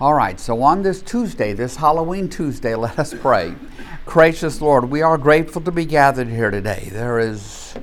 All 0.00 0.14
right, 0.14 0.40
so 0.40 0.62
on 0.62 0.80
this 0.80 1.02
Tuesday, 1.02 1.52
this 1.52 1.76
Halloween 1.76 2.30
Tuesday, 2.30 2.74
let 2.86 2.98
us 2.98 3.12
pray. 3.12 3.54
Gracious 4.06 4.62
Lord, 4.62 4.88
we 4.88 5.02
are 5.02 5.18
grateful 5.18 5.60
to 5.60 5.70
be 5.70 5.84
gathered 5.84 6.28
here 6.28 6.50
today. 6.50 6.88
There 6.90 7.18
is 7.18 7.74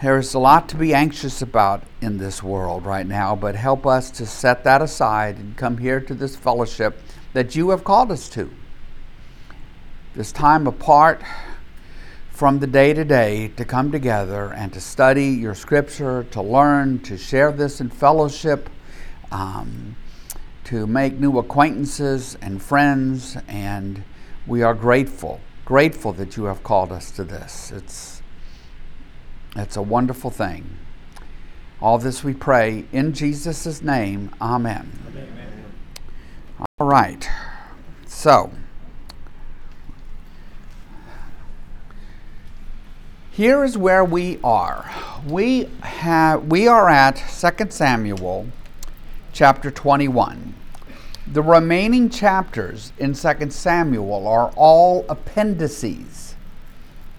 there 0.00 0.16
is 0.16 0.32
a 0.32 0.38
lot 0.38 0.66
to 0.70 0.76
be 0.76 0.94
anxious 0.94 1.42
about 1.42 1.82
in 2.00 2.16
this 2.16 2.42
world 2.42 2.86
right 2.86 3.06
now, 3.06 3.36
but 3.36 3.54
help 3.54 3.86
us 3.86 4.10
to 4.12 4.24
set 4.24 4.64
that 4.64 4.80
aside 4.80 5.36
and 5.36 5.58
come 5.58 5.76
here 5.76 6.00
to 6.00 6.14
this 6.14 6.36
fellowship 6.36 6.98
that 7.34 7.54
you 7.54 7.68
have 7.68 7.84
called 7.84 8.10
us 8.10 8.26
to. 8.30 8.50
This 10.14 10.32
time 10.32 10.66
apart 10.66 11.20
from 12.30 12.60
the 12.60 12.66
day 12.66 12.94
to 12.94 13.04
day 13.04 13.48
to 13.58 13.66
come 13.66 13.92
together 13.92 14.54
and 14.54 14.72
to 14.72 14.80
study 14.80 15.26
your 15.26 15.54
scripture, 15.54 16.24
to 16.30 16.40
learn, 16.40 16.98
to 17.00 17.18
share 17.18 17.52
this 17.52 17.78
in 17.78 17.90
fellowship. 17.90 18.70
Um, 19.30 19.96
to 20.70 20.86
make 20.86 21.18
new 21.18 21.36
acquaintances 21.36 22.38
and 22.40 22.62
friends, 22.62 23.36
and 23.48 24.04
we 24.46 24.62
are 24.62 24.72
grateful, 24.72 25.40
grateful 25.64 26.12
that 26.12 26.36
you 26.36 26.44
have 26.44 26.62
called 26.62 26.92
us 26.92 27.10
to 27.10 27.24
this. 27.24 27.72
It's, 27.72 28.22
it's 29.56 29.76
a 29.76 29.82
wonderful 29.82 30.30
thing. 30.30 30.78
All 31.80 31.98
this 31.98 32.22
we 32.22 32.34
pray 32.34 32.84
in 32.92 33.12
Jesus' 33.14 33.82
name. 33.82 34.32
Amen. 34.40 34.92
Amen. 35.08 35.64
All 36.78 36.86
right. 36.86 37.28
So, 38.06 38.52
here 43.32 43.64
is 43.64 43.76
where 43.76 44.04
we 44.04 44.38
are. 44.44 44.88
We 45.26 45.68
have 45.82 46.46
we 46.46 46.68
are 46.68 46.88
at 46.88 47.16
2 47.16 47.70
Samuel 47.70 48.46
chapter 49.32 49.72
21. 49.72 50.54
The 51.32 51.42
remaining 51.42 52.10
chapters 52.10 52.92
in 52.98 53.14
2 53.14 53.50
Samuel 53.50 54.26
are 54.26 54.50
all 54.56 55.04
appendices. 55.08 56.34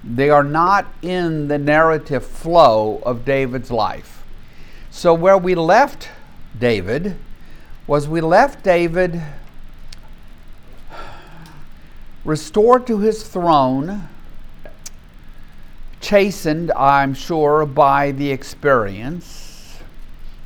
They 0.04 0.30
are 0.30 0.44
not 0.44 0.86
in 1.02 1.48
the 1.48 1.58
narrative 1.58 2.26
flow 2.26 3.02
of 3.06 3.24
David's 3.24 3.72
life. 3.72 4.24
So, 4.90 5.14
where 5.14 5.38
we 5.38 5.56
left 5.56 6.10
David 6.60 7.16
was 7.88 8.10
we 8.10 8.20
left 8.20 8.66
David 8.66 9.22
restored 12.26 12.86
to 12.88 13.00
his 13.00 13.24
throne, 13.24 14.10
chastened, 16.02 16.74
I'm 16.74 17.14
sure, 17.14 17.66
by 17.66 18.12
the 18.12 18.30
experience. 18.30 19.78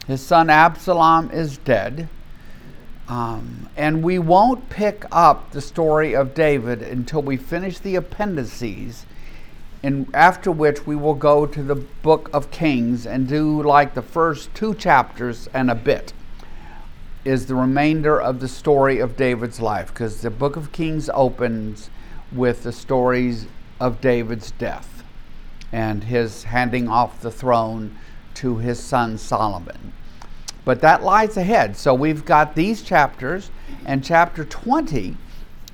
His 0.06 0.24
son 0.24 0.52
Absalom 0.52 1.32
is 1.32 1.58
dead. 1.58 2.10
Um, 3.08 3.70
and 3.78 4.04
we 4.04 4.18
won't 4.18 4.70
pick 4.70 5.06
up 5.12 5.52
the 5.52 5.62
story 5.62 6.16
of 6.16 6.34
David 6.34 6.82
until 6.82 7.22
we 7.22 7.38
finish 7.38 7.78
the 7.78 7.96
appendices, 7.96 9.06
and 9.84 10.08
after 10.14 10.52
which 10.52 10.88
we 10.88 10.96
will 10.96 11.14
go 11.14 11.46
to 11.46 11.62
the 11.62 11.76
book 11.76 12.30
of 12.34 12.50
Kings 12.50 13.06
and 13.06 13.28
do 13.28 13.62
like 13.62 13.94
the 13.94 14.02
first 14.02 14.54
two 14.56 14.74
chapters 14.74 15.48
and 15.54 15.70
a 15.70 15.76
bit 15.76 16.14
is 17.24 17.48
the 17.48 17.56
remainder 17.56 18.22
of 18.22 18.40
the 18.40 18.48
story 18.48 19.00
of 19.00 19.18
David's 19.18 19.60
life 19.60 19.88
because 19.88 20.22
the 20.22 20.30
book 20.30 20.56
of 20.56 20.72
Kings 20.72 21.10
opens 21.14 21.90
with 22.32 22.64
the 22.64 22.72
stories 22.72 23.48
of 23.80 24.02
David's 24.02 24.52
death 24.52 25.04
and 25.72 26.06
his 26.06 26.44
handing 26.46 26.88
off 26.88 27.22
the 27.22 27.32
throne 27.32 27.98
to 28.36 28.58
his 28.58 28.80
son 28.80 29.18
Solomon. 29.18 29.94
But 30.66 30.82
that 30.82 31.04
lies 31.04 31.38
ahead. 31.38 31.78
So 31.78 31.94
we've 31.94 32.26
got 32.26 32.56
these 32.56 32.82
chapters, 32.82 33.52
and 33.86 34.04
chapter 34.04 34.44
20 34.44 35.16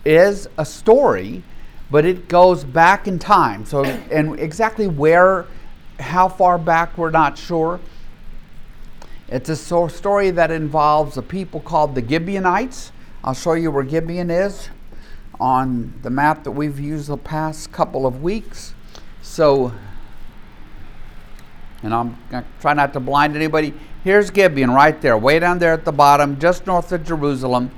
is 0.05 0.47
a 0.57 0.65
story, 0.65 1.43
but 1.89 2.05
it 2.05 2.27
goes 2.27 2.63
back 2.63 3.07
in 3.07 3.17
time. 3.17 3.65
So, 3.65 3.83
and 3.83 4.39
exactly 4.39 4.87
where, 4.87 5.47
how 5.99 6.27
far 6.27 6.57
back, 6.57 6.97
we're 6.97 7.09
not 7.09 7.37
sure. 7.37 7.79
It's 9.29 9.47
a 9.47 9.55
story 9.55 10.31
that 10.31 10.51
involves 10.51 11.15
a 11.17 11.21
people 11.21 11.61
called 11.61 11.95
the 11.95 12.05
Gibeonites. 12.05 12.91
I'll 13.23 13.33
show 13.33 13.53
you 13.53 13.71
where 13.71 13.83
Gibeon 13.83 14.29
is 14.29 14.69
on 15.39 15.93
the 16.01 16.09
map 16.09 16.43
that 16.43 16.51
we've 16.51 16.79
used 16.79 17.07
the 17.07 17.17
past 17.17 17.71
couple 17.71 18.05
of 18.05 18.21
weeks. 18.21 18.73
So, 19.21 19.73
and 21.81 21.93
I'm 21.93 22.17
going 22.29 22.43
to 22.43 22.49
try 22.59 22.73
not 22.73 22.91
to 22.93 22.99
blind 22.99 23.35
anybody. 23.35 23.73
Here's 24.03 24.31
Gibeon 24.31 24.71
right 24.71 24.99
there, 24.99 25.15
way 25.15 25.37
down 25.37 25.59
there 25.59 25.73
at 25.73 25.85
the 25.85 25.91
bottom, 25.91 26.39
just 26.39 26.65
north 26.65 26.91
of 26.91 27.05
Jerusalem. 27.05 27.69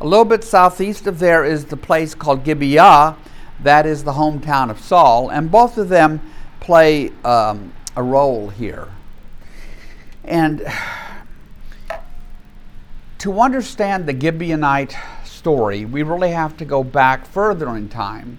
A 0.00 0.06
little 0.06 0.24
bit 0.24 0.44
southeast 0.44 1.08
of 1.08 1.18
there 1.18 1.44
is 1.44 1.64
the 1.64 1.76
place 1.76 2.14
called 2.14 2.44
Gibeah. 2.44 3.16
That 3.64 3.84
is 3.84 4.04
the 4.04 4.12
hometown 4.12 4.70
of 4.70 4.78
Saul. 4.80 5.30
And 5.30 5.50
both 5.50 5.78
of 5.78 5.88
them 5.88 6.20
play 6.60 7.10
um, 7.24 7.72
a 7.96 8.02
role 8.02 8.48
here. 8.48 8.90
And 10.22 10.64
to 13.18 13.40
understand 13.40 14.06
the 14.06 14.14
Gibeonite 14.14 14.94
story, 15.24 15.84
we 15.84 16.04
really 16.04 16.30
have 16.30 16.56
to 16.58 16.64
go 16.64 16.84
back 16.84 17.26
further 17.26 17.76
in 17.76 17.88
time 17.88 18.38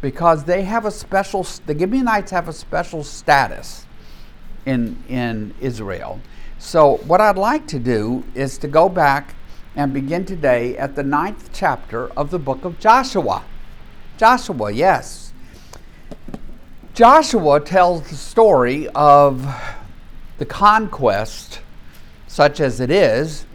because 0.00 0.44
they 0.44 0.62
have 0.62 0.84
a 0.84 0.92
special, 0.92 1.44
the 1.66 1.76
Gibeonites 1.76 2.30
have 2.30 2.46
a 2.46 2.52
special 2.52 3.02
status 3.02 3.86
in, 4.66 5.02
in 5.08 5.52
Israel. 5.60 6.20
So, 6.66 6.96
what 7.06 7.20
I'd 7.20 7.38
like 7.38 7.68
to 7.68 7.78
do 7.78 8.24
is 8.34 8.58
to 8.58 8.66
go 8.66 8.88
back 8.88 9.36
and 9.76 9.94
begin 9.94 10.24
today 10.24 10.76
at 10.76 10.96
the 10.96 11.04
ninth 11.04 11.50
chapter 11.52 12.08
of 12.18 12.32
the 12.32 12.40
book 12.40 12.64
of 12.64 12.80
Joshua. 12.80 13.44
Joshua, 14.18 14.72
yes. 14.72 15.32
Joshua 16.92 17.60
tells 17.60 18.08
the 18.08 18.16
story 18.16 18.88
of 18.96 19.46
the 20.38 20.44
conquest, 20.44 21.60
such 22.26 22.58
as 22.58 22.80
it 22.80 22.90
is, 22.90 23.46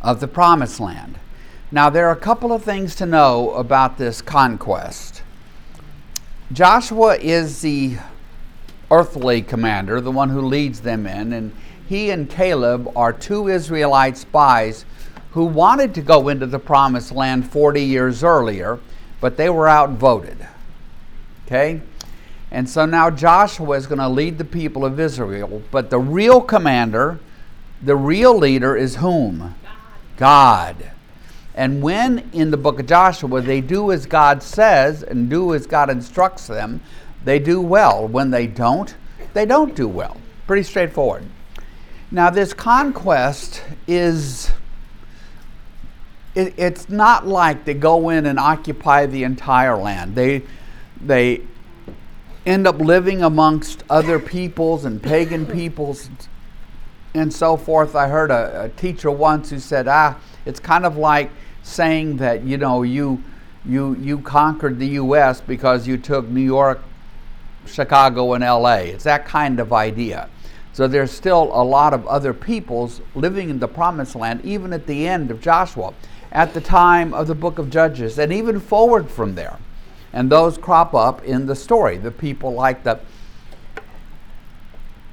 of 0.00 0.20
the 0.20 0.28
promised 0.28 0.80
land. 0.80 1.18
Now, 1.70 1.90
there 1.90 2.08
are 2.08 2.12
a 2.12 2.16
couple 2.16 2.52
of 2.52 2.64
things 2.64 2.94
to 2.96 3.04
know 3.04 3.50
about 3.50 3.98
this 3.98 4.22
conquest. 4.22 5.22
Joshua 6.54 7.18
is 7.18 7.60
the 7.60 7.98
earthly 8.90 9.42
commander, 9.42 10.00
the 10.00 10.10
one 10.10 10.30
who 10.30 10.40
leads 10.40 10.80
them 10.80 11.06
in, 11.06 11.34
and 11.34 11.52
he 11.88 12.10
and 12.10 12.28
Caleb 12.28 12.90
are 12.96 13.12
two 13.12 13.48
Israelite 13.48 14.16
spies 14.16 14.84
who 15.32 15.44
wanted 15.44 15.94
to 15.94 16.02
go 16.02 16.28
into 16.28 16.46
the 16.46 16.58
promised 16.58 17.12
land 17.12 17.50
40 17.50 17.82
years 17.82 18.22
earlier, 18.22 18.78
but 19.20 19.36
they 19.36 19.48
were 19.48 19.68
outvoted. 19.68 20.46
Okay? 21.46 21.80
And 22.50 22.68
so 22.68 22.84
now 22.84 23.08
Joshua 23.08 23.76
is 23.76 23.86
going 23.86 23.98
to 23.98 24.08
lead 24.08 24.36
the 24.36 24.44
people 24.44 24.84
of 24.84 25.00
Israel, 25.00 25.62
but 25.70 25.88
the 25.88 25.98
real 25.98 26.40
commander, 26.40 27.18
the 27.80 27.96
real 27.96 28.36
leader 28.36 28.76
is 28.76 28.96
whom? 28.96 29.54
God. 30.18 30.76
God. 30.76 30.90
And 31.54 31.82
when 31.82 32.30
in 32.32 32.50
the 32.50 32.56
book 32.56 32.78
of 32.78 32.86
Joshua 32.86 33.40
they 33.40 33.60
do 33.60 33.90
as 33.92 34.06
God 34.06 34.42
says 34.42 35.02
and 35.02 35.28
do 35.28 35.54
as 35.54 35.66
God 35.66 35.90
instructs 35.90 36.46
them, 36.46 36.80
they 37.24 37.38
do 37.38 37.60
well. 37.60 38.06
When 38.06 38.30
they 38.30 38.46
don't, 38.46 38.94
they 39.32 39.46
don't 39.46 39.74
do 39.74 39.88
well. 39.88 40.16
Pretty 40.46 40.62
straightforward. 40.62 41.24
Now, 42.12 42.28
this 42.28 42.52
conquest 42.52 43.62
is, 43.86 44.50
it, 46.34 46.52
it's 46.58 46.90
not 46.90 47.26
like 47.26 47.64
they 47.64 47.72
go 47.72 48.10
in 48.10 48.26
and 48.26 48.38
occupy 48.38 49.06
the 49.06 49.24
entire 49.24 49.78
land. 49.78 50.14
They, 50.14 50.42
they 51.00 51.40
end 52.44 52.66
up 52.66 52.78
living 52.80 53.22
amongst 53.22 53.82
other 53.88 54.18
peoples 54.18 54.84
and 54.84 55.02
pagan 55.02 55.46
peoples 55.46 56.10
and 57.14 57.32
so 57.32 57.56
forth. 57.56 57.96
I 57.96 58.08
heard 58.08 58.30
a, 58.30 58.64
a 58.64 58.68
teacher 58.68 59.10
once 59.10 59.48
who 59.48 59.58
said, 59.58 59.88
ah, 59.88 60.18
it's 60.44 60.60
kind 60.60 60.84
of 60.84 60.98
like 60.98 61.30
saying 61.62 62.18
that, 62.18 62.42
you 62.42 62.58
know, 62.58 62.82
you, 62.82 63.24
you, 63.64 63.96
you 63.96 64.18
conquered 64.18 64.78
the 64.78 64.88
U.S. 64.88 65.40
because 65.40 65.88
you 65.88 65.96
took 65.96 66.28
New 66.28 66.42
York, 66.42 66.82
Chicago, 67.64 68.34
and 68.34 68.44
L.A. 68.44 68.88
It's 68.88 69.04
that 69.04 69.24
kind 69.24 69.58
of 69.58 69.72
idea. 69.72 70.28
So 70.72 70.88
there's 70.88 71.10
still 71.10 71.50
a 71.52 71.62
lot 71.62 71.92
of 71.92 72.06
other 72.06 72.32
peoples 72.32 73.02
living 73.14 73.50
in 73.50 73.58
the 73.58 73.68
promised 73.68 74.16
land, 74.16 74.42
even 74.44 74.72
at 74.72 74.86
the 74.86 75.06
end 75.06 75.30
of 75.30 75.40
Joshua, 75.40 75.92
at 76.30 76.54
the 76.54 76.62
time 76.62 77.12
of 77.12 77.26
the 77.26 77.34
book 77.34 77.58
of 77.58 77.68
Judges, 77.68 78.18
and 78.18 78.32
even 78.32 78.58
forward 78.58 79.10
from 79.10 79.34
there. 79.34 79.58
And 80.14 80.30
those 80.30 80.56
crop 80.56 80.94
up 80.94 81.22
in 81.24 81.46
the 81.46 81.54
story. 81.54 81.98
The 81.98 82.10
people 82.10 82.52
like 82.52 82.84
the 82.84 83.00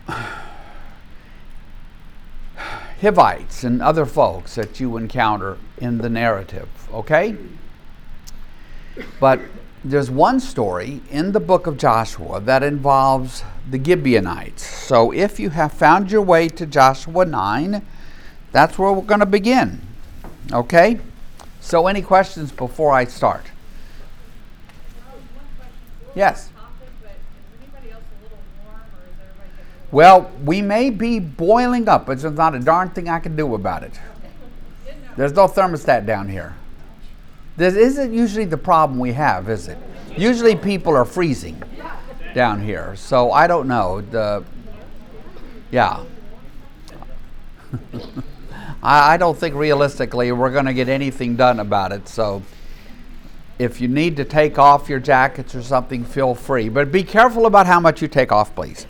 Hivites 3.02 3.64
and 3.64 3.82
other 3.82 4.06
folks 4.06 4.56
that 4.56 4.80
you 4.80 4.96
encounter 4.98 5.58
in 5.78 5.98
the 6.00 6.10
narrative, 6.10 6.70
okay? 6.94 7.36
But 9.20 9.40
there's 9.84 10.12
one 10.12 10.40
story 10.40 11.02
in 11.10 11.32
the 11.32 11.40
book 11.40 11.68
of 11.68 11.78
Joshua 11.78 12.42
that 12.42 12.64
involves 12.64 13.44
the 13.70 13.82
Gibeonites. 13.82 14.66
So 14.66 15.12
if 15.12 15.40
you 15.40 15.52
have 15.52 15.72
found 15.72 16.12
your 16.12 16.22
way 16.22 16.50
to 16.50 16.66
Joshua 16.66 17.26
9, 17.26 17.86
that's 18.52 18.78
where 18.78 18.92
we're 18.92 19.02
going 19.02 19.22
to 19.22 19.26
begin. 19.26 19.82
Okay? 20.52 21.00
So, 21.62 21.88
any 21.88 22.02
questions 22.02 22.52
before 22.52 22.94
I 22.94 23.06
start? 23.06 23.46
Yes. 26.16 26.50
Well, 29.92 30.32
we 30.44 30.62
may 30.62 30.90
be 30.90 31.20
boiling 31.20 31.88
up, 31.88 32.06
but 32.06 32.20
there's 32.20 32.34
not 32.34 32.56
a 32.56 32.60
darn 32.60 32.90
thing 32.92 33.10
I 33.10 33.20
can 33.20 33.36
do 33.36 33.56
about 33.56 33.84
it. 33.84 34.00
There's 35.16 35.34
no 35.34 35.48
thermostat 35.48 36.06
down 36.06 36.30
here. 36.30 36.56
This 37.60 37.76
isn't 37.76 38.14
usually 38.14 38.46
the 38.46 38.58
problem 38.58 39.00
we 39.00 39.12
have, 39.12 39.50
is 39.50 39.68
it? 39.68 39.78
Usually 40.18 40.56
people 40.56 40.96
are 40.96 41.04
freezing 41.04 41.62
down 42.34 42.62
here. 42.62 42.96
So 42.96 43.34
I 43.34 43.48
don't 43.48 43.68
know. 43.68 44.00
The 44.00 44.46
yeah. 45.70 46.06
I, 48.82 49.16
I 49.16 49.18
don't 49.18 49.38
think 49.38 49.56
realistically 49.56 50.32
we're 50.32 50.52
going 50.52 50.68
to 50.68 50.74
get 50.74 50.88
anything 50.88 51.36
done 51.36 51.60
about 51.60 51.92
it. 51.92 52.08
So 52.08 52.44
if 53.60 53.82
you 53.82 53.90
need 53.90 54.16
to 54.16 54.24
take 54.24 54.58
off 54.58 54.88
your 54.88 55.02
jackets 55.02 55.54
or 55.54 55.62
something, 55.62 56.06
feel 56.06 56.36
free. 56.36 56.70
But 56.70 56.94
be 56.94 57.04
careful 57.04 57.46
about 57.46 57.68
how 57.68 57.82
much 57.82 58.02
you 58.02 58.08
take 58.08 58.32
off, 58.32 58.56
please. 58.56 58.88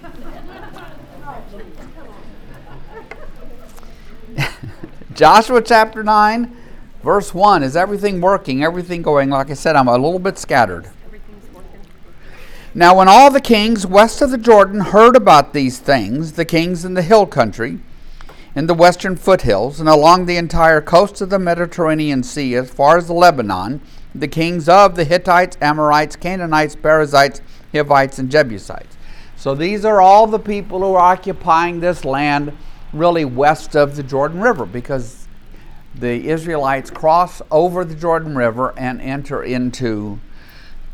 Joshua 5.15 5.59
chapter 5.63 6.03
9, 6.03 6.55
verse 7.03 7.33
1. 7.33 7.63
Is 7.63 7.75
everything 7.75 8.21
working? 8.21 8.63
Everything 8.63 9.01
going? 9.01 9.29
Like 9.29 9.49
I 9.49 9.53
said, 9.53 9.75
I'm 9.75 9.87
a 9.87 9.93
little 9.93 10.19
bit 10.19 10.37
scattered. 10.37 10.89
Now, 12.75 12.97
when 12.97 13.07
all 13.07 13.31
the 13.31 13.41
kings 13.41 13.87
west 13.87 14.21
of 14.21 14.29
the 14.29 14.37
Jordan 14.37 14.79
heard 14.79 15.15
about 15.15 15.53
these 15.53 15.79
things, 15.79 16.33
the 16.33 16.45
kings 16.45 16.85
in 16.85 16.93
the 16.93 17.01
hill 17.01 17.25
country, 17.25 17.79
in 18.55 18.67
the 18.67 18.73
western 18.73 19.15
foothills, 19.15 19.79
and 19.79 19.89
along 19.89 20.25
the 20.25 20.37
entire 20.37 20.81
coast 20.81 21.21
of 21.21 21.29
the 21.29 21.39
Mediterranean 21.39 22.21
Sea, 22.21 22.55
as 22.55 22.69
far 22.69 22.97
as 22.97 23.09
Lebanon, 23.09 23.81
the 24.13 24.27
kings 24.27 24.67
of 24.67 24.95
the 24.95 25.03
Hittites, 25.03 25.57
Amorites, 25.61 26.15
Canaanites, 26.15 26.75
Perizzites, 26.75 27.41
Hivites, 27.73 28.19
and 28.19 28.29
Jebusites. 28.29 28.97
So 29.35 29.55
these 29.55 29.85
are 29.85 30.01
all 30.01 30.27
the 30.27 30.39
people 30.39 30.79
who 30.79 30.95
are 30.95 31.13
occupying 31.13 31.79
this 31.79 32.03
land 32.03 32.55
really 32.91 33.23
west 33.23 33.75
of 33.75 33.95
the 33.95 34.03
Jordan 34.03 34.41
River 34.41 34.65
because 34.65 35.28
the 35.95 36.29
Israelites 36.29 36.91
cross 36.91 37.41
over 37.51 37.83
the 37.83 37.95
Jordan 37.95 38.35
River 38.35 38.73
and 38.77 39.01
enter 39.01 39.43
into 39.43 40.19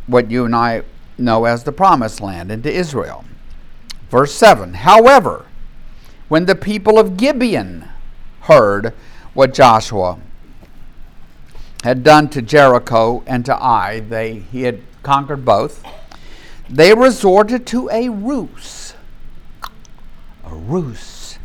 what 0.07 0.31
you 0.31 0.45
and 0.45 0.55
I 0.55 0.83
know 1.17 1.45
as 1.45 1.63
the 1.63 1.71
promised 1.71 2.21
land, 2.21 2.51
into 2.51 2.71
Israel. 2.71 3.25
Verse 4.09 4.33
7 4.33 4.75
However, 4.75 5.45
when 6.27 6.45
the 6.45 6.55
people 6.55 6.97
of 6.97 7.17
Gibeon 7.17 7.87
heard 8.41 8.93
what 9.33 9.53
Joshua 9.53 10.19
had 11.83 12.03
done 12.03 12.29
to 12.29 12.41
Jericho 12.41 13.23
and 13.27 13.45
to 13.45 13.55
Ai, 13.55 13.99
they, 13.99 14.35
he 14.35 14.63
had 14.63 14.81
conquered 15.03 15.45
both, 15.45 15.83
they 16.69 16.93
resorted 16.93 17.67
to 17.67 17.89
a 17.91 18.09
ruse. 18.09 18.93
A 20.43 20.55
ruse. 20.55 21.37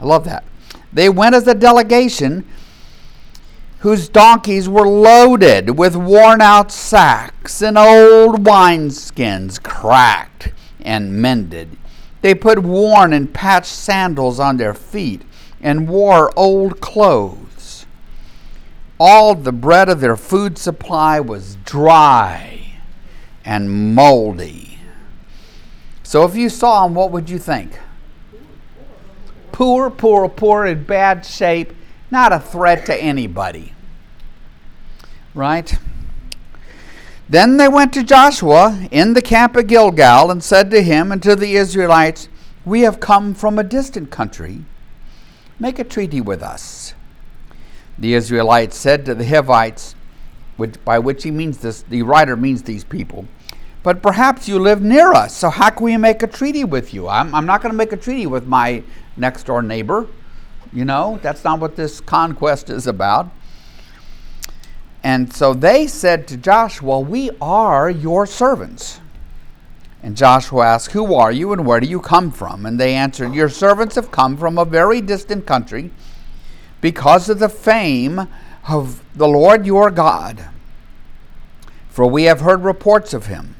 I 0.00 0.04
love 0.04 0.24
that. 0.24 0.44
They 0.92 1.08
went 1.08 1.34
as 1.34 1.46
a 1.46 1.54
delegation 1.54 2.46
whose 3.80 4.08
donkeys 4.10 4.68
were 4.68 4.86
loaded 4.86 5.78
with 5.78 5.96
worn 5.96 6.40
out 6.42 6.70
sacks 6.70 7.62
and 7.62 7.78
old 7.78 8.44
wineskins 8.44 9.62
cracked 9.62 10.52
and 10.80 11.14
mended. 11.14 11.76
They 12.20 12.34
put 12.34 12.58
worn 12.58 13.14
and 13.14 13.32
patched 13.32 13.72
sandals 13.72 14.38
on 14.38 14.58
their 14.58 14.74
feet 14.74 15.22
and 15.62 15.88
wore 15.88 16.30
old 16.38 16.80
clothes. 16.80 17.86
All 18.98 19.34
the 19.34 19.52
bread 19.52 19.88
of 19.88 20.00
their 20.00 20.16
food 20.16 20.58
supply 20.58 21.18
was 21.18 21.56
dry 21.64 22.74
and 23.46 23.94
moldy. 23.94 24.78
So 26.02 26.24
if 26.24 26.36
you 26.36 26.50
saw 26.50 26.84
them, 26.84 26.94
what 26.94 27.10
would 27.12 27.30
you 27.30 27.38
think? 27.38 27.78
Poor, 29.52 29.88
poor, 29.88 30.28
poor, 30.28 30.66
in 30.66 30.84
bad 30.84 31.24
shape, 31.24 31.72
not 32.10 32.32
a 32.32 32.40
threat 32.40 32.86
to 32.86 32.94
anybody. 32.94 33.74
Right? 35.34 35.78
Then 37.28 37.58
they 37.58 37.68
went 37.68 37.92
to 37.92 38.02
Joshua 38.02 38.88
in 38.90 39.14
the 39.14 39.22
camp 39.22 39.54
of 39.54 39.68
Gilgal 39.68 40.30
and 40.30 40.42
said 40.42 40.70
to 40.72 40.82
him 40.82 41.12
and 41.12 41.22
to 41.22 41.36
the 41.36 41.54
Israelites, 41.54 42.28
We 42.64 42.80
have 42.80 42.98
come 42.98 43.34
from 43.34 43.58
a 43.58 43.64
distant 43.64 44.10
country. 44.10 44.64
Make 45.60 45.78
a 45.78 45.84
treaty 45.84 46.20
with 46.20 46.42
us. 46.42 46.94
The 47.98 48.14
Israelites 48.14 48.76
said 48.76 49.04
to 49.04 49.14
the 49.14 49.26
Hivites, 49.26 49.94
which, 50.56 50.82
by 50.84 50.98
which 50.98 51.22
he 51.22 51.30
means 51.30 51.58
this, 51.58 51.82
the 51.82 52.02
writer 52.02 52.36
means 52.36 52.62
these 52.62 52.82
people, 52.82 53.26
but 53.82 54.02
perhaps 54.02 54.48
you 54.48 54.58
live 54.58 54.82
near 54.82 55.12
us, 55.12 55.36
so 55.36 55.50
how 55.50 55.70
can 55.70 55.84
we 55.84 55.96
make 55.96 56.22
a 56.22 56.26
treaty 56.26 56.64
with 56.64 56.92
you? 56.92 57.08
I'm, 57.08 57.34
I'm 57.34 57.46
not 57.46 57.62
going 57.62 57.72
to 57.72 57.76
make 57.76 57.92
a 57.92 57.96
treaty 57.96 58.26
with 58.26 58.46
my 58.46 58.82
next 59.16 59.44
door 59.44 59.62
neighbor. 59.62 60.06
You 60.72 60.84
know, 60.84 61.18
that's 61.22 61.42
not 61.42 61.58
what 61.58 61.76
this 61.76 62.00
conquest 62.00 62.70
is 62.70 62.86
about. 62.86 63.30
And 65.02 65.32
so 65.32 65.54
they 65.54 65.86
said 65.86 66.28
to 66.28 66.36
Joshua, 66.36 67.00
We 67.00 67.30
are 67.40 67.90
your 67.90 68.26
servants. 68.26 69.00
And 70.02 70.16
Joshua 70.16 70.66
asked, 70.66 70.92
Who 70.92 71.14
are 71.14 71.32
you 71.32 71.52
and 71.52 71.66
where 71.66 71.80
do 71.80 71.86
you 71.86 72.00
come 72.00 72.30
from? 72.30 72.66
And 72.66 72.78
they 72.78 72.94
answered, 72.94 73.34
Your 73.34 73.48
servants 73.48 73.96
have 73.96 74.12
come 74.12 74.36
from 74.36 74.58
a 74.58 74.64
very 74.64 75.00
distant 75.00 75.46
country 75.46 75.90
because 76.80 77.28
of 77.28 77.38
the 77.38 77.48
fame 77.48 78.28
of 78.68 79.02
the 79.14 79.28
Lord 79.28 79.66
your 79.66 79.90
God. 79.90 80.48
For 81.88 82.06
we 82.06 82.24
have 82.24 82.40
heard 82.40 82.62
reports 82.62 83.12
of 83.12 83.26
him, 83.26 83.56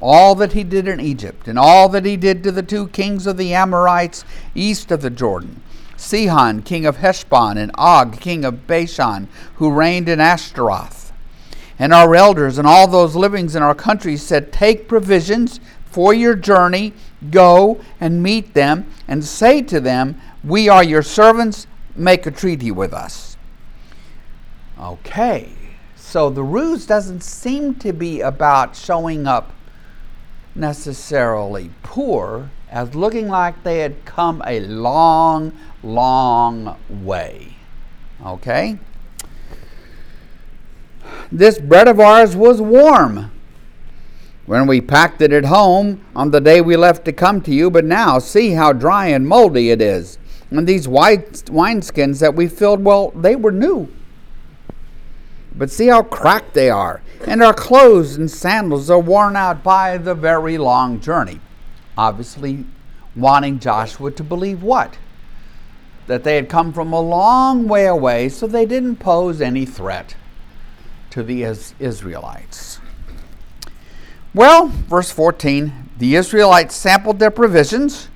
all 0.00 0.34
that 0.36 0.52
he 0.52 0.62
did 0.62 0.86
in 0.86 1.00
Egypt, 1.00 1.48
and 1.48 1.58
all 1.58 1.88
that 1.88 2.04
he 2.04 2.16
did 2.16 2.44
to 2.44 2.52
the 2.52 2.62
two 2.62 2.88
kings 2.88 3.26
of 3.26 3.36
the 3.36 3.52
Amorites 3.52 4.24
east 4.54 4.92
of 4.92 5.02
the 5.02 5.10
Jordan 5.10 5.60
Sihon, 5.96 6.62
king 6.62 6.86
of 6.86 6.98
Heshbon, 6.98 7.56
and 7.56 7.70
Og, 7.76 8.20
king 8.20 8.44
of 8.44 8.66
Bashan, 8.66 9.28
who 9.56 9.70
reigned 9.70 10.08
in 10.08 10.20
Ashtaroth. 10.20 11.12
And 11.78 11.92
our 11.92 12.14
elders 12.14 12.58
and 12.58 12.66
all 12.66 12.86
those 12.86 13.16
living 13.16 13.50
in 13.50 13.62
our 13.62 13.74
country 13.74 14.16
said, 14.16 14.52
Take 14.52 14.88
provisions 14.88 15.60
for 15.84 16.14
your 16.14 16.34
journey, 16.34 16.92
go 17.30 17.80
and 18.00 18.22
meet 18.22 18.54
them, 18.54 18.86
and 19.08 19.24
say 19.24 19.62
to 19.62 19.80
them, 19.80 20.20
We 20.42 20.68
are 20.68 20.84
your 20.84 21.02
servants, 21.02 21.66
make 21.96 22.26
a 22.26 22.30
treaty 22.30 22.70
with 22.70 22.92
us. 22.92 23.36
Okay, 24.78 25.52
so 25.94 26.30
the 26.30 26.42
ruse 26.42 26.86
doesn't 26.86 27.22
seem 27.22 27.76
to 27.76 27.92
be 27.92 28.20
about 28.20 28.76
showing 28.76 29.26
up 29.26 29.52
necessarily 30.54 31.70
poor 31.82 32.50
as 32.74 32.92
looking 32.96 33.28
like 33.28 33.62
they 33.62 33.78
had 33.78 34.04
come 34.04 34.42
a 34.44 34.58
long, 34.58 35.52
long 35.84 36.76
way. 36.90 37.54
Okay? 38.26 38.80
This 41.30 41.56
bread 41.60 41.86
of 41.86 42.00
ours 42.00 42.34
was 42.34 42.60
warm 42.60 43.30
when 44.46 44.66
we 44.66 44.80
packed 44.80 45.22
it 45.22 45.32
at 45.32 45.44
home 45.44 46.04
on 46.16 46.32
the 46.32 46.40
day 46.40 46.60
we 46.60 46.76
left 46.76 47.04
to 47.04 47.12
come 47.12 47.40
to 47.42 47.54
you, 47.54 47.70
but 47.70 47.84
now 47.84 48.18
see 48.18 48.50
how 48.50 48.72
dry 48.72 49.06
and 49.06 49.28
moldy 49.28 49.70
it 49.70 49.80
is. 49.80 50.18
And 50.50 50.66
these 50.66 50.88
white 50.88 51.44
wineskins 51.46 52.18
that 52.18 52.34
we 52.34 52.48
filled, 52.48 52.84
well, 52.84 53.12
they 53.12 53.36
were 53.36 53.52
new. 53.52 53.88
But 55.54 55.70
see 55.70 55.86
how 55.86 56.02
cracked 56.02 56.54
they 56.54 56.70
are. 56.70 57.02
And 57.24 57.40
our 57.40 57.54
clothes 57.54 58.16
and 58.16 58.28
sandals 58.28 58.90
are 58.90 58.98
worn 58.98 59.36
out 59.36 59.62
by 59.62 59.96
the 59.96 60.14
very 60.16 60.58
long 60.58 60.98
journey. 61.00 61.38
Obviously, 61.96 62.64
wanting 63.14 63.58
Joshua 63.58 64.10
to 64.10 64.24
believe 64.24 64.62
what? 64.62 64.98
That 66.06 66.24
they 66.24 66.36
had 66.36 66.48
come 66.48 66.72
from 66.72 66.92
a 66.92 67.00
long 67.00 67.68
way 67.68 67.86
away, 67.86 68.28
so 68.28 68.46
they 68.46 68.66
didn't 68.66 68.96
pose 68.96 69.40
any 69.40 69.64
threat 69.64 70.16
to 71.10 71.22
the 71.22 71.44
Israelites. 71.44 72.80
Well, 74.34 74.66
verse 74.66 75.10
14 75.10 75.84
the 75.96 76.16
Israelites 76.16 76.74
sampled 76.74 77.20
their 77.20 77.30
provisions. 77.30 78.08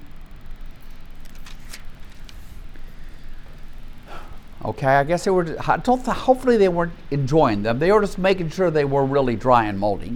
Okay, 4.65 4.87
I 4.87 5.05
guess 5.05 5.25
they 5.25 5.31
were, 5.31 5.57
hopefully, 5.57 6.57
they 6.57 6.69
weren't 6.69 6.93
enjoying 7.13 7.63
them. 7.63 7.79
They 7.79 7.93
were 7.93 8.01
just 8.01 8.19
making 8.19 8.51
sure 8.51 8.71
they 8.71 8.85
were 8.85 9.05
really 9.05 9.37
dry 9.37 9.67
and 9.67 9.79
moldy. 9.79 10.15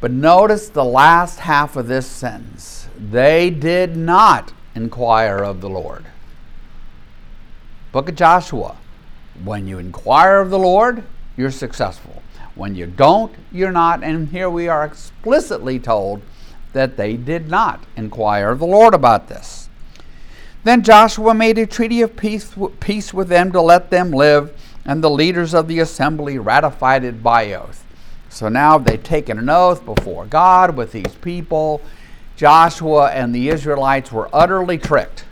But 0.00 0.12
notice 0.12 0.68
the 0.68 0.84
last 0.84 1.40
half 1.40 1.76
of 1.76 1.88
this 1.88 2.06
sentence. 2.06 2.88
They 2.96 3.50
did 3.50 3.96
not 3.96 4.52
inquire 4.74 5.38
of 5.38 5.60
the 5.60 5.68
Lord. 5.68 6.04
Book 7.90 8.08
of 8.08 8.14
Joshua. 8.14 8.76
When 9.42 9.66
you 9.66 9.78
inquire 9.78 10.40
of 10.40 10.50
the 10.50 10.58
Lord, 10.58 11.04
you're 11.36 11.50
successful. 11.50 12.22
When 12.54 12.74
you 12.74 12.86
don't, 12.86 13.32
you're 13.52 13.72
not. 13.72 14.02
And 14.02 14.28
here 14.28 14.50
we 14.50 14.68
are 14.68 14.84
explicitly 14.84 15.78
told 15.78 16.22
that 16.72 16.96
they 16.96 17.16
did 17.16 17.48
not 17.48 17.84
inquire 17.96 18.50
of 18.50 18.58
the 18.58 18.66
Lord 18.66 18.94
about 18.94 19.28
this. 19.28 19.68
Then 20.64 20.82
Joshua 20.82 21.34
made 21.34 21.58
a 21.58 21.66
treaty 21.66 22.02
of 22.02 22.16
peace, 22.16 22.54
peace 22.80 23.14
with 23.14 23.28
them 23.28 23.52
to 23.52 23.60
let 23.60 23.90
them 23.90 24.10
live 24.10 24.52
and 24.84 25.02
the 25.02 25.10
leaders 25.10 25.54
of 25.54 25.68
the 25.68 25.80
assembly 25.80 26.38
ratified 26.38 27.04
it 27.04 27.22
by 27.22 27.52
oath. 27.52 27.84
So 28.38 28.48
now 28.48 28.78
they've 28.78 29.02
taken 29.02 29.36
an 29.36 29.48
oath 29.48 29.84
before 29.84 30.24
God 30.24 30.76
with 30.76 30.92
these 30.92 31.12
people. 31.22 31.80
Joshua 32.36 33.10
and 33.10 33.34
the 33.34 33.48
Israelites 33.48 34.12
were 34.12 34.30
utterly 34.32 34.78
tricked 34.78 35.24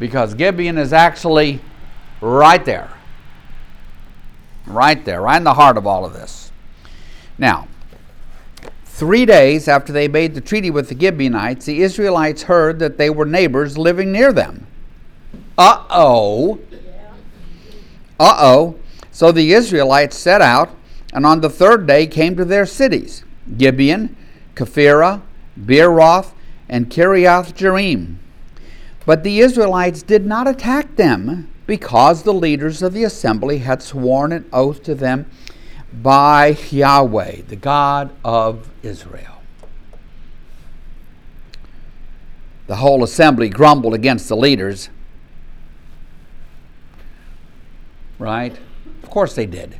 because 0.00 0.34
Gibeon 0.34 0.78
is 0.78 0.92
actually 0.92 1.60
right 2.20 2.64
there. 2.64 2.90
Right 4.66 5.04
there, 5.04 5.20
right 5.22 5.36
in 5.36 5.44
the 5.44 5.54
heart 5.54 5.76
of 5.76 5.86
all 5.86 6.04
of 6.04 6.12
this. 6.12 6.50
Now, 7.38 7.68
three 8.84 9.24
days 9.24 9.68
after 9.68 9.92
they 9.92 10.08
made 10.08 10.34
the 10.34 10.40
treaty 10.40 10.72
with 10.72 10.88
the 10.88 10.98
Gibeonites, 10.98 11.66
the 11.66 11.82
Israelites 11.82 12.42
heard 12.42 12.80
that 12.80 12.98
they 12.98 13.10
were 13.10 13.26
neighbors 13.26 13.78
living 13.78 14.10
near 14.10 14.32
them. 14.32 14.66
Uh 15.56 15.84
oh. 15.88 16.58
Uh 18.18 18.34
oh. 18.38 18.76
So 19.12 19.30
the 19.30 19.52
Israelites 19.52 20.16
set 20.16 20.42
out, 20.42 20.74
and 21.12 21.26
on 21.26 21.40
the 21.40 21.50
third 21.50 21.86
day 21.86 22.06
came 22.06 22.36
to 22.36 22.44
their 22.44 22.66
cities 22.66 23.24
Gibeon, 23.56 24.16
Kephirah, 24.54 25.22
Beeroth, 25.60 26.32
and 26.68 26.88
Kiriath 26.88 27.52
Jearim. 27.54 28.16
But 29.04 29.24
the 29.24 29.40
Israelites 29.40 30.02
did 30.02 30.24
not 30.24 30.48
attack 30.48 30.96
them 30.96 31.50
because 31.66 32.22
the 32.22 32.32
leaders 32.32 32.82
of 32.82 32.92
the 32.92 33.04
assembly 33.04 33.58
had 33.58 33.82
sworn 33.82 34.32
an 34.32 34.48
oath 34.52 34.82
to 34.84 34.94
them 34.94 35.26
by 35.92 36.56
Yahweh, 36.70 37.42
the 37.48 37.56
God 37.56 38.10
of 38.24 38.70
Israel. 38.82 39.42
The 42.68 42.76
whole 42.76 43.02
assembly 43.04 43.48
grumbled 43.48 43.92
against 43.92 44.28
the 44.28 44.36
leaders. 44.36 44.88
Right? 48.18 48.56
Of 49.02 49.10
course 49.10 49.34
they 49.34 49.46
did. 49.46 49.76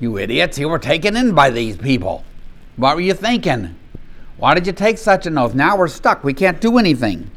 You 0.00 0.18
idiots, 0.18 0.58
you 0.58 0.68
were 0.68 0.78
taken 0.78 1.16
in 1.16 1.34
by 1.34 1.50
these 1.50 1.76
people. 1.76 2.24
What 2.76 2.94
were 2.94 3.02
you 3.02 3.14
thinking? 3.14 3.74
Why 4.36 4.54
did 4.54 4.66
you 4.66 4.72
take 4.72 4.98
such 4.98 5.26
an 5.26 5.36
oath? 5.36 5.54
Now 5.54 5.76
we're 5.76 5.88
stuck. 5.88 6.22
We 6.22 6.34
can't 6.34 6.60
do 6.60 6.78
anything. 6.78 7.30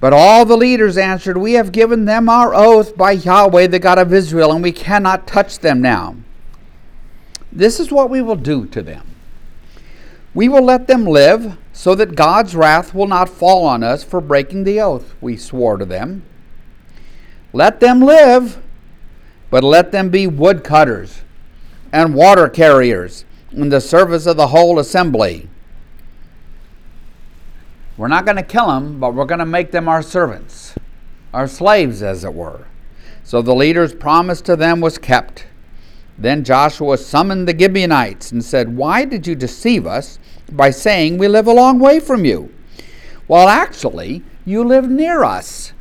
But 0.00 0.12
all 0.12 0.44
the 0.44 0.56
leaders 0.56 0.98
answered, 0.98 1.36
We 1.36 1.52
have 1.52 1.70
given 1.70 2.06
them 2.06 2.28
our 2.28 2.52
oath 2.52 2.96
by 2.96 3.12
Yahweh, 3.12 3.68
the 3.68 3.78
God 3.78 3.98
of 3.98 4.12
Israel, 4.12 4.52
and 4.52 4.62
we 4.62 4.72
cannot 4.72 5.28
touch 5.28 5.60
them 5.60 5.80
now. 5.80 6.16
This 7.52 7.78
is 7.78 7.92
what 7.92 8.10
we 8.10 8.20
will 8.20 8.36
do 8.36 8.66
to 8.66 8.82
them. 8.82 9.06
We 10.34 10.48
will 10.48 10.62
let 10.62 10.88
them 10.88 11.04
live, 11.04 11.56
so 11.72 11.94
that 11.94 12.16
God's 12.16 12.56
wrath 12.56 12.94
will 12.94 13.06
not 13.06 13.28
fall 13.28 13.64
on 13.64 13.82
us 13.84 14.02
for 14.02 14.20
breaking 14.20 14.64
the 14.64 14.80
oath 14.80 15.14
we 15.20 15.36
swore 15.36 15.76
to 15.76 15.84
them. 15.84 16.24
Let 17.52 17.80
them 17.80 18.00
live, 18.00 18.61
but 19.52 19.62
let 19.62 19.92
them 19.92 20.08
be 20.08 20.26
woodcutters 20.26 21.20
and 21.92 22.14
water 22.14 22.48
carriers 22.48 23.26
in 23.52 23.68
the 23.68 23.82
service 23.82 24.24
of 24.24 24.38
the 24.38 24.46
whole 24.46 24.78
assembly. 24.78 25.46
We're 27.98 28.08
not 28.08 28.24
going 28.24 28.38
to 28.38 28.42
kill 28.42 28.68
them, 28.68 28.98
but 28.98 29.12
we're 29.12 29.26
going 29.26 29.40
to 29.40 29.44
make 29.44 29.70
them 29.70 29.88
our 29.88 30.00
servants, 30.00 30.74
our 31.34 31.46
slaves, 31.46 32.02
as 32.02 32.24
it 32.24 32.32
were. 32.32 32.66
So 33.24 33.42
the 33.42 33.54
leader's 33.54 33.94
promise 33.94 34.40
to 34.40 34.56
them 34.56 34.80
was 34.80 34.96
kept. 34.96 35.46
Then 36.16 36.44
Joshua 36.44 36.96
summoned 36.96 37.46
the 37.46 37.56
Gibeonites 37.56 38.32
and 38.32 38.42
said, 38.42 38.74
Why 38.74 39.04
did 39.04 39.26
you 39.26 39.34
deceive 39.34 39.86
us 39.86 40.18
by 40.50 40.70
saying 40.70 41.18
we 41.18 41.28
live 41.28 41.46
a 41.46 41.52
long 41.52 41.78
way 41.78 42.00
from 42.00 42.24
you? 42.24 42.50
Well, 43.28 43.48
actually, 43.48 44.22
you 44.46 44.64
live 44.64 44.88
near 44.88 45.22
us. 45.22 45.74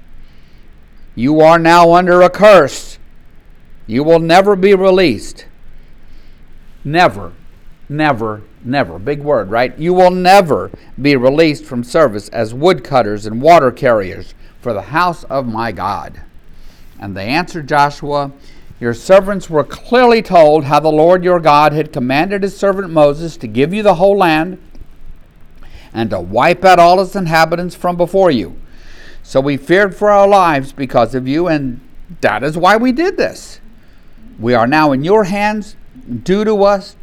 You 1.16 1.40
are 1.40 1.58
now 1.58 1.94
under 1.94 2.22
a 2.22 2.30
curse. 2.30 2.98
You 3.91 4.05
will 4.05 4.19
never 4.19 4.55
be 4.55 4.74
released. 4.74 5.48
Never, 6.86 7.33
never, 7.89 8.41
never. 8.63 8.98
Big 8.98 9.19
word, 9.19 9.51
right? 9.51 9.77
You 9.77 9.93
will 9.93 10.12
never 10.12 10.71
be 11.01 11.17
released 11.17 11.65
from 11.65 11.83
service 11.83 12.29
as 12.29 12.53
woodcutters 12.53 13.25
and 13.25 13.41
water 13.41 13.69
carriers 13.69 14.33
for 14.62 14.71
the 14.71 14.81
house 14.81 15.25
of 15.25 15.45
my 15.45 15.74
God. 15.74 16.21
And 17.01 17.17
they 17.17 17.27
answered 17.27 17.67
Joshua, 17.67 18.31
Your 18.79 18.93
servants 18.93 19.50
were 19.50 19.65
clearly 19.65 20.21
told 20.21 20.63
how 20.63 20.79
the 20.79 20.89
Lord 20.89 21.25
your 21.25 21.41
God 21.41 21.74
had 21.74 21.91
commanded 21.91 22.43
his 22.43 22.55
servant 22.55 22.91
Moses 22.93 23.36
to 23.36 23.48
give 23.48 23.74
you 23.74 23.83
the 23.83 23.95
whole 23.95 24.15
land 24.15 24.57
and 25.93 26.10
to 26.12 26.21
wipe 26.21 26.63
out 26.63 26.79
all 26.79 27.01
its 27.01 27.17
inhabitants 27.17 27.75
from 27.75 27.98
before 27.98 28.31
you. 28.31 28.55
So 29.21 29.41
we 29.41 29.57
feared 29.57 29.93
for 29.93 30.10
our 30.10 30.29
lives 30.29 30.71
because 30.71 31.13
of 31.13 31.27
you, 31.27 31.50
and 31.50 31.81
that 32.21 32.41
is 32.41 32.57
why 32.57 32.77
we 32.77 32.93
did 32.93 33.17
this. 33.17 33.61
We 34.40 34.54
are 34.54 34.68
now 34.68 34.92
in 34.92 35.04
your 35.04 35.26
hands. 35.26 35.76
Do 36.24 36.44
to 36.46 36.64
us 36.64 36.96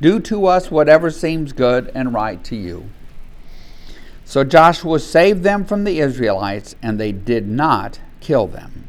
do 0.00 0.20
to 0.20 0.46
us 0.46 0.70
whatever 0.70 1.10
seems 1.10 1.52
good 1.52 1.90
and 1.94 2.14
right 2.14 2.42
to 2.44 2.56
you. 2.56 2.88
So 4.24 4.44
Joshua 4.44 5.00
saved 5.00 5.42
them 5.42 5.64
from 5.64 5.84
the 5.84 5.98
Israelites, 5.98 6.76
and 6.82 7.00
they 7.00 7.12
did 7.12 7.48
not 7.48 8.00
kill 8.20 8.46
them. 8.46 8.84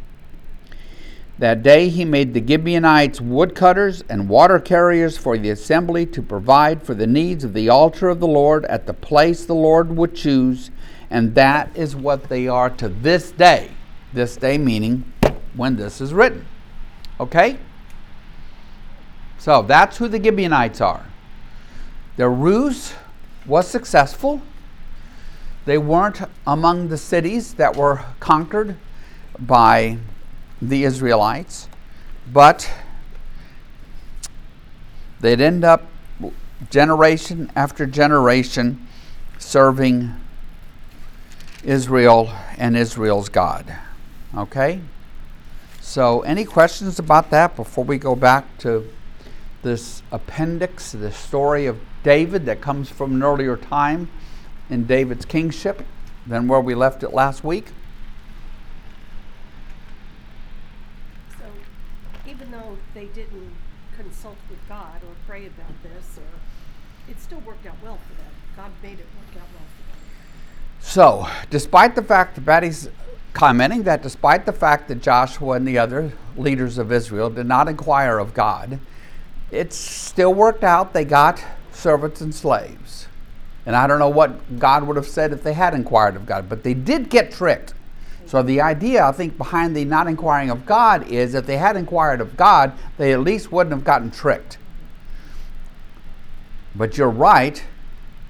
That 1.40 1.64
day 1.64 1.88
he 1.88 2.04
made 2.04 2.34
the 2.34 2.46
Gibeonites 2.46 3.22
woodcutters 3.22 4.04
and 4.10 4.28
water 4.28 4.60
carriers 4.60 5.18
for 5.18 5.38
the 5.38 5.50
assembly 5.50 6.06
to 6.08 6.22
provide 6.22 6.84
for 6.84 6.94
the 6.94 7.08
needs 7.08 7.46
of 7.46 7.54
the 7.54 7.70
altar 7.70 8.10
of 8.10 8.20
the 8.20 8.28
Lord 8.28 8.66
at 8.66 8.86
the 8.86 8.94
place 8.94 9.46
the 9.46 9.56
Lord 9.56 9.96
would 9.96 10.14
choose, 10.14 10.70
and 11.10 11.34
that 11.36 11.76
is 11.76 11.96
what 11.96 12.26
they 12.28 12.48
are 12.48 12.70
to 12.72 12.90
this 12.90 13.32
day. 13.32 13.72
This 14.12 14.36
day 14.36 14.58
meaning 14.58 15.12
when 15.56 15.78
this 15.78 16.02
is 16.02 16.14
written. 16.14 16.46
Okay? 17.20 17.58
So 19.38 19.62
that's 19.62 19.98
who 19.98 20.08
the 20.08 20.22
Gibeonites 20.22 20.82
are. 20.82 21.06
Their 22.18 22.30
ruse 22.30 22.94
was 23.46 23.68
successful. 23.68 24.42
They 25.66 25.78
weren't 25.78 26.22
among 26.46 26.90
the 26.90 26.98
cities 26.98 27.54
that 27.56 27.76
were 27.76 28.04
conquered 28.20 28.76
by 29.40 29.98
the 30.62 30.84
Israelites, 30.84 31.70
but 32.32 32.70
they'd 35.22 35.40
end 35.40 35.64
up 35.64 35.86
generation 36.70 37.52
after 37.56 37.86
generation 37.86 38.86
serving 39.38 40.14
Israel 41.64 42.30
and 42.58 42.76
Israel's 42.76 43.30
God. 43.30 43.74
Okay? 44.36 44.82
So, 45.90 46.22
any 46.22 46.46
questions 46.46 47.00
about 47.00 47.32
that 47.32 47.56
before 47.56 47.84
we 47.84 47.98
go 47.98 48.16
back 48.16 48.60
to 48.60 48.88
this 49.64 50.04
appendix, 50.12 50.92
the 50.92 51.12
story 51.12 51.66
of 51.66 51.80
David 52.04 52.46
that 52.46 52.62
comes 52.62 52.92
from 52.92 53.16
an 53.16 53.24
earlier 53.24 53.58
time 53.58 54.08
in 54.70 54.86
David's 54.86 55.26
kingship 55.26 55.84
than 56.28 56.48
where 56.48 56.62
we 56.62 56.76
left 56.76 57.02
it 57.02 57.12
last 57.12 57.44
week. 57.44 57.70
So, 61.40 61.46
even 62.30 62.52
though 62.52 62.78
they 62.94 63.06
didn't 63.06 63.52
consult 63.98 64.38
with 64.48 64.60
God 64.70 65.02
or 65.02 65.16
pray 65.26 65.48
about 65.48 65.74
this, 65.82 66.20
or 66.20 67.12
it 67.12 67.20
still 67.20 67.40
worked 67.40 67.66
out 67.66 67.78
well 67.84 67.98
for 68.08 68.14
them. 68.14 68.32
God 68.56 68.72
made 68.84 69.00
it 69.00 69.08
work 69.18 69.42
out 69.42 69.50
well 69.56 69.66
for 69.76 69.92
them. 69.92 70.02
So, 70.82 71.28
despite 71.50 71.96
the 71.96 72.04
fact 72.04 72.36
that 72.36 72.46
Betty's 72.46 72.90
commenting 73.40 73.84
that 73.84 74.04
despite 74.04 74.46
the 74.46 74.52
fact 74.52 74.90
that 74.90 75.02
Joshua 75.02 75.54
and 75.54 75.66
the 75.66 75.78
other 75.78 76.12
leaders 76.36 76.78
of 76.78 76.92
Israel 76.92 77.30
did 77.30 77.46
not 77.46 77.70
inquire 77.70 78.20
of 78.20 78.34
God, 78.34 78.82
it 79.50 79.72
still 79.72 80.34
worked 80.34 80.62
out. 80.62 80.92
They 80.92 81.06
got 81.06 81.42
servants 81.72 82.20
and 82.20 82.36
slaves. 82.36 83.08
And 83.66 83.78
I 83.78 83.88
don't 83.88 83.98
know 83.98 84.10
what 84.10 84.60
God 84.60 84.84
would 84.84 84.98
have 84.98 85.08
said 85.08 85.32
if 85.32 85.42
they 85.42 85.54
had 85.54 85.74
inquired 85.74 86.18
of 86.18 86.26
God, 86.26 86.50
but 86.50 86.64
they 86.64 86.74
did 86.74 87.10
get 87.10 87.32
tricked. 87.32 87.74
So 88.26 88.44
the 88.44 88.60
idea, 88.60 89.06
I 89.06 89.14
think, 89.14 89.38
behind 89.38 89.74
the 89.74 89.86
not 89.86 90.08
inquiring 90.08 90.50
of 90.50 90.66
God 90.66 91.10
is 91.10 91.34
if 91.34 91.46
they 91.46 91.58
had 91.58 91.78
inquired 91.78 92.20
of 92.20 92.36
God, 92.36 92.74
they 92.98 93.14
at 93.14 93.22
least 93.22 93.54
wouldn't 93.54 93.74
have 93.74 93.86
gotten 93.86 94.12
tricked. 94.12 94.58
But 96.76 96.98
you're 96.98 97.10
right 97.10 97.64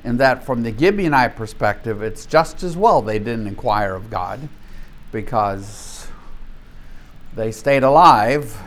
in 0.03 0.17
that 0.17 0.43
from 0.43 0.61
the 0.61 0.71
Gibeonite 0.71 1.35
perspective, 1.35 2.03
it's 2.03 2.27
just 2.27 2.61
as 2.61 2.77
well 2.77 3.01
they 3.01 3.17
didn't 3.17 3.47
inquire 3.47 3.95
of 3.95 4.11
God 4.11 4.47
because 5.11 6.07
they 7.35 7.51
stayed 7.51 7.83
alive, 7.83 8.57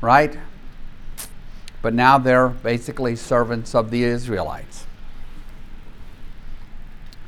right? 0.00 0.36
but 1.82 1.94
now 1.94 2.18
they're 2.18 2.48
basically 2.48 3.16
servants 3.16 3.74
of 3.74 3.90
the 3.90 4.02
Israelites. 4.02 4.86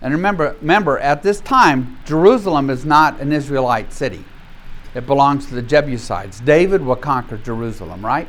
And 0.02 0.12
remember, 0.14 0.56
remember, 0.60 0.98
at 0.98 1.22
this 1.22 1.40
time, 1.40 1.98
Jerusalem 2.04 2.70
is 2.70 2.84
not 2.84 3.20
an 3.20 3.32
Israelite 3.32 3.92
city. 3.92 4.24
It 4.94 5.06
belongs 5.06 5.46
to 5.46 5.54
the 5.54 5.62
Jebusites. 5.62 6.40
David 6.40 6.82
will 6.82 6.96
conquer 6.96 7.36
Jerusalem, 7.36 8.04
right? 8.04 8.26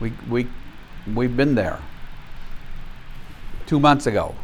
We, 0.00 0.12
we, 0.28 0.46
we've 1.12 1.36
been 1.36 1.54
there 1.54 1.80
two 3.66 3.80
months 3.80 4.06
ago. 4.06 4.34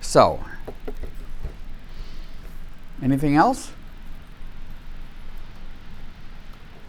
So, 0.00 0.42
anything 3.02 3.36
else? 3.36 3.72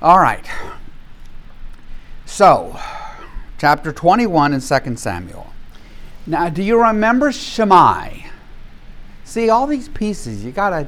All 0.01 0.19
right. 0.19 0.45
So, 2.25 2.79
chapter 3.57 3.91
21 3.91 4.53
in 4.53 4.61
2 4.61 4.95
Samuel. 4.95 5.47
Now, 6.25 6.49
do 6.49 6.61
you 6.61 6.81
remember 6.81 7.31
Shimei? 7.31 8.27
See, 9.23 9.49
all 9.49 9.65
these 9.65 9.89
pieces, 9.89 10.43
you 10.43 10.51
got 10.51 10.69
to 10.71 10.87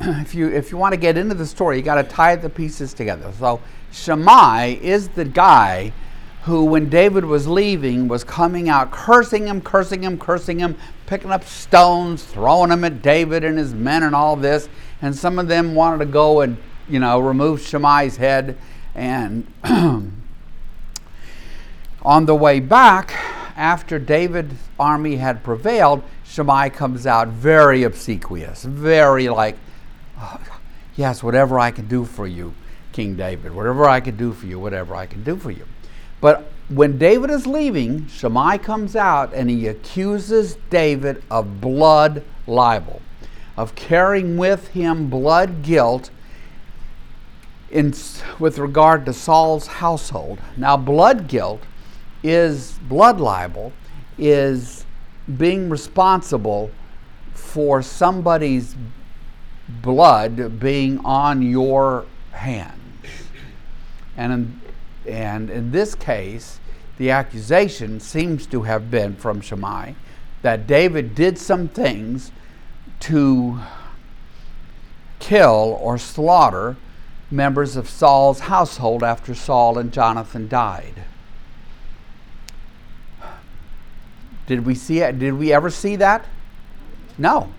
if 0.00 0.34
you 0.34 0.48
if 0.48 0.70
you 0.70 0.78
want 0.78 0.92
to 0.92 0.96
get 0.96 1.16
into 1.16 1.34
the 1.34 1.46
story, 1.46 1.76
you 1.76 1.82
got 1.82 1.96
to 1.96 2.02
tie 2.02 2.36
the 2.36 2.50
pieces 2.50 2.94
together. 2.94 3.32
So 3.38 3.60
Shimei 3.92 4.78
is 4.82 5.08
the 5.08 5.24
guy 5.24 5.92
who, 6.44 6.64
when 6.66 6.90
David 6.90 7.24
was 7.24 7.46
leaving, 7.46 8.06
was 8.06 8.22
coming 8.22 8.68
out 8.68 8.90
cursing 8.90 9.46
him, 9.46 9.62
cursing 9.62 10.02
him, 10.02 10.18
cursing 10.18 10.58
him, 10.58 10.76
picking 11.06 11.30
up 11.30 11.42
stones, 11.42 12.22
throwing 12.22 12.68
them 12.68 12.84
at 12.84 13.00
David 13.00 13.44
and 13.44 13.56
his 13.56 13.72
men 13.72 14.02
and 14.02 14.14
all 14.14 14.36
this. 14.36 14.68
And 15.00 15.16
some 15.16 15.38
of 15.38 15.48
them 15.48 15.74
wanted 15.74 16.04
to 16.04 16.10
go 16.10 16.42
and 16.42 16.58
you 16.86 16.98
know 16.98 17.18
remove 17.18 17.60
Shimei's 17.60 18.18
head. 18.18 18.58
And 18.94 19.50
on 19.64 20.12
the 22.26 22.34
way 22.34 22.60
back, 22.60 23.14
after 23.56 23.98
David's 23.98 24.54
army 24.78 25.16
had 25.16 25.42
prevailed, 25.42 26.02
Shimei 26.24 26.68
comes 26.68 27.06
out 27.06 27.28
very 27.28 27.84
obsequious, 27.84 28.64
very 28.64 29.30
like 29.30 29.56
oh, 30.18 30.38
yes, 30.94 31.22
whatever 31.22 31.58
I 31.58 31.70
can 31.70 31.88
do 31.88 32.04
for 32.04 32.26
you, 32.26 32.52
King 32.92 33.16
David, 33.16 33.54
whatever 33.54 33.86
I 33.86 34.00
can 34.00 34.18
do 34.18 34.34
for 34.34 34.44
you, 34.44 34.58
whatever 34.58 34.94
I 34.94 35.06
can 35.06 35.24
do 35.24 35.36
for 35.36 35.50
you. 35.50 35.64
But 36.24 36.46
when 36.70 36.96
David 36.96 37.28
is 37.28 37.46
leaving, 37.46 38.06
Shimei 38.06 38.56
comes 38.56 38.96
out 38.96 39.34
and 39.34 39.50
he 39.50 39.66
accuses 39.66 40.56
David 40.70 41.22
of 41.30 41.60
blood 41.60 42.24
libel, 42.46 43.02
of 43.58 43.74
carrying 43.74 44.38
with 44.38 44.68
him 44.68 45.10
blood 45.10 45.62
guilt 45.62 46.08
in, 47.70 47.92
with 48.38 48.56
regard 48.56 49.04
to 49.04 49.12
Saul's 49.12 49.66
household. 49.66 50.38
Now, 50.56 50.78
blood 50.78 51.28
guilt 51.28 51.60
is 52.22 52.78
blood 52.88 53.20
libel, 53.20 53.74
is 54.16 54.86
being 55.36 55.68
responsible 55.68 56.70
for 57.34 57.82
somebody's 57.82 58.74
blood 59.68 60.58
being 60.58 61.04
on 61.04 61.42
your 61.42 62.06
hands. 62.30 62.80
And 64.16 64.32
in, 64.32 64.60
and 65.06 65.50
in 65.50 65.70
this 65.70 65.94
case, 65.94 66.58
the 66.98 67.10
accusation 67.10 68.00
seems 68.00 68.46
to 68.46 68.62
have 68.62 68.90
been 68.90 69.16
from 69.16 69.40
Shimei 69.40 69.94
that 70.42 70.66
David 70.66 71.14
did 71.14 71.38
some 71.38 71.68
things 71.68 72.30
to 73.00 73.60
kill 75.18 75.78
or 75.80 75.98
slaughter 75.98 76.76
members 77.30 77.76
of 77.76 77.88
Saul's 77.88 78.40
household 78.40 79.02
after 79.02 79.34
Saul 79.34 79.78
and 79.78 79.92
Jonathan 79.92 80.48
died. 80.48 81.02
Did 84.46 84.66
we 84.66 84.74
see 84.74 85.00
it? 85.00 85.18
Did 85.18 85.34
we 85.34 85.52
ever 85.52 85.70
see 85.70 85.96
that? 85.96 86.26
No. 87.16 87.52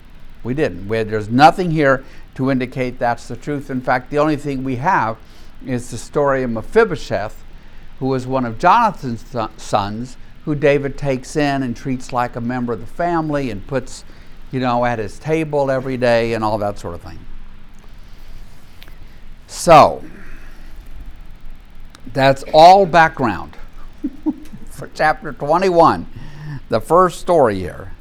We 0.43 0.53
didn't. 0.53 0.87
We, 0.87 1.01
there's 1.03 1.29
nothing 1.29 1.71
here 1.71 2.05
to 2.35 2.51
indicate 2.51 2.99
that's 2.99 3.27
the 3.27 3.35
truth. 3.35 3.71
In 3.71 3.81
fact, 3.81 4.11
the 4.11 4.19
only 4.19 4.35
thing 4.35 4.63
we 4.63 4.75
have 4.75 5.17
is 5.65 5.91
the 5.91 5.97
story 5.97 6.43
of 6.43 6.51
Mephibosheth, 6.51 7.43
who 7.99 8.07
was 8.07 8.27
one 8.27 8.45
of 8.45 8.59
Jonathan's 8.59 9.25
sons, 9.57 10.17
who 10.45 10.55
David 10.55 10.97
takes 10.97 11.35
in 11.35 11.63
and 11.63 11.75
treats 11.75 12.13
like 12.13 12.35
a 12.35 12.41
member 12.41 12.73
of 12.73 12.79
the 12.79 12.85
family 12.85 13.49
and 13.49 13.65
puts, 13.65 14.05
you 14.51 14.59
know, 14.59 14.85
at 14.85 14.99
his 14.99 15.17
table 15.17 15.71
every 15.71 15.97
day 15.97 16.33
and 16.33 16.43
all 16.43 16.57
that 16.57 16.77
sort 16.77 16.93
of 16.93 17.01
thing. 17.01 17.19
So, 19.47 20.03
that's 22.13 22.43
all 22.53 22.85
background 22.85 23.57
for 24.69 24.89
chapter 24.93 25.33
21, 25.33 26.07
the 26.69 26.79
first 26.79 27.19
story 27.19 27.55
here. 27.59 27.91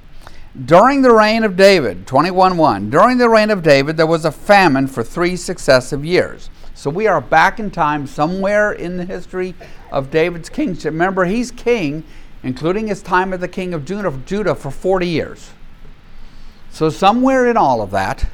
During 0.64 1.02
the 1.02 1.12
reign 1.12 1.42
of 1.42 1.56
David, 1.56 2.06
21:1, 2.06 2.90
during 2.90 3.18
the 3.18 3.28
reign 3.28 3.50
of 3.50 3.62
David 3.62 3.96
there 3.96 4.06
was 4.06 4.24
a 4.24 4.30
famine 4.30 4.86
for 4.86 5.02
3 5.02 5.36
successive 5.36 6.04
years. 6.04 6.48
So 6.74 6.90
we 6.90 7.06
are 7.06 7.20
back 7.20 7.58
in 7.58 7.70
time 7.70 8.06
somewhere 8.06 8.72
in 8.72 8.96
the 8.96 9.04
history 9.04 9.54
of 9.90 10.10
David's 10.10 10.48
kingship. 10.48 10.92
Remember, 10.92 11.24
he's 11.24 11.50
king, 11.50 12.04
including 12.42 12.88
his 12.88 13.00
time 13.02 13.32
as 13.32 13.40
the 13.40 13.48
king 13.48 13.72
of 13.72 13.84
Judah, 13.84 14.54
for 14.54 14.70
40 14.70 15.06
years. 15.06 15.50
So 16.70 16.90
somewhere 16.90 17.46
in 17.46 17.56
all 17.56 17.80
of 17.80 17.90
that, 17.92 18.26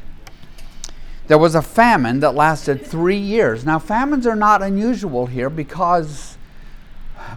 there 1.27 1.39
was 1.39 1.55
a 1.55 1.63
famine 1.63 2.21
that 2.21 2.35
lasted 2.35 2.85
three 2.85 3.19
years. 3.19 3.65
Now, 3.65 3.79
famines 3.79 4.27
are 4.27 4.35
not 4.35 4.63
unusual 4.63 5.27
here 5.27 5.51
because, 5.51 6.39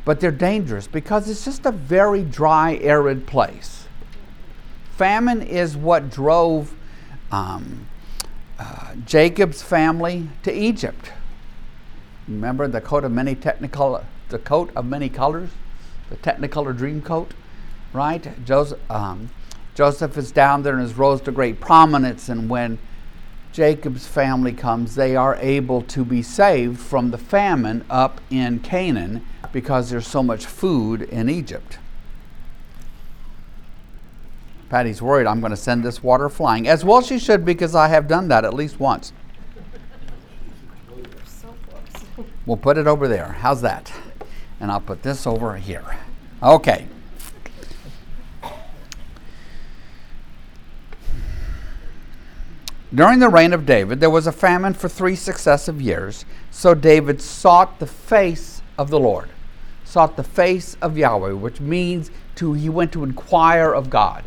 but 0.06 0.20
they're 0.20 0.32
dangerous 0.32 0.88
because 0.88 1.30
it's 1.30 1.46
just 1.46 1.66
a 1.66 1.72
very 1.72 2.24
dry, 2.24 2.78
arid 2.82 3.28
place 3.28 3.84
famine 4.94 5.42
is 5.42 5.76
what 5.76 6.10
drove 6.10 6.74
um, 7.32 7.88
Jacob's 9.06 9.62
family 9.62 10.30
to 10.44 10.52
Egypt. 10.52 11.12
Remember 12.28 12.68
the 12.68 12.82
coat 12.82 13.04
of 13.04 13.12
many 13.12 13.36
technicolor, 13.36 14.06
the 14.30 14.40
coat 14.40 14.72
of 14.76 14.86
many 14.86 15.10
colors, 15.10 15.50
the 16.10 16.16
Technicolor 16.18 16.76
dream 16.76 17.02
coat, 17.02 17.34
right? 17.92 18.46
Joseph, 18.46 18.80
um, 18.92 19.30
Joseph 19.76 20.18
is 20.18 20.32
down 20.32 20.64
there 20.64 20.74
and 20.74 20.82
has 20.82 20.94
rose 20.94 21.22
to 21.22 21.32
great 21.32 21.60
prominence, 21.60 22.30
and 22.30 22.50
when 22.50 22.78
Jacob's 23.52 24.08
family 24.08 24.54
comes, 24.54 24.96
they 24.96 25.16
are 25.16 25.36
able 25.36 25.82
to 25.84 26.06
be 26.06 26.22
saved 26.22 26.80
from 26.80 27.12
the 27.12 27.18
famine 27.18 27.84
up 27.90 28.22
in 28.30 28.60
Canaan 28.60 29.26
because 29.52 29.90
there's 29.90 30.08
so 30.08 30.24
much 30.24 30.46
food 30.46 31.04
in 31.04 31.30
Egypt. 31.30 31.78
Patty's 34.74 35.04
worried 35.04 35.28
I'm 35.28 35.40
going 35.40 35.52
to 35.52 35.56
send 35.56 35.84
this 35.84 36.02
water 36.02 36.30
flying. 36.30 36.68
As 36.68 36.84
well 36.84 37.00
she 37.04 37.20
should 37.20 37.46
because 37.46 37.76
I 37.76 37.90
have 37.90 38.08
done 38.08 38.28
that 38.30 38.44
at 38.44 38.56
least 38.56 38.80
once. 38.80 39.14
We'll 42.48 42.58
put 42.58 42.80
it 42.80 42.88
over 42.88 43.08
there. 43.08 43.34
How's 43.34 43.62
that? 43.62 43.94
And 44.60 44.72
I'll 44.72 44.82
put 44.82 45.04
this 45.04 45.28
over 45.28 45.58
here. 45.58 46.00
Okay. 46.42 46.88
During 52.92 53.20
the 53.20 53.30
reign 53.30 53.54
of 53.54 53.68
David, 53.68 54.00
there 54.00 54.10
was 54.10 54.26
a 54.26 54.32
famine 54.32 54.74
for 54.74 54.90
three 54.90 55.16
successive 55.16 55.84
years. 55.84 56.26
So 56.50 56.74
David 56.74 57.22
sought 57.22 57.78
the 57.78 57.86
face 57.86 58.64
of 58.80 58.90
the 58.90 59.00
Lord, 59.00 59.30
sought 59.86 60.18
the 60.18 60.24
face 60.24 60.76
of 60.82 60.98
Yahweh, 60.98 61.34
which 61.34 61.62
means 61.62 62.10
to 62.38 62.54
he 62.54 62.70
went 62.70 62.92
to 62.94 63.04
inquire 63.04 63.72
of 63.72 63.92
God 63.92 64.24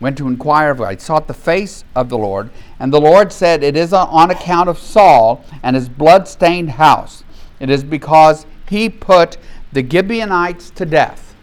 went 0.00 0.16
to 0.18 0.28
inquire 0.28 0.70
of 0.70 0.78
God. 0.78 0.90
He 0.92 0.98
sought 0.98 1.26
the 1.26 1.34
face 1.34 1.84
of 1.94 2.08
the 2.08 2.18
Lord. 2.18 2.50
And 2.78 2.92
the 2.92 3.00
Lord 3.00 3.32
said, 3.32 3.62
It 3.62 3.76
is 3.76 3.92
on 3.92 4.30
account 4.30 4.68
of 4.68 4.78
Saul 4.78 5.44
and 5.62 5.74
his 5.74 5.88
blood 5.88 6.28
stained 6.28 6.70
house. 6.70 7.24
It 7.60 7.70
is 7.70 7.82
because 7.82 8.46
he 8.68 8.88
put 8.88 9.36
the 9.72 9.88
Gibeonites 9.88 10.70
to 10.70 10.86
death. 10.86 11.34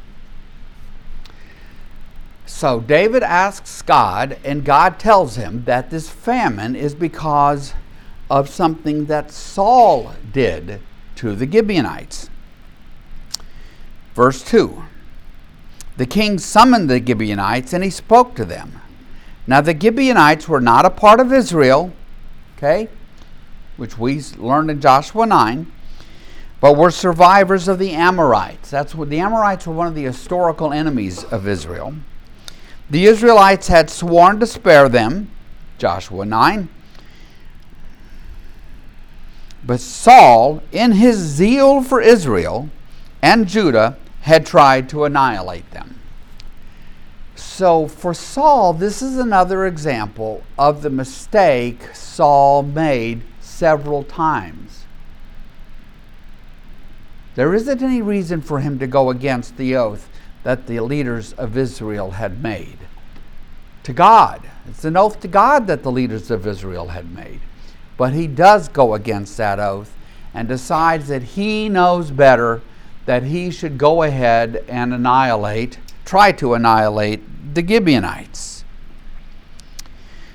So 2.46 2.80
David 2.80 3.24
asks 3.24 3.82
God, 3.82 4.38
and 4.44 4.64
God 4.64 4.98
tells 4.98 5.36
him 5.36 5.66
that 5.66 5.90
this 5.90 6.10
famine 6.10 6.76
is 6.76 6.96
because 6.96 7.74
of 8.30 8.50
something 8.50 9.06
that 9.06 9.32
Saul 9.32 10.14
did 10.32 10.80
to 11.16 11.36
the 11.36 11.50
Gibeonites. 11.50 12.30
Verse 14.14 14.42
2 14.44 14.84
the 15.98 16.06
king 16.06 16.38
summoned 16.38 16.90
the 16.90 17.06
Gibeonites 17.06 17.74
and 17.74 17.84
he 17.84 17.90
spoke 17.90 18.36
to 18.36 18.46
them. 18.46 18.82
Now, 19.48 19.62
the 19.62 19.80
Gibeonites 19.80 20.48
were 20.48 20.62
not 20.62 20.86
a 20.86 20.90
part 20.90 21.20
of 21.20 21.32
Israel, 21.32 21.94
okay, 22.58 22.90
which 23.78 23.98
we 23.98 24.22
learned 24.38 24.72
in 24.72 24.82
Joshua 24.82 25.26
9, 25.26 25.72
but 26.60 26.76
were 26.76 26.92
survivors 26.92 27.68
of 27.68 27.78
the 27.78 27.92
Amorites. 27.92 28.72
That's 28.72 28.96
what 28.96 29.10
the 29.10 29.20
Amorites 29.20 29.68
were 29.68 29.74
one 29.74 29.88
of 29.88 29.96
the 29.96 30.04
historical 30.04 30.74
enemies 30.74 31.24
of 31.26 31.48
Israel. 31.48 31.94
The 32.90 33.06
Israelites 33.06 33.68
had 33.68 33.90
sworn 33.90 34.40
to 34.40 34.48
spare 34.48 34.90
them, 34.90 35.30
Joshua 35.78 36.26
9. 36.26 36.70
But 39.64 39.80
Saul, 39.80 40.62
in 40.72 40.94
his 40.94 41.18
zeal 41.18 41.82
for 41.82 42.00
Israel 42.00 42.70
and 43.22 43.48
Judah, 43.48 43.98
had 44.26 44.44
tried 44.44 44.90
to 44.90 45.06
annihilate 45.06 45.70
them. 45.70 46.00
So 47.36 47.88
for 47.88 48.12
Saul, 48.12 48.74
this 48.74 49.04
is 49.04 49.20
another 49.20 49.68
example 49.68 50.42
of 50.58 50.82
the 50.82 50.90
mistake 50.90 51.94
Saul 51.94 52.64
made 52.64 53.22
several 53.40 54.04
times. 54.04 54.86
There 57.36 57.54
isn't 57.54 57.84
any 57.84 58.02
reason 58.02 58.42
for 58.42 58.62
him 58.62 58.80
to 58.80 58.88
go 58.88 59.12
against 59.12 59.58
the 59.58 59.76
oath 59.76 60.10
that 60.42 60.66
the 60.66 60.80
leaders 60.80 61.34
of 61.34 61.56
Israel 61.56 62.12
had 62.12 62.42
made. 62.42 62.80
To 63.84 63.94
God. 63.94 64.42
It's 64.68 64.86
an 64.86 64.98
oath 64.98 65.20
to 65.20 65.28
God 65.28 65.68
that 65.68 65.84
the 65.84 65.92
leaders 65.92 66.32
of 66.32 66.48
Israel 66.48 66.88
had 66.88 67.14
made. 67.14 67.42
But 67.96 68.14
he 68.14 68.26
does 68.26 68.70
go 68.70 68.96
against 68.96 69.38
that 69.38 69.60
oath 69.60 69.96
and 70.34 70.48
decides 70.48 71.10
that 71.10 71.22
he 71.22 71.70
knows 71.70 72.10
better 72.10 72.64
that 73.06 73.24
he 73.24 73.52
should 73.52 73.78
go 73.78 74.04
ahead 74.04 74.64
and 74.68 74.94
annihilate, 74.94 75.80
try 76.04 76.32
to 76.34 76.54
annihilate 76.54 77.22
the 77.54 77.66
Gibeonites. 77.66 78.64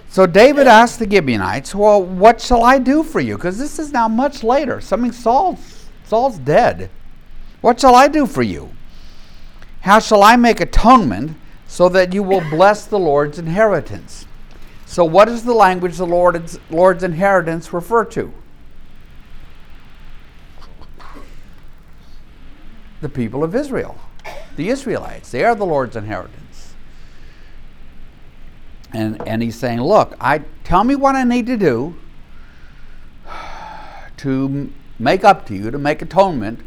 So 0.09 0.27
David 0.27 0.67
asked 0.67 0.99
the 0.99 1.09
Gibeonites, 1.09 1.75
Well, 1.75 2.03
what 2.03 2.41
shall 2.41 2.65
I 2.65 2.79
do 2.79 3.03
for 3.03 3.21
you? 3.21 3.37
Because 3.37 3.59
this 3.59 3.79
is 3.79 3.93
now 3.93 4.09
much 4.09 4.43
later. 4.43 4.81
Something 4.81 5.13
Saul's, 5.13 5.87
Saul's 6.05 6.39
dead. 6.39 6.91
What 7.61 7.81
shall 7.81 7.95
I 7.95 8.09
do 8.09 8.27
for 8.27 8.43
you? 8.43 8.71
How 9.83 9.99
shall 9.99 10.23
I 10.23 10.37
make 10.37 10.61
atonement 10.61 11.37
so 11.67 11.89
that 11.91 12.13
you 12.13 12.23
will 12.23 12.43
bless 12.51 12.87
the 12.87 12.99
Lord's 12.99 13.39
inheritance? 13.39 14.27
So, 14.85 15.05
what 15.05 15.27
does 15.27 15.45
the 15.45 15.55
language 15.55 15.97
the 15.99 16.07
Lord's, 16.07 16.59
Lord's 16.71 17.05
inheritance 17.05 17.73
refer 17.73 18.05
to? 18.07 18.33
The 23.01 23.09
people 23.09 23.43
of 23.43 23.55
Israel, 23.55 23.99
the 24.57 24.69
Israelites. 24.69 25.31
They 25.31 25.45
are 25.45 25.55
the 25.55 25.67
Lord's 25.67 25.97
inheritance. 25.97 26.75
And, 28.93 29.27
and 29.27 29.43
he's 29.43 29.59
saying, 29.59 29.81
Look, 29.81 30.17
I, 30.21 30.39
tell 30.65 30.85
me 30.85 30.97
what 30.97 31.15
I 31.15 31.25
need 31.25 31.47
to 31.47 31.57
do 31.57 31.97
to 34.19 34.71
make 34.99 35.25
up 35.25 35.47
to 35.47 35.55
you, 35.55 35.71
to 35.71 35.79
make 35.79 36.03
atonement 36.03 36.61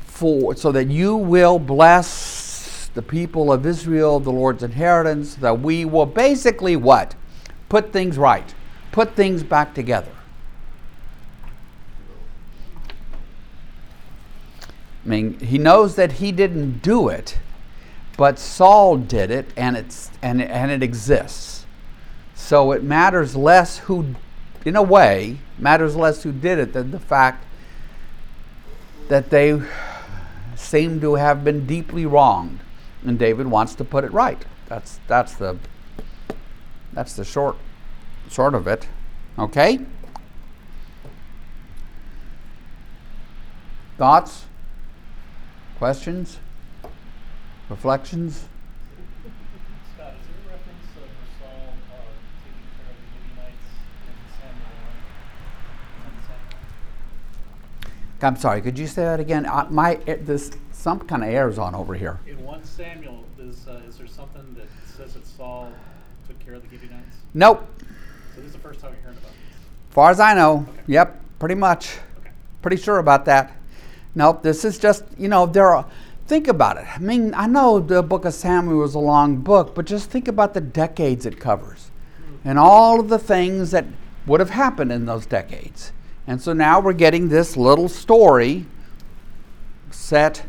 for, 0.00 0.54
so 0.54 0.70
that 0.72 0.88
you 0.88 1.16
will 1.16 1.58
bless 1.58 2.90
the 2.94 3.00
people 3.00 3.52
of 3.52 3.64
Israel, 3.64 4.20
the 4.20 4.30
Lord's 4.30 4.62
inheritance, 4.62 5.36
that 5.36 5.60
we 5.60 5.84
will 5.84 6.06
basically 6.06 6.76
what? 6.76 7.14
Put 7.70 7.92
things 7.92 8.18
right, 8.18 8.54
put 8.92 9.14
things 9.14 9.42
back 9.42 9.74
together. 9.74 10.12
Mean, 15.10 15.38
he 15.40 15.58
knows 15.58 15.96
that 15.96 16.12
he 16.12 16.32
didn't 16.32 16.82
do 16.82 17.08
it, 17.08 17.38
but 18.16 18.38
Saul 18.38 18.96
did 18.96 19.30
it, 19.30 19.52
and 19.56 19.76
it's 19.76 20.10
and 20.22 20.40
and 20.40 20.70
it 20.70 20.82
exists. 20.82 21.66
So 22.34 22.72
it 22.72 22.82
matters 22.82 23.36
less 23.36 23.78
who, 23.78 24.14
in 24.64 24.76
a 24.76 24.82
way, 24.82 25.38
matters 25.58 25.96
less 25.96 26.22
who 26.22 26.32
did 26.32 26.58
it 26.58 26.72
than 26.72 26.90
the 26.92 27.00
fact 27.00 27.44
that 29.08 29.30
they 29.30 29.60
seem 30.54 31.00
to 31.00 31.16
have 31.16 31.44
been 31.44 31.66
deeply 31.66 32.06
wronged, 32.06 32.60
and 33.04 33.18
David 33.18 33.48
wants 33.48 33.74
to 33.74 33.84
put 33.84 34.04
it 34.04 34.12
right. 34.12 34.44
That's 34.68 35.00
that's 35.08 35.34
the 35.34 35.58
that's 36.92 37.14
the 37.14 37.24
short 37.24 37.56
short 38.30 38.54
of 38.54 38.68
it. 38.68 38.86
Okay? 39.38 39.80
Thoughts? 43.98 44.44
Questions? 45.80 46.38
Reflections? 47.70 48.44
Scott, 49.94 50.12
is 50.12 50.26
there 50.26 50.36
a 50.44 50.52
reference 50.52 50.84
uh, 50.94 51.08
Saul 51.40 51.72
uh, 51.88 52.04
taking 52.44 52.68
care 52.76 52.90
of 52.90 52.96
the 53.00 53.08
Midianites 53.16 53.64
in 54.04 54.12
Samuel 54.36 54.76
1? 58.20 58.28
I'm 58.28 58.36
sorry. 58.36 58.60
Could 58.60 58.78
you 58.78 58.86
say 58.86 59.04
that 59.04 59.20
again? 59.20 59.46
Uh, 59.46 59.68
my 59.70 59.98
it, 60.04 60.26
this 60.26 60.50
some 60.72 61.00
kind 61.00 61.24
of 61.24 61.30
air's 61.30 61.56
on 61.56 61.74
over 61.74 61.94
here. 61.94 62.20
In 62.26 62.44
1 62.44 62.62
Samuel, 62.62 63.24
is, 63.38 63.66
uh, 63.66 63.80
is 63.88 63.96
there 63.96 64.06
something 64.06 64.54
that 64.56 64.68
says 64.98 65.14
that 65.14 65.26
Saul 65.26 65.72
took 66.28 66.38
care 66.40 66.56
of 66.56 66.62
the 66.62 66.68
Gibeonites? 66.68 67.16
Nope. 67.32 67.66
So 68.34 68.42
this 68.42 68.48
is 68.48 68.52
the 68.52 68.58
first 68.58 68.80
time 68.80 68.92
you're 68.92 69.00
hearing 69.00 69.16
about 69.16 69.30
this. 69.30 69.58
Far 69.88 70.10
as 70.10 70.20
I 70.20 70.34
know. 70.34 70.66
Okay. 70.68 70.82
Yep. 70.88 71.22
Pretty 71.38 71.54
much. 71.54 71.96
Okay. 72.18 72.32
Pretty 72.60 72.76
sure 72.76 72.98
about 72.98 73.24
that. 73.24 73.56
Nope. 74.14 74.42
This 74.42 74.64
is 74.64 74.78
just 74.78 75.04
you 75.18 75.28
know 75.28 75.46
there 75.46 75.68
are. 75.68 75.86
Think 76.26 76.46
about 76.46 76.76
it. 76.76 76.86
I 76.86 76.98
mean, 77.00 77.34
I 77.34 77.46
know 77.46 77.80
the 77.80 78.02
book 78.02 78.24
of 78.24 78.32
Samuel 78.32 78.84
is 78.84 78.94
a 78.94 79.00
long 79.00 79.38
book, 79.38 79.74
but 79.74 79.84
just 79.84 80.10
think 80.10 80.28
about 80.28 80.54
the 80.54 80.60
decades 80.60 81.26
it 81.26 81.40
covers 81.40 81.90
and 82.44 82.58
all 82.58 83.00
of 83.00 83.08
the 83.08 83.18
things 83.18 83.70
that 83.72 83.84
would 84.26 84.40
have 84.40 84.50
happened 84.50 84.92
in 84.92 85.06
those 85.06 85.26
decades. 85.26 85.92
And 86.26 86.40
so 86.40 86.52
now 86.52 86.80
we're 86.80 86.92
getting 86.92 87.28
this 87.28 87.56
little 87.56 87.88
story 87.88 88.66
set 89.90 90.44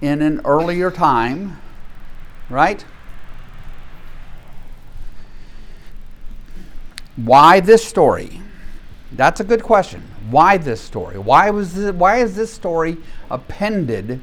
in 0.00 0.22
an 0.22 0.40
earlier 0.44 0.90
time, 0.90 1.58
right? 2.50 2.84
Why 7.16 7.60
this 7.60 7.84
story? 7.84 8.42
That's 9.12 9.40
a 9.40 9.44
good 9.44 9.62
question. 9.62 10.02
Why 10.30 10.56
this 10.58 10.80
story? 10.80 11.18
Why 11.18 11.50
was 11.50 11.74
this, 11.74 11.92
why 11.92 12.18
is 12.18 12.36
this 12.36 12.52
story 12.52 12.98
appended 13.30 14.20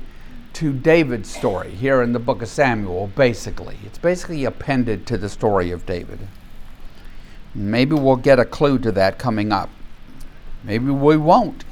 to 0.54 0.74
David's 0.74 1.30
story 1.34 1.72
here 1.72 2.02
in 2.02 2.14
the 2.14 2.20
book 2.20 2.42
of 2.42 2.48
Samuel 2.48 3.08
basically? 3.16 3.78
It's 3.86 3.98
basically 3.98 4.46
appended 4.46 5.08
to 5.08 5.18
the 5.18 5.30
story 5.30 5.72
of 5.72 5.86
David. 5.86 6.20
Maybe 7.54 7.96
we'll 7.96 8.18
get 8.18 8.40
a 8.40 8.46
clue 8.46 8.78
to 8.80 8.92
that 8.92 9.18
coming 9.18 9.52
up. 9.52 9.70
Maybe 10.64 10.92
we 10.92 11.18
won't. 11.18 11.64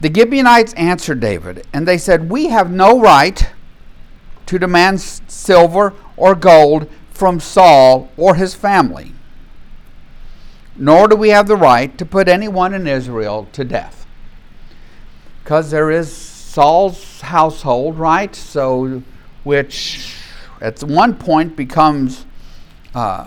The 0.00 0.12
Gibeonites 0.12 0.72
answered 0.74 1.20
David, 1.20 1.66
and 1.72 1.86
they 1.86 1.98
said, 1.98 2.30
We 2.30 2.46
have 2.46 2.70
no 2.70 2.98
right 2.98 3.50
to 4.46 4.58
demand 4.58 5.00
silver 5.00 5.92
or 6.16 6.34
gold 6.34 6.88
from 7.10 7.38
Saul 7.38 8.10
or 8.16 8.34
his 8.34 8.54
family, 8.54 9.12
nor 10.80 11.06
do 11.06 11.14
we 11.14 11.28
have 11.28 11.46
the 11.46 11.56
right 11.56 11.96
to 11.98 12.06
put 12.06 12.26
anyone 12.26 12.72
in 12.72 12.86
Israel 12.86 13.46
to 13.52 13.64
death. 13.64 14.06
Because 15.44 15.70
there 15.70 15.90
is 15.90 16.10
Saul's 16.10 17.20
household, 17.20 17.98
right? 17.98 18.34
So, 18.34 19.02
which 19.44 20.16
at 20.60 20.82
one 20.82 21.16
point 21.16 21.54
becomes 21.54 22.24
uh, 22.94 23.26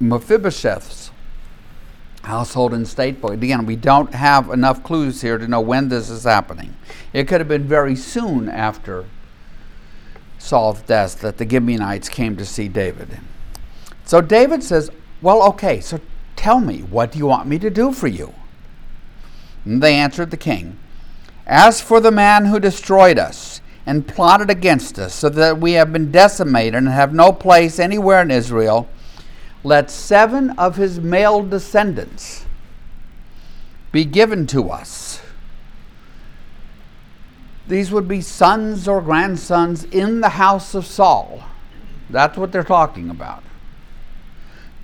Mephibosheth's 0.00 1.10
household 2.22 2.74
and 2.74 2.86
state 2.86 3.20
But 3.20 3.32
Again, 3.32 3.66
we 3.66 3.74
don't 3.74 4.14
have 4.14 4.50
enough 4.50 4.82
clues 4.84 5.20
here 5.22 5.36
to 5.36 5.48
know 5.48 5.60
when 5.60 5.88
this 5.88 6.10
is 6.10 6.24
happening. 6.24 6.76
It 7.12 7.26
could 7.26 7.40
have 7.40 7.48
been 7.48 7.66
very 7.66 7.96
soon 7.96 8.48
after 8.48 9.06
Saul's 10.38 10.82
death 10.82 11.20
that 11.22 11.38
the 11.38 11.48
Gibeonites 11.48 12.08
came 12.08 12.36
to 12.36 12.44
see 12.44 12.68
David. 12.68 13.18
So 14.04 14.20
David 14.20 14.62
says, 14.62 14.90
Well, 15.20 15.42
okay, 15.48 15.80
so 15.80 16.00
tell 16.36 16.60
me, 16.60 16.78
what 16.80 17.12
do 17.12 17.18
you 17.18 17.26
want 17.26 17.48
me 17.48 17.58
to 17.58 17.70
do 17.70 17.92
for 17.92 18.06
you? 18.06 18.34
And 19.64 19.82
they 19.82 19.94
answered 19.94 20.30
the 20.30 20.36
king, 20.36 20.78
As 21.46 21.80
for 21.80 22.00
the 22.00 22.12
man 22.12 22.46
who 22.46 22.60
destroyed 22.60 23.18
us 23.18 23.60
and 23.84 24.06
plotted 24.06 24.50
against 24.50 24.98
us, 24.98 25.14
so 25.14 25.28
that 25.30 25.58
we 25.58 25.72
have 25.72 25.92
been 25.92 26.12
decimated 26.12 26.74
and 26.74 26.88
have 26.88 27.12
no 27.12 27.32
place 27.32 27.78
anywhere 27.78 28.22
in 28.22 28.30
Israel, 28.30 28.88
let 29.64 29.90
seven 29.90 30.50
of 30.50 30.76
his 30.76 31.00
male 31.00 31.42
descendants 31.42 32.46
be 33.90 34.04
given 34.04 34.46
to 34.46 34.70
us. 34.70 35.20
These 37.66 37.90
would 37.90 38.06
be 38.06 38.20
sons 38.20 38.86
or 38.86 39.02
grandsons 39.02 39.84
in 39.84 40.20
the 40.20 40.30
house 40.30 40.74
of 40.74 40.86
Saul. 40.86 41.42
That's 42.08 42.38
what 42.38 42.52
they're 42.52 42.62
talking 42.62 43.10
about. 43.10 43.42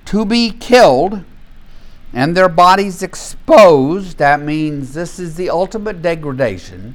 To 0.06 0.24
be 0.24 0.50
killed 0.50 1.24
and 2.12 2.36
their 2.36 2.48
bodies 2.48 3.02
exposed, 3.02 4.18
that 4.18 4.40
means 4.40 4.94
this 4.94 5.18
is 5.18 5.34
the 5.34 5.50
ultimate 5.50 6.02
degradation. 6.02 6.94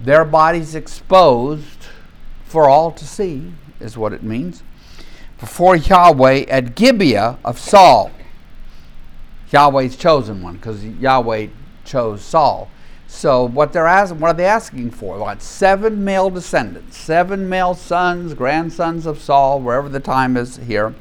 Their 0.00 0.24
bodies 0.24 0.74
exposed 0.74 1.86
for 2.44 2.68
all 2.68 2.90
to 2.92 3.06
see, 3.06 3.52
is 3.80 3.96
what 3.96 4.12
it 4.12 4.22
means 4.22 4.62
before 5.38 5.74
Yahweh 5.74 6.44
at 6.48 6.74
Gibeah 6.74 7.38
of 7.44 7.58
Saul. 7.58 8.10
Yahweh's 9.50 9.96
chosen 9.96 10.42
one 10.42 10.56
because 10.56 10.84
Yahweh 10.84 11.48
chose 11.84 12.22
Saul. 12.22 12.70
So 13.08 13.44
what 13.44 13.72
they're 13.72 13.86
asking, 13.86 14.20
what 14.20 14.28
are 14.28 14.34
they 14.34 14.44
asking 14.44 14.92
for? 14.92 15.18
Want 15.18 15.42
seven 15.42 16.04
male 16.04 16.30
descendants, 16.30 16.96
seven 16.96 17.48
male 17.48 17.74
sons, 17.74 18.34
grandsons 18.34 19.06
of 19.06 19.20
Saul, 19.20 19.60
wherever 19.60 19.88
the 19.88 19.98
time 19.98 20.36
is 20.36 20.58
here, 20.58 20.94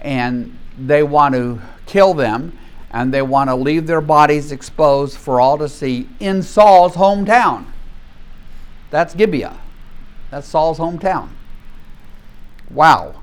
and 0.00 0.56
they 0.78 1.02
want 1.02 1.34
to 1.34 1.60
kill 1.86 2.14
them, 2.14 2.56
and 2.90 3.12
they 3.12 3.22
want 3.22 3.48
to 3.48 3.54
leave 3.54 3.86
their 3.86 4.00
bodies 4.00 4.52
exposed 4.52 5.16
for 5.16 5.40
all 5.40 5.58
to 5.58 5.68
see 5.68 6.08
in 6.20 6.42
Saul's 6.42 6.94
hometown. 6.94 7.66
That's 8.90 9.14
Gibeah. 9.14 9.58
That's 10.30 10.46
Saul's 10.46 10.78
hometown. 10.78 11.30
Wow. 12.70 13.22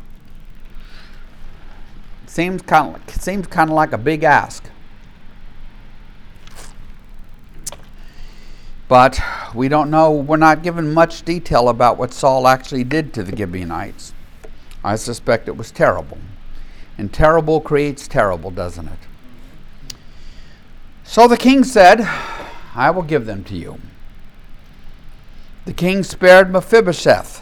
Seems 2.26 2.62
kind 2.62 2.96
of 2.96 3.16
seems 3.16 3.48
kind 3.48 3.70
of 3.70 3.76
like 3.76 3.92
a 3.92 3.98
big 3.98 4.24
ask. 4.24 4.70
But 8.88 9.20
we 9.54 9.68
don't 9.70 9.92
know, 9.92 10.12
we're 10.12 10.38
not 10.38 10.64
given 10.64 10.92
much 10.92 11.22
detail 11.22 11.70
about 11.70 11.98
what 11.98 12.12
Saul 12.12 12.48
actually 12.48 12.84
did 12.84 13.14
to 13.14 13.24
the 13.24 13.38
Gibeonites. 13.38 14.14
I 14.84 14.96
suspect 14.96 15.48
it 15.48 15.56
was 15.56 15.70
terrible. 15.70 16.18
And 17.00 17.14
terrible 17.14 17.62
creates 17.62 18.10
terrible, 18.10 18.52
doesn't 18.52 18.90
it? 18.90 19.00
So 21.06 21.30
the 21.30 21.38
king 21.38 21.64
said, 21.64 22.02
I 22.76 22.92
will 22.92 23.04
give 23.04 23.26
them 23.26 23.46
to 23.46 23.56
you. 23.56 23.80
The 25.64 25.72
king 25.72 26.04
spared 26.04 26.52
Mephibosheth, 26.52 27.42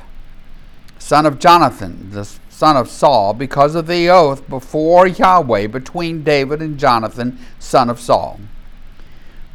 son 0.99 1.25
of 1.25 1.39
Jonathan, 1.39 2.11
the 2.11 2.29
son 2.49 2.77
of 2.77 2.87
Saul, 2.87 3.33
because 3.33 3.73
of 3.73 3.87
the 3.87 4.07
oath 4.11 4.47
before 4.47 5.07
Yahweh 5.07 5.65
between 5.65 6.23
David 6.23 6.61
and 6.61 6.77
Jonathan, 6.77 7.39
son 7.57 7.89
of 7.89 7.99
Saul. 7.99 8.39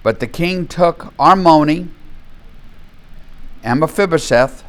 But 0.02 0.18
the 0.18 0.26
king 0.26 0.66
took 0.66 1.16
Armoni 1.16 1.90
and 3.62 3.78
Mephibosheth, 3.78 4.64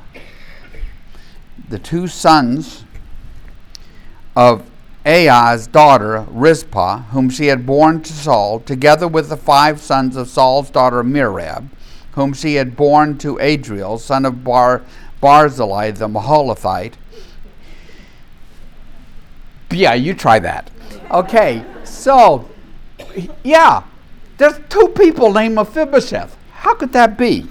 the 1.70 1.80
two 1.80 2.06
sons 2.06 2.84
of 4.36 4.70
Aiah's 5.06 5.68
daughter 5.68 6.26
Rizpah, 6.30 7.04
whom 7.12 7.30
she 7.30 7.48
had 7.48 7.66
borne 7.66 8.02
to 8.04 8.14
Saul, 8.14 8.62
together 8.62 9.08
with 9.08 9.30
the 9.30 9.38
five 9.38 9.82
sons 9.82 10.16
of 10.16 10.30
Saul's 10.30 10.70
daughter 10.70 11.04
Merab, 11.04 11.68
whom 12.14 12.34
she 12.34 12.56
had 12.56 12.76
borne 12.76 13.18
to 13.18 13.38
Adriel, 13.40 13.98
son 13.98 14.26
of 14.26 14.44
Bar- 14.44 14.84
Barzillai 15.20 15.92
the 15.92 16.08
Meholathite. 16.08 16.94
Yeah, 19.72 19.94
you 19.94 20.14
try 20.14 20.40
that. 20.40 20.70
Okay, 21.12 21.66
so, 21.84 22.50
yeah, 23.44 23.84
there's 24.38 24.60
two 24.70 24.88
people 24.90 25.34
named 25.34 25.56
Mephibosheth. 25.56 26.38
How 26.52 26.76
could 26.76 26.94
that 26.94 27.18
be? 27.18 27.48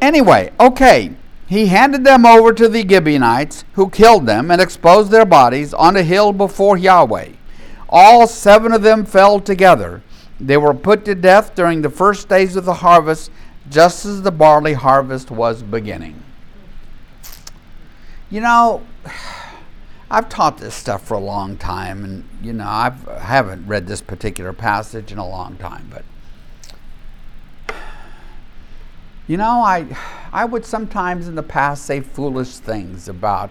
Anyway, 0.00 0.52
okay, 0.58 1.12
he 1.46 1.66
handed 1.66 2.04
them 2.04 2.24
over 2.24 2.52
to 2.52 2.68
the 2.68 2.86
Gibeonites, 2.86 3.64
who 3.74 3.90
killed 3.90 4.26
them 4.26 4.50
and 4.50 4.60
exposed 4.60 5.10
their 5.10 5.26
bodies 5.26 5.74
on 5.74 5.96
a 5.96 6.02
hill 6.02 6.32
before 6.32 6.76
Yahweh. 6.76 7.30
All 7.88 8.26
seven 8.26 8.72
of 8.72 8.82
them 8.82 9.04
fell 9.04 9.38
together. 9.38 10.02
They 10.40 10.56
were 10.56 10.74
put 10.74 11.04
to 11.04 11.14
death 11.14 11.54
during 11.54 11.82
the 11.82 11.90
first 11.90 12.28
days 12.28 12.56
of 12.56 12.64
the 12.64 12.74
harvest, 12.74 13.30
just 13.68 14.04
as 14.06 14.22
the 14.22 14.32
barley 14.32 14.72
harvest 14.72 15.30
was 15.30 15.62
beginning. 15.62 16.22
You 18.30 18.40
know, 18.40 18.82
I've 20.10 20.28
taught 20.28 20.58
this 20.58 20.74
stuff 20.74 21.06
for 21.06 21.14
a 21.14 21.20
long 21.20 21.56
time, 21.56 22.04
and 22.04 22.28
you 22.42 22.52
know, 22.52 22.66
I've, 22.66 23.08
I 23.08 23.20
haven't 23.20 23.66
read 23.66 23.86
this 23.86 24.02
particular 24.02 24.52
passage 24.52 25.12
in 25.12 25.18
a 25.18 25.28
long 25.28 25.56
time, 25.56 25.88
but 25.90 26.04
you 29.32 29.38
know, 29.38 29.62
I, 29.62 29.86
I 30.30 30.44
would 30.44 30.62
sometimes 30.62 31.26
in 31.26 31.36
the 31.36 31.42
past 31.42 31.86
say 31.86 32.00
foolish 32.02 32.58
things 32.58 33.08
about 33.08 33.48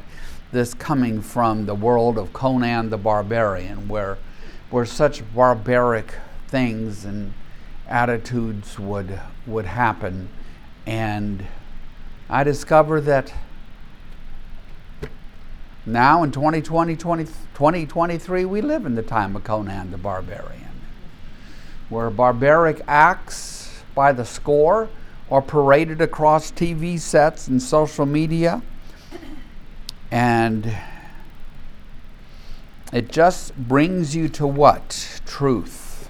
this 0.51 0.75
coming 0.75 1.23
from 1.23 1.65
the 1.65 1.73
world 1.73 2.19
of 2.19 2.31
Conan 2.33 2.91
the 2.91 2.99
Barbarian, 2.99 3.87
where, 3.87 4.19
where 4.69 4.85
such 4.85 5.23
barbaric 5.33 6.13
things 6.49 7.03
and 7.03 7.33
attitudes 7.87 8.77
would, 8.77 9.19
would 9.47 9.65
happen. 9.65 10.29
And 10.85 11.47
I 12.29 12.43
discover 12.43 13.01
that 13.01 13.33
now 15.87 16.21
in 16.21 16.31
2020, 16.31 16.95
20, 16.95 17.23
2023, 17.25 18.45
we 18.45 18.61
live 18.61 18.85
in 18.85 18.93
the 18.93 19.01
time 19.01 19.35
of 19.35 19.43
Conan 19.43 19.89
the 19.89 19.97
Barbarian, 19.97 20.79
where 21.89 22.11
barbaric 22.11 22.81
acts 22.87 23.81
by 23.95 24.11
the 24.11 24.25
score 24.25 24.87
are 25.31 25.41
paraded 25.41 26.01
across 26.01 26.51
TV 26.51 26.99
sets 26.99 27.47
and 27.47 27.61
social 27.61 28.05
media. 28.05 28.61
And 30.11 30.75
it 32.91 33.09
just 33.09 33.55
brings 33.55 34.13
you 34.13 34.27
to 34.29 34.45
what? 34.45 35.21
Truth. 35.25 36.09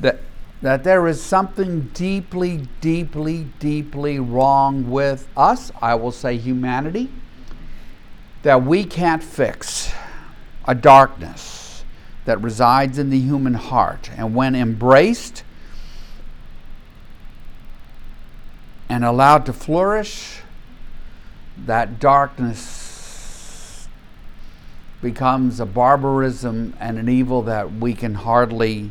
That, 0.00 0.20
that 0.62 0.82
there 0.82 1.06
is 1.06 1.22
something 1.22 1.90
deeply, 1.92 2.66
deeply, 2.80 3.48
deeply 3.58 4.18
wrong 4.18 4.90
with 4.90 5.28
us, 5.36 5.70
I 5.82 5.94
will 5.94 6.12
say 6.12 6.38
humanity, 6.38 7.10
that 8.42 8.64
we 8.64 8.84
can't 8.84 9.22
fix. 9.22 9.92
A 10.68 10.74
darkness 10.74 11.84
that 12.24 12.40
resides 12.40 12.98
in 12.98 13.10
the 13.10 13.18
human 13.20 13.54
heart. 13.54 14.10
And 14.16 14.34
when 14.34 14.56
embraced, 14.56 15.44
and 18.88 19.04
allowed 19.04 19.46
to 19.46 19.52
flourish, 19.52 20.40
that 21.66 21.98
darkness 21.98 23.88
becomes 25.02 25.60
a 25.60 25.66
barbarism 25.66 26.74
and 26.80 26.98
an 26.98 27.08
evil 27.08 27.42
that 27.42 27.72
we 27.72 27.94
can 27.94 28.14
hardly 28.14 28.90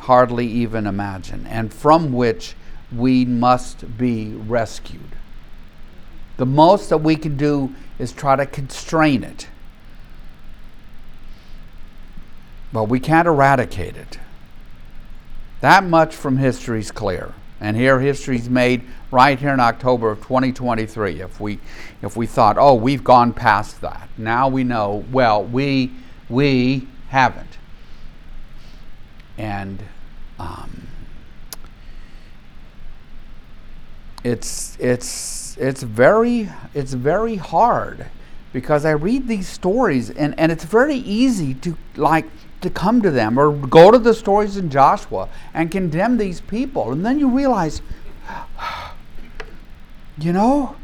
hardly 0.00 0.46
even 0.46 0.86
imagine 0.86 1.46
and 1.46 1.72
from 1.72 2.12
which 2.12 2.54
we 2.94 3.24
must 3.24 3.98
be 3.98 4.28
rescued. 4.32 5.14
The 6.38 6.46
most 6.46 6.88
that 6.88 6.98
we 6.98 7.16
can 7.16 7.36
do 7.36 7.74
is 7.98 8.12
try 8.12 8.34
to 8.36 8.46
constrain 8.46 9.22
it. 9.22 9.48
But 12.72 12.84
we 12.84 12.98
can't 12.98 13.28
eradicate 13.28 13.96
it. 13.96 14.18
That 15.60 15.84
much 15.84 16.14
from 16.14 16.38
history 16.38 16.80
is 16.80 16.90
clear. 16.90 17.34
And 17.60 17.76
here 17.76 18.00
history's 18.00 18.48
made 18.48 18.82
right 19.10 19.38
here 19.38 19.52
in 19.52 19.60
October 19.60 20.10
of 20.10 20.18
2023. 20.18 21.20
If 21.20 21.40
we 21.40 21.58
if 22.02 22.16
we 22.16 22.26
thought, 22.26 22.56
oh, 22.58 22.74
we've 22.74 23.04
gone 23.04 23.32
past 23.32 23.80
that. 23.80 24.08
Now 24.16 24.48
we 24.48 24.64
know, 24.64 25.04
well, 25.10 25.44
we 25.44 25.92
we 26.28 26.86
haven't. 27.08 27.58
And 29.36 29.82
um, 30.38 30.88
it's 34.22 34.76
it's 34.78 35.56
it's 35.56 35.82
very 35.82 36.50
it's 36.74 36.92
very 36.92 37.36
hard 37.36 38.06
because 38.52 38.84
I 38.84 38.90
read 38.90 39.28
these 39.28 39.48
stories 39.48 40.10
and, 40.10 40.38
and 40.38 40.50
it's 40.50 40.64
very 40.64 40.96
easy 40.96 41.54
to 41.54 41.76
like 41.96 42.26
to 42.60 42.70
come 42.70 43.00
to 43.02 43.10
them 43.10 43.38
or 43.38 43.52
go 43.52 43.90
to 43.90 43.98
the 43.98 44.12
stories 44.12 44.56
in 44.56 44.70
Joshua 44.70 45.28
and 45.54 45.70
condemn 45.70 46.18
these 46.18 46.40
people. 46.40 46.92
And 46.92 47.04
then 47.04 47.18
you 47.18 47.28
realize, 47.28 47.80
you 50.22 50.32
know, 50.32 50.76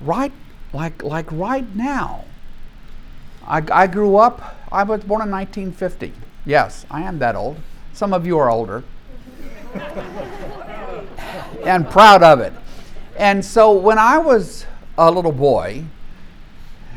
right, 0.00 0.32
like, 0.72 1.02
like 1.02 1.30
right 1.32 1.74
now, 1.74 2.24
I, 3.46 3.62
I 3.72 3.86
grew 3.86 4.16
up, 4.16 4.56
I 4.72 4.82
was 4.82 5.02
born 5.04 5.22
in 5.22 5.30
1950. 5.30 6.12
Yes, 6.46 6.86
I 6.90 7.02
am 7.02 7.18
that 7.18 7.36
old. 7.36 7.58
Some 7.92 8.12
of 8.12 8.26
you 8.26 8.38
are 8.38 8.50
older. 8.50 8.84
and 11.64 11.88
proud 11.90 12.22
of 12.22 12.40
it. 12.40 12.52
And 13.16 13.44
so 13.44 13.72
when 13.72 13.98
I 13.98 14.18
was 14.18 14.66
a 14.98 15.10
little 15.10 15.32
boy, 15.32 15.84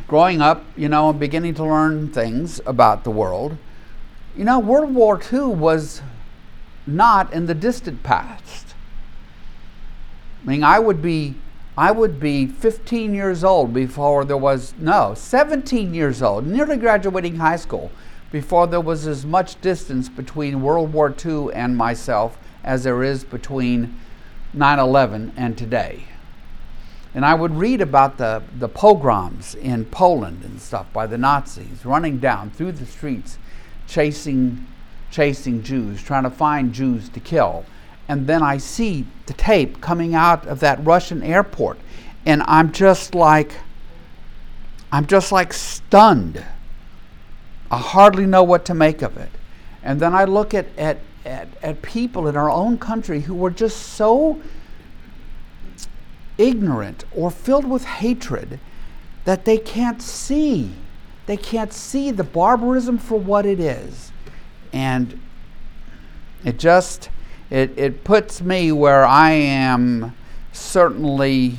growing 0.08 0.42
up, 0.42 0.64
you 0.76 0.90
know, 0.90 1.10
and 1.10 1.20
beginning 1.20 1.54
to 1.56 1.64
learn 1.64 2.12
things 2.12 2.62
about 2.66 3.04
the 3.04 3.12
world, 3.12 3.58
you 4.36 4.44
know, 4.44 4.60
World 4.60 4.94
War 4.94 5.20
II 5.32 5.48
was 5.48 6.02
not 6.86 7.34
in 7.34 7.46
the 7.46 7.56
distant 7.56 8.04
past. 8.04 8.67
I 10.44 10.50
mean, 10.50 10.64
I 10.64 10.80
would 10.80 11.02
be 11.02 11.36
I 11.78 11.92
would 11.92 12.20
be 12.20 12.48
15 12.48 13.14
years 13.14 13.44
old 13.44 13.72
before 13.72 14.26
there 14.26 14.36
was 14.36 14.74
no 14.80 15.14
17 15.14 15.94
years 15.94 16.24
old, 16.24 16.48
nearly 16.48 16.76
graduating 16.76 17.36
high 17.36 17.56
school, 17.56 17.92
before 18.32 18.66
there 18.66 18.82
was 18.82 19.06
as 19.06 19.28
much 19.28 19.62
distance 19.62 20.10
between 20.10 20.64
World 20.64 20.92
War 20.92 21.14
II 21.24 21.54
and 21.54 21.78
myself 21.78 22.40
as 22.64 22.84
there 22.84 23.04
is 23.04 23.24
between 23.24 23.96
9/11 24.56 25.32
and 25.38 25.56
today. 25.56 26.06
And 27.14 27.26
I 27.26 27.34
would 27.34 27.56
read 27.56 27.82
about 27.82 28.18
the, 28.18 28.44
the 28.58 28.68
pogroms 28.68 29.56
in 29.56 29.86
Poland 29.86 30.44
and 30.44 30.60
stuff 30.60 30.92
by 30.94 31.08
the 31.08 31.18
Nazis, 31.18 31.86
running 31.86 32.18
down 32.18 32.52
through 32.52 32.74
the 32.74 32.86
streets, 32.86 33.38
chasing, 33.88 34.66
chasing 35.10 35.64
Jews, 35.64 36.04
trying 36.04 36.24
to 36.24 36.30
find 36.30 36.74
Jews 36.74 37.10
to 37.10 37.20
kill. 37.20 37.66
And 38.08 38.28
then 38.28 38.42
I 38.42 38.58
see 38.58 39.06
the 39.26 39.34
tape 39.34 39.82
coming 39.82 40.16
out 40.16 40.48
of 40.48 40.60
that 40.62 40.84
Russian 40.86 41.22
airport, 41.22 41.78
and 42.26 42.42
I'm 42.46 42.72
just 42.72 43.14
like, 43.14 43.54
I'm 44.92 45.06
just 45.06 45.32
like 45.32 45.52
stunned. 45.52 46.44
I 47.70 47.78
hardly 47.78 48.26
know 48.26 48.44
what 48.44 48.64
to 48.66 48.74
make 48.74 49.02
of 49.02 49.18
it. 49.18 49.30
And 49.84 50.00
then 50.00 50.14
I 50.14 50.24
look 50.24 50.54
at, 50.54 50.68
at, 50.78 51.00
at, 51.26 51.50
at 51.62 51.82
people 51.82 52.28
in 52.28 52.38
our 52.38 52.50
own 52.50 52.78
country 52.78 53.22
who 53.22 53.34
were 53.34 53.50
just 53.50 53.78
so 53.78 54.42
ignorant 56.38 57.04
or 57.14 57.32
filled 57.32 57.66
with 57.66 57.84
hatred 57.84 58.60
that 59.26 59.44
they 59.46 59.58
can't 59.58 60.02
see. 60.02 60.72
They 61.26 61.38
can't 61.38 61.74
see 61.74 62.12
the 62.12 62.24
barbarism 62.24 62.98
for 62.98 63.20
what 63.20 63.46
it 63.46 63.60
is. 63.60 64.12
And 64.72 65.20
it 66.46 66.58
just 66.58 67.10
it, 67.50 67.78
it 67.78 68.04
puts 68.04 68.42
me 68.42 68.72
where 68.72 69.06
I 69.06 69.32
am 69.32 70.16
certainly 70.52 71.58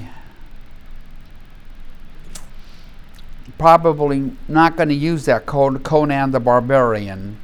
probably 3.59 4.33
not 4.47 4.77
going 4.77 4.89
to 4.89 4.95
use 4.95 5.25
that 5.25 5.47
Conan 5.47 6.31
the 6.31 6.41
Barbarian 6.41 7.39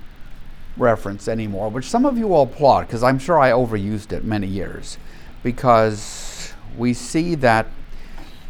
reference 0.76 1.28
anymore, 1.28 1.68
which 1.70 1.86
some 1.86 2.04
of 2.04 2.18
you 2.18 2.28
will 2.28 2.42
applaud 2.42 2.86
because 2.86 3.02
I'm 3.02 3.18
sure 3.18 3.38
I 3.38 3.50
overused 3.50 4.12
it 4.12 4.24
many 4.24 4.46
years 4.46 4.98
because 5.42 6.52
we 6.76 6.94
see 6.94 7.34
that 7.36 7.66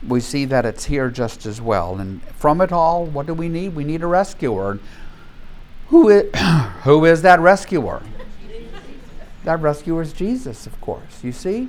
we 0.06 0.20
see 0.20 0.44
that 0.44 0.66
it's 0.66 0.84
here 0.84 1.08
just 1.08 1.46
as 1.46 1.62
well. 1.62 1.96
And 1.96 2.22
from 2.34 2.60
it 2.60 2.72
all, 2.72 3.06
what 3.06 3.26
do 3.26 3.32
we 3.32 3.48
need? 3.48 3.74
We 3.74 3.84
need 3.84 4.02
a 4.02 4.06
rescuer. 4.06 4.78
Who 5.88 6.10
is, 6.10 6.30
who 6.82 7.06
is 7.06 7.22
that 7.22 7.40
rescuer? 7.40 8.02
That 9.44 9.60
rescuer 9.60 10.02
is 10.02 10.12
Jesus, 10.12 10.66
of 10.66 10.80
course. 10.80 11.22
You 11.22 11.32
see? 11.32 11.68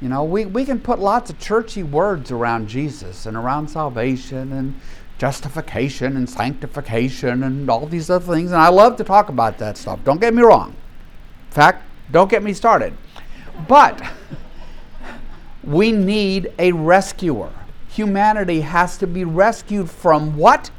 You 0.00 0.10
know, 0.10 0.24
we, 0.24 0.44
we 0.44 0.66
can 0.66 0.78
put 0.78 0.98
lots 0.98 1.30
of 1.30 1.38
churchy 1.38 1.82
words 1.82 2.30
around 2.30 2.68
Jesus 2.68 3.24
and 3.24 3.34
around 3.36 3.68
salvation 3.68 4.52
and 4.52 4.78
justification 5.16 6.18
and 6.18 6.28
sanctification 6.28 7.42
and 7.42 7.70
all 7.70 7.86
these 7.86 8.10
other 8.10 8.34
things. 8.34 8.52
And 8.52 8.60
I 8.60 8.68
love 8.68 8.96
to 8.96 9.04
talk 9.04 9.30
about 9.30 9.56
that 9.58 9.78
stuff. 9.78 10.00
Don't 10.04 10.20
get 10.20 10.34
me 10.34 10.42
wrong. 10.42 10.76
In 11.48 11.52
fact, 11.52 11.82
don't 12.10 12.30
get 12.30 12.42
me 12.42 12.52
started. 12.52 12.92
But 13.66 14.02
we 15.64 15.92
need 15.92 16.52
a 16.58 16.72
rescuer. 16.72 17.50
Humanity 17.88 18.60
has 18.60 18.98
to 18.98 19.06
be 19.06 19.24
rescued 19.24 19.88
from 19.88 20.36
what? 20.36 20.70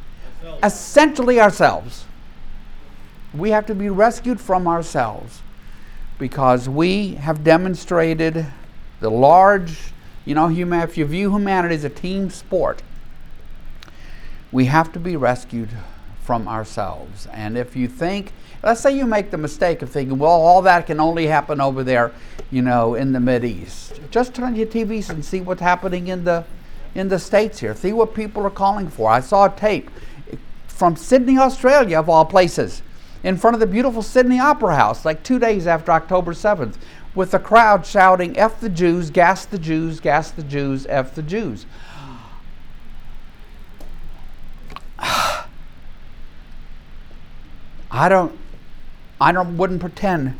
Essentially 0.61 1.41
ourselves. 1.41 2.05
We 3.33 3.49
have 3.49 3.65
to 3.65 3.73
be 3.73 3.89
rescued 3.89 4.39
from 4.39 4.67
ourselves 4.67 5.41
because 6.19 6.67
we 6.67 7.15
have 7.15 7.43
demonstrated 7.43 8.45
the 8.99 9.09
large, 9.09 9.91
you 10.25 10.33
know, 10.35 10.47
human, 10.47 10.81
if 10.81 10.97
you 10.97 11.05
view 11.05 11.31
humanity 11.31 11.75
as 11.75 11.83
a 11.83 11.89
team 11.89 12.29
sport, 12.29 12.81
we 14.51 14.65
have 14.65 14.91
to 14.93 14.99
be 14.99 15.15
rescued 15.15 15.69
from 16.21 16.47
ourselves. 16.47 17.27
And 17.27 17.57
if 17.57 17.75
you 17.75 17.87
think, 17.87 18.33
let's 18.63 18.81
say 18.81 18.95
you 18.95 19.05
make 19.05 19.31
the 19.31 19.37
mistake 19.37 19.81
of 19.81 19.89
thinking, 19.89 20.17
well, 20.17 20.31
all 20.31 20.61
that 20.63 20.87
can 20.87 20.99
only 20.99 21.27
happen 21.27 21.61
over 21.61 21.83
there, 21.83 22.11
you 22.51 22.61
know, 22.61 22.95
in 22.95 23.13
the 23.13 23.19
Mid 23.19 23.45
East. 23.45 24.01
Just 24.11 24.33
turn 24.33 24.55
your 24.55 24.67
TVs 24.67 25.09
and 25.09 25.23
see 25.23 25.41
what's 25.41 25.61
happening 25.61 26.07
in 26.07 26.23
the 26.23 26.43
in 26.95 27.09
the 27.09 27.19
states 27.19 27.59
here. 27.59 27.75
See 27.75 27.93
what 27.93 28.15
people 28.15 28.45
are 28.45 28.49
calling 28.49 28.89
for. 28.89 29.11
I 29.11 29.19
saw 29.19 29.45
a 29.45 29.49
tape 29.49 29.91
from 30.67 30.95
Sydney, 30.95 31.37
Australia, 31.37 31.99
of 31.99 32.09
all 32.09 32.25
places, 32.25 32.81
in 33.23 33.37
front 33.37 33.55
of 33.55 33.59
the 33.59 33.67
beautiful 33.67 34.01
Sydney 34.01 34.39
Opera 34.39 34.75
House, 34.75 35.05
like 35.05 35.23
two 35.23 35.39
days 35.39 35.67
after 35.67 35.91
October 35.91 36.33
7th, 36.33 36.75
with 37.15 37.31
the 37.31 37.39
crowd 37.39 37.85
shouting, 37.85 38.37
F 38.37 38.59
the 38.59 38.69
Jews, 38.69 39.09
gas 39.09 39.45
the 39.45 39.57
Jews, 39.57 39.99
gas 39.99 40.31
the 40.31 40.43
Jews, 40.43 40.85
F 40.87 41.15
the 41.15 41.23
Jews. 41.23 41.65
I 44.99 45.45
don't, 48.09 48.37
I 49.19 49.31
don't, 49.31 49.57
wouldn't 49.57 49.81
pretend 49.81 50.37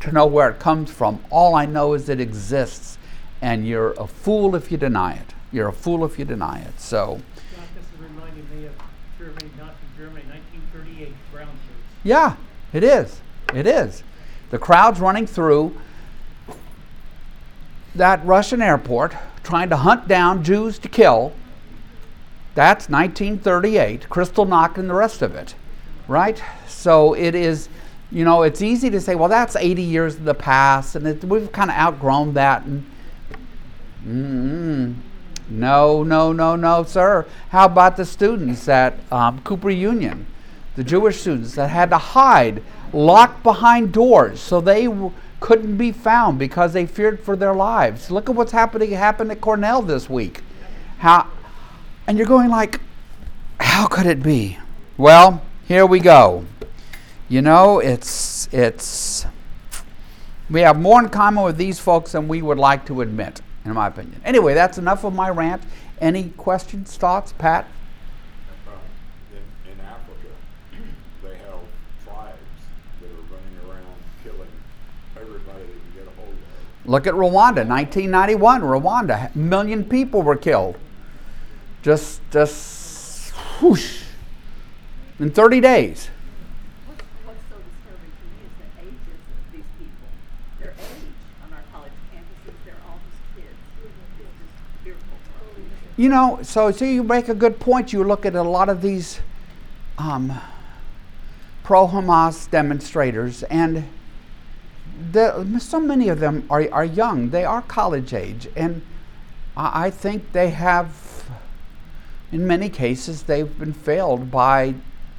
to 0.00 0.12
know 0.12 0.26
where 0.26 0.50
it 0.50 0.58
comes 0.58 0.90
from. 0.90 1.22
All 1.30 1.54
I 1.54 1.66
know 1.66 1.94
is 1.94 2.08
it 2.08 2.20
exists, 2.20 2.98
and 3.42 3.66
you're 3.66 3.92
a 3.92 4.06
fool 4.06 4.54
if 4.54 4.70
you 4.70 4.78
deny 4.78 5.14
it. 5.14 5.34
You're 5.52 5.68
a 5.68 5.72
fool 5.72 6.04
if 6.04 6.18
you 6.18 6.24
deny 6.24 6.60
it. 6.60 6.80
So, 6.80 7.20
John, 7.54 7.64
this 7.74 7.84
is 7.84 8.00
reminding 8.00 8.46
me 8.54 8.66
of 8.66 8.72
Germany, 9.18 9.50
Nazi 9.58 9.74
Germany, 9.98 10.24
1938 10.30 11.14
brown 11.32 11.48
shirts. 11.48 11.89
Yeah, 12.04 12.36
it 12.72 12.84
is. 12.84 13.20
It 13.54 13.66
is. 13.66 14.02
The 14.50 14.58
crowd's 14.58 15.00
running 15.00 15.26
through 15.26 15.76
that 17.94 18.24
Russian 18.24 18.62
airport 18.62 19.14
trying 19.42 19.68
to 19.70 19.76
hunt 19.76 20.06
down 20.08 20.44
Jews 20.44 20.78
to 20.78 20.88
kill. 20.88 21.32
That's 22.54 22.88
1938, 22.88 24.08
Kristallnacht 24.08 24.76
and 24.76 24.90
the 24.90 24.94
rest 24.94 25.22
of 25.22 25.34
it, 25.34 25.54
right? 26.08 26.42
So 26.66 27.14
it 27.14 27.34
is, 27.34 27.68
you 28.10 28.24
know, 28.24 28.42
it's 28.42 28.60
easy 28.60 28.90
to 28.90 29.00
say, 29.00 29.14
well, 29.14 29.28
that's 29.28 29.56
80 29.56 29.82
years 29.82 30.16
in 30.16 30.24
the 30.24 30.34
past, 30.34 30.96
and 30.96 31.06
it, 31.06 31.24
we've 31.24 31.50
kind 31.52 31.70
of 31.70 31.76
outgrown 31.76 32.34
that. 32.34 32.64
And 32.64 32.90
mm, 34.04 34.94
no, 35.48 36.02
no, 36.02 36.32
no, 36.32 36.56
no, 36.56 36.82
sir. 36.84 37.26
How 37.50 37.66
about 37.66 37.96
the 37.96 38.04
students 38.04 38.68
at 38.68 38.98
um, 39.12 39.40
Cooper 39.42 39.70
Union, 39.70 40.26
the 40.80 40.84
Jewish 40.84 41.20
students 41.20 41.56
that 41.56 41.68
had 41.68 41.90
to 41.90 41.98
hide, 41.98 42.62
locked 42.94 43.42
behind 43.42 43.92
doors, 43.92 44.40
so 44.40 44.62
they 44.62 44.86
w- 44.86 45.12
couldn't 45.38 45.76
be 45.76 45.92
found 45.92 46.38
because 46.38 46.72
they 46.72 46.86
feared 46.86 47.20
for 47.20 47.36
their 47.36 47.52
lives. 47.52 48.10
Look 48.10 48.30
at 48.30 48.34
what's 48.34 48.52
happening 48.52 48.92
happened 48.92 49.30
at 49.30 49.42
Cornell 49.42 49.82
this 49.82 50.08
week. 50.08 50.40
How, 50.96 51.26
and 52.06 52.16
you're 52.16 52.26
going 52.26 52.48
like, 52.48 52.80
how 53.60 53.86
could 53.88 54.06
it 54.06 54.22
be? 54.22 54.56
Well, 54.96 55.42
here 55.68 55.84
we 55.84 56.00
go. 56.00 56.46
You 57.28 57.42
know, 57.42 57.78
it's 57.78 58.48
it's 58.50 59.26
we 60.48 60.62
have 60.62 60.80
more 60.80 61.02
in 61.02 61.10
common 61.10 61.44
with 61.44 61.58
these 61.58 61.78
folks 61.78 62.12
than 62.12 62.26
we 62.26 62.40
would 62.40 62.58
like 62.58 62.86
to 62.86 63.02
admit, 63.02 63.42
in 63.66 63.74
my 63.74 63.88
opinion. 63.88 64.20
Anyway, 64.24 64.54
that's 64.54 64.78
enough 64.78 65.04
of 65.04 65.12
my 65.14 65.28
rant. 65.28 65.62
Any 66.00 66.30
questions, 66.30 66.96
thoughts, 66.96 67.32
Pat? 67.34 67.66
In, 69.30 69.72
in 69.72 69.80
Africa, 69.80 70.32
they 71.22 71.36
have 71.36 71.60
tribes 72.02 72.60
that 73.00 73.10
are 73.10 73.26
running 73.30 73.56
around 73.68 73.94
killing 74.24 74.48
everybody 75.16 75.60
they 75.60 75.72
can 75.72 75.92
get 75.94 76.06
a 76.08 76.20
hold 76.20 76.30
of. 76.30 76.36
Look 76.86 77.06
at 77.06 77.14
Rwanda, 77.14 77.66
1991. 77.66 78.62
Rwanda, 78.62 79.34
a 79.34 79.38
million 79.38 79.84
people 79.84 80.22
were 80.22 80.36
killed. 80.36 80.76
Just, 81.82 82.20
just, 82.30 83.30
whoosh, 83.60 84.02
in 85.18 85.30
30 85.30 85.60
days. 85.60 86.08
What's, 86.86 87.02
what's 87.24 87.38
so 87.50 87.56
disturbing 87.56 88.10
to 88.10 88.24
me 88.26 88.44
is 88.44 88.52
the 88.58 88.88
ages 88.88 88.96
of 89.28 89.52
these 89.52 89.64
people. 89.78 90.08
Their 90.60 90.70
age 90.70 91.12
on 91.44 91.52
our 91.52 91.62
college 91.72 91.92
campuses, 92.14 92.54
they're 92.64 92.74
all 92.88 92.98
just 93.10 93.36
kids. 93.36 93.56
It's 93.84 94.32
just 94.38 94.84
fearful. 94.84 95.02
You 95.96 96.08
know, 96.08 96.40
so 96.42 96.70
so 96.70 96.84
you 96.86 97.02
make 97.02 97.28
a 97.28 97.34
good 97.34 97.60
point. 97.60 97.92
You 97.92 98.04
look 98.04 98.24
at 98.24 98.34
a 98.34 98.42
lot 98.42 98.70
of 98.70 98.80
these 98.80 99.20
um, 99.98 100.32
pro-Hamas 101.62 102.50
demonstrators, 102.50 103.42
and 103.44 103.84
the, 105.12 105.58
so 105.58 105.80
many 105.80 106.08
of 106.08 106.20
them 106.20 106.46
are, 106.50 106.68
are 106.72 106.84
young. 106.84 107.30
They 107.30 107.44
are 107.44 107.62
college 107.62 108.14
age, 108.14 108.48
and 108.56 108.82
I, 109.56 109.86
I 109.86 109.90
think 109.90 110.32
they 110.32 110.50
have, 110.50 111.28
in 112.32 112.46
many 112.46 112.68
cases, 112.68 113.24
they've 113.24 113.58
been 113.58 113.72
failed 113.72 114.30
by 114.30 114.74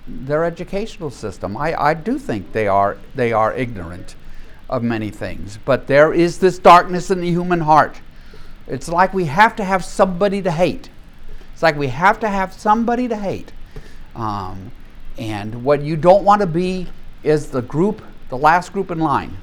their 0.08 0.44
educational 0.44 1.10
system. 1.10 1.56
I, 1.56 1.76
I 1.80 1.94
do 1.94 2.18
think 2.18 2.52
they 2.52 2.68
are 2.68 2.98
they 3.16 3.32
are 3.32 3.54
ignorant 3.54 4.16
of 4.70 4.84
many 4.84 5.10
things, 5.10 5.60
but 5.64 5.88
there 5.88 6.14
is 6.14 6.40
this 6.40 6.58
darkness 6.60 7.12
in 7.12 7.22
the 7.22 7.30
human 7.30 7.62
heart. 7.62 8.02
It's 8.68 8.88
like 8.88 9.14
we 9.14 9.26
have 9.26 9.56
to 9.58 9.64
have 9.64 9.84
somebody 9.84 10.42
to 10.42 10.52
hate. 10.52 10.90
It's 11.54 11.62
like 11.62 11.76
we 11.76 11.90
have 11.90 12.20
to 12.22 12.30
have 12.30 12.54
somebody 12.54 13.08
to 13.08 13.16
hate. 13.16 13.52
Um, 14.16 14.72
and 15.18 15.64
what 15.64 15.82
you 15.82 15.98
don't 15.98 16.24
want 16.24 16.42
to 16.42 16.48
be 16.48 16.88
is 17.24 17.50
the 17.50 17.62
group, 17.62 18.02
the 18.30 18.38
last 18.38 18.74
group 18.74 18.92
in 18.92 19.00
line. 19.00 19.38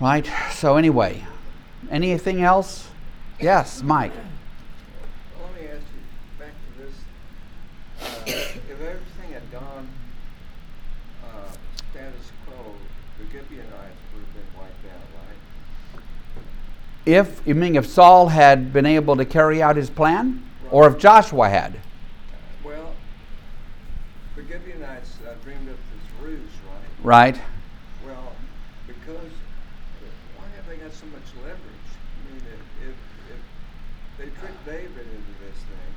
Right? 0.00 0.28
So, 0.52 0.76
anyway, 0.76 1.24
anything 1.90 2.42
else? 2.42 2.88
Yes, 3.38 3.82
Mike. 3.82 4.12
Well, 5.38 5.50
Let 5.52 5.62
me 5.62 5.68
ask 5.68 5.82
you, 5.94 6.00
back 6.38 6.54
to 6.66 6.82
this, 6.82 6.94
uh, 8.02 8.22
if 8.26 8.80
everything 8.80 9.32
had 9.32 9.50
gone, 9.52 9.88
uh, 11.24 11.52
status 11.90 12.32
quo, 12.46 12.74
the 13.18 13.24
Gibeonites 13.24 14.00
would 14.14 14.24
have 14.24 14.34
been 14.34 14.58
wiped 14.58 14.84
out, 14.86 15.06
right? 15.96 16.02
If, 17.06 17.46
you 17.46 17.54
mean 17.54 17.76
if 17.76 17.86
Saul 17.86 18.28
had 18.28 18.72
been 18.72 18.86
able 18.86 19.16
to 19.16 19.24
carry 19.24 19.62
out 19.62 19.76
his 19.76 19.90
plan? 19.90 20.42
Or 20.70 20.86
if 20.86 20.98
Joshua 20.98 21.48
had? 21.48 21.74
Well, 22.62 22.94
the 24.36 24.42
Gibeonites 24.42 25.18
uh, 25.26 25.34
dreamed 25.42 25.68
up 25.68 25.76
this 25.90 26.24
ruse, 26.24 26.40
right? 27.02 27.34
Right? 27.34 27.40
Well, 28.06 28.32
because, 28.86 29.32
why 30.38 30.46
have 30.54 30.68
they 30.68 30.76
got 30.76 30.92
so 30.92 31.06
much 31.06 31.26
leverage? 31.42 31.58
I 31.58 32.30
mean, 32.30 32.42
if, 32.54 32.86
if, 32.86 32.94
if 33.34 33.42
they 34.16 34.30
tricked 34.38 34.64
David 34.64 35.06
into 35.10 35.34
this 35.42 35.58
thing, 35.58 35.92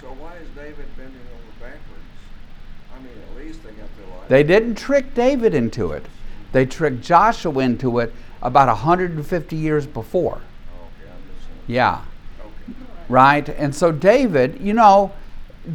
so 0.00 0.08
why 0.18 0.34
is 0.42 0.48
David 0.56 0.90
bending 0.96 1.22
over 1.30 1.52
backwards? 1.60 2.18
I 2.90 2.98
mean, 2.98 3.14
at 3.30 3.36
least 3.38 3.62
they 3.62 3.70
got 3.70 3.88
their 3.96 4.08
life. 4.18 4.21
They 4.32 4.42
didn't 4.42 4.76
trick 4.76 5.12
David 5.12 5.52
into 5.52 5.92
it, 5.92 6.06
they 6.52 6.64
tricked 6.64 7.02
Joshua 7.02 7.58
into 7.58 7.98
it 7.98 8.14
about 8.40 8.66
150 8.66 9.56
years 9.56 9.86
before. 9.86 10.36
Okay, 10.36 11.10
I'm 11.10 11.20
missing. 11.28 11.52
Yeah. 11.66 12.04
Right? 13.10 13.46
And 13.46 13.74
so 13.74 13.92
David, 13.92 14.58
you 14.58 14.72
know, 14.72 15.12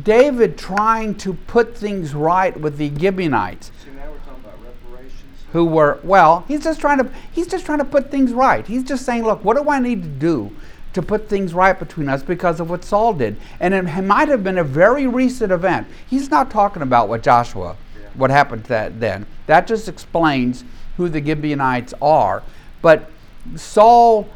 David 0.02 0.58
trying 0.58 1.14
to 1.18 1.36
put 1.36 1.78
things 1.78 2.16
right 2.16 2.60
with 2.60 2.80
the 2.80 2.92
Gibeonites, 2.98 3.70
See, 3.78 3.92
now 3.92 4.10
we're 4.10 4.18
talking 4.18 4.44
about 4.44 4.58
reparations. 4.64 5.44
who 5.54 5.64
were 5.64 6.00
well, 6.02 6.44
he's 6.48 6.64
just 6.64 6.80
trying 6.80 6.98
to 6.98 7.12
he's 7.32 7.46
just 7.46 7.64
trying 7.64 7.78
to 7.78 7.86
put 7.86 8.10
things 8.10 8.34
right. 8.34 8.66
He's 8.66 8.84
just 8.84 9.06
saying, 9.06 9.24
look, 9.24 9.44
what 9.46 9.56
do 9.56 9.70
I 9.70 9.78
need 9.78 10.02
to 10.02 10.10
do 10.10 10.52
to 10.94 11.04
put 11.04 11.30
things 11.30 11.54
right 11.54 11.78
between 11.78 12.10
us 12.10 12.24
because 12.24 12.60
of 12.60 12.72
what 12.72 12.84
Saul 12.84 13.14
did. 13.14 13.38
And 13.60 13.76
it 13.76 13.84
might 14.02 14.30
have 14.30 14.44
been 14.44 14.58
a 14.58 14.64
very 14.64 15.06
recent 15.06 15.52
event. 15.52 15.86
He's 16.10 16.32
not 16.32 16.50
talking 16.50 16.82
about 16.82 17.08
what 17.08 17.22
Joshua. 17.22 17.78
What 18.18 18.30
happened 18.30 18.64
to 18.64 18.70
that 18.70 19.00
then. 19.00 19.26
That 19.46 19.68
just 19.68 19.88
explains 19.88 20.66
who 20.98 21.08
the 21.08 21.24
Gibeonites 21.24 21.94
are. 22.02 22.44
But 22.82 23.10
Saul 23.56 24.28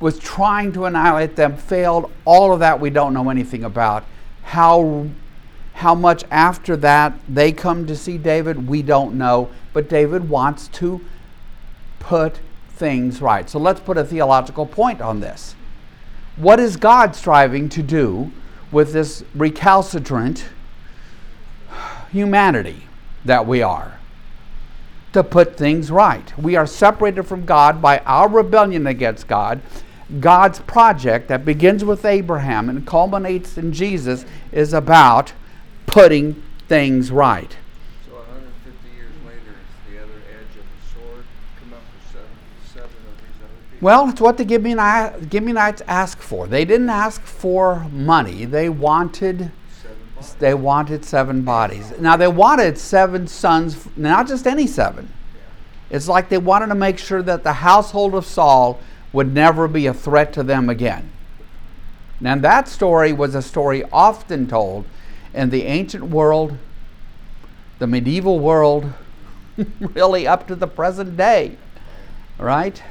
was 0.00 0.18
trying 0.18 0.72
to 0.72 0.84
annihilate 0.84 1.36
them, 1.36 1.56
failed. 1.56 2.10
All 2.24 2.52
of 2.52 2.60
that 2.60 2.78
we 2.78 2.90
don't 2.90 3.14
know 3.14 3.30
anything 3.30 3.64
about. 3.64 4.04
How 4.42 5.08
how 5.74 5.94
much 5.94 6.24
after 6.28 6.76
that 6.76 7.14
they 7.28 7.52
come 7.52 7.86
to 7.86 7.94
see 7.94 8.18
David, 8.18 8.66
we 8.66 8.82
don't 8.82 9.16
know. 9.16 9.48
But 9.72 9.88
David 9.88 10.28
wants 10.28 10.66
to 10.68 11.00
put 12.00 12.40
things 12.70 13.22
right. 13.22 13.48
So 13.48 13.60
let's 13.60 13.78
put 13.78 13.96
a 13.96 14.04
theological 14.04 14.66
point 14.66 15.00
on 15.00 15.20
this. 15.20 15.54
What 16.34 16.58
is 16.58 16.76
God 16.76 17.14
striving 17.14 17.68
to 17.70 17.82
do 17.82 18.32
with 18.72 18.92
this 18.92 19.24
recalcitrant 19.34 20.46
humanity 22.10 22.87
that 23.24 23.46
we 23.46 23.62
are? 23.62 23.98
To 25.12 25.24
put 25.24 25.56
things 25.56 25.90
right. 25.90 26.36
We 26.38 26.56
are 26.56 26.66
separated 26.66 27.24
from 27.24 27.46
God 27.46 27.80
by 27.80 27.98
our 28.00 28.28
rebellion 28.28 28.86
against 28.86 29.26
God. 29.26 29.60
God's 30.20 30.60
project 30.60 31.28
that 31.28 31.44
begins 31.44 31.84
with 31.84 32.04
Abraham 32.04 32.68
and 32.68 32.86
culminates 32.86 33.58
in 33.58 33.72
Jesus 33.72 34.24
is 34.52 34.72
about 34.72 35.32
putting 35.86 36.42
things 36.66 37.10
right. 37.10 37.56
So 38.06 38.14
150 38.14 38.96
years 38.96 39.12
later, 39.26 39.56
the 39.90 40.02
other 40.02 40.20
edge 40.30 40.56
of 40.56 40.64
the 40.64 41.00
sword 41.00 41.24
come 41.60 41.72
up 41.72 41.80
with 41.92 42.12
seven, 42.12 42.28
seven 42.72 42.88
of 42.88 43.16
these 43.20 43.42
other 43.42 43.52
people? 43.70 43.86
Well, 43.86 44.08
it's 44.08 44.20
what 44.20 44.36
the 44.36 44.44
Gibeoni- 44.44 45.30
Gibeonites 45.30 45.82
asked 45.86 46.22
for. 46.22 46.46
They 46.46 46.64
didn't 46.64 46.90
ask 46.90 47.22
for 47.22 47.86
money. 47.90 48.44
They 48.44 48.68
wanted. 48.68 49.50
They 50.38 50.54
wanted 50.54 51.04
seven 51.04 51.42
bodies. 51.42 51.92
Now 51.98 52.16
they 52.16 52.28
wanted 52.28 52.78
seven 52.78 53.26
sons, 53.26 53.86
not 53.96 54.28
just 54.28 54.46
any 54.46 54.66
seven. 54.66 55.12
It's 55.90 56.08
like 56.08 56.28
they 56.28 56.38
wanted 56.38 56.66
to 56.66 56.74
make 56.74 56.98
sure 56.98 57.22
that 57.22 57.44
the 57.44 57.54
household 57.54 58.14
of 58.14 58.26
Saul 58.26 58.80
would 59.12 59.32
never 59.32 59.66
be 59.68 59.86
a 59.86 59.94
threat 59.94 60.32
to 60.34 60.42
them 60.42 60.68
again. 60.68 61.10
Now, 62.20 62.36
that 62.36 62.68
story 62.68 63.12
was 63.12 63.34
a 63.34 63.42
story 63.42 63.84
often 63.92 64.46
told 64.48 64.86
in 65.32 65.50
the 65.50 65.64
ancient 65.64 66.04
world, 66.04 66.58
the 67.78 67.86
medieval 67.86 68.40
world, 68.40 68.92
really 69.80 70.26
up 70.26 70.46
to 70.48 70.56
the 70.56 70.66
present 70.66 71.16
day. 71.16 71.56
Right? 72.38 72.82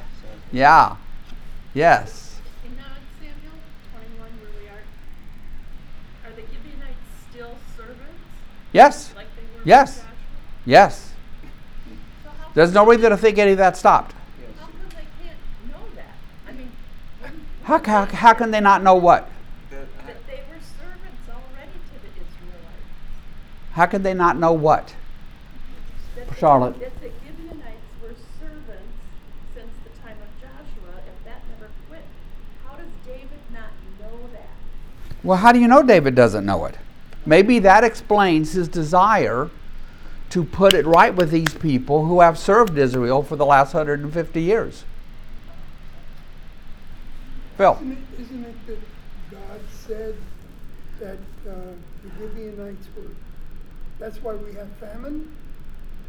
Yeah. 0.51 0.95
Yes. 1.73 2.39
And 2.63 2.77
now 2.77 2.83
in 2.85 3.27
Samuel 3.27 3.59
twenty-one, 3.91 4.31
where 4.41 4.51
we 4.61 4.67
are, 4.69 6.29
are 6.29 6.35
the 6.35 6.41
Gibeonites 6.41 6.97
still 7.29 7.57
servants, 7.75 8.19
Yes. 8.77 9.11
like 9.15 9.25
they 9.35 9.41
were 9.41 9.57
with 9.57 9.67
Yes. 9.67 10.03
Yes. 10.65 11.11
So 12.23 12.29
There's 12.53 12.73
no 12.73 12.85
reason 12.85 13.09
to 13.09 13.17
think 13.17 13.37
any 13.39 13.51
of 13.53 13.57
that 13.57 13.75
stopped. 13.75 14.13
Yes. 14.39 14.51
How 14.59 14.65
come 14.67 14.75
they 14.89 15.25
can't 15.25 15.71
know 15.71 15.83
that? 15.95 16.13
I 16.47 16.51
mean, 16.51 16.71
How, 17.63 17.79
how, 17.83 18.05
how 18.05 18.33
can 18.33 18.51
they 18.51 18.61
not 18.61 18.83
know 18.83 18.95
what? 18.95 19.29
That- 19.71 19.87
that 20.05 20.27
they 20.27 20.41
were 20.49 20.61
servants 20.61 21.25
already 21.27 21.77
to 21.89 21.95
the 22.05 22.11
Israelites. 22.21 22.85
How 23.73 23.85
can 23.87 24.03
they 24.03 24.13
not 24.13 24.37
know 24.37 24.53
what? 24.53 24.93
That 26.15 26.37
Charlotte. 26.37 26.79
That 26.79 27.01
the 27.01 27.09
Gibeonites 27.25 27.87
were 28.01 28.15
servants 28.39 28.93
since 29.55 29.73
the 29.85 29.89
time 30.05 30.17
of 30.21 30.29
Joshua, 30.39 30.93
and 31.01 31.17
that 31.25 31.41
never 31.49 31.71
quit. 31.89 32.05
How 32.67 32.75
does 32.77 32.93
David 33.07 33.41
not 33.51 33.71
know 33.99 34.29
that? 34.33 34.49
Well, 35.23 35.37
how 35.39 35.51
do 35.51 35.59
you 35.59 35.67
know 35.67 35.81
David 35.81 36.13
doesn't 36.13 36.45
know 36.45 36.65
it? 36.65 36.77
Maybe 37.27 37.59
that 37.59 37.83
explains 37.83 38.53
his 38.53 38.69
desire 38.69 39.49
to 40.29 40.43
put 40.45 40.73
it 40.73 40.85
right 40.85 41.13
with 41.13 41.29
these 41.29 41.53
people 41.55 42.05
who 42.05 42.21
have 42.21 42.39
served 42.39 42.77
Israel 42.77 43.21
for 43.21 43.35
the 43.35 43.45
last 43.45 43.73
150 43.73 44.41
years. 44.41 44.85
Phil. 47.57 47.73
Isn't 47.73 47.91
it, 47.91 48.21
isn't 48.21 48.45
it 48.45 48.67
that 48.67 48.79
God 49.31 49.59
said 49.69 50.15
that 51.01 51.17
uh, 51.45 51.53
the 52.03 52.09
Gibeonites 52.17 52.87
were, 52.95 53.11
that's 53.99 54.23
why 54.23 54.35
we 54.35 54.53
have 54.53 54.69
famine? 54.79 55.35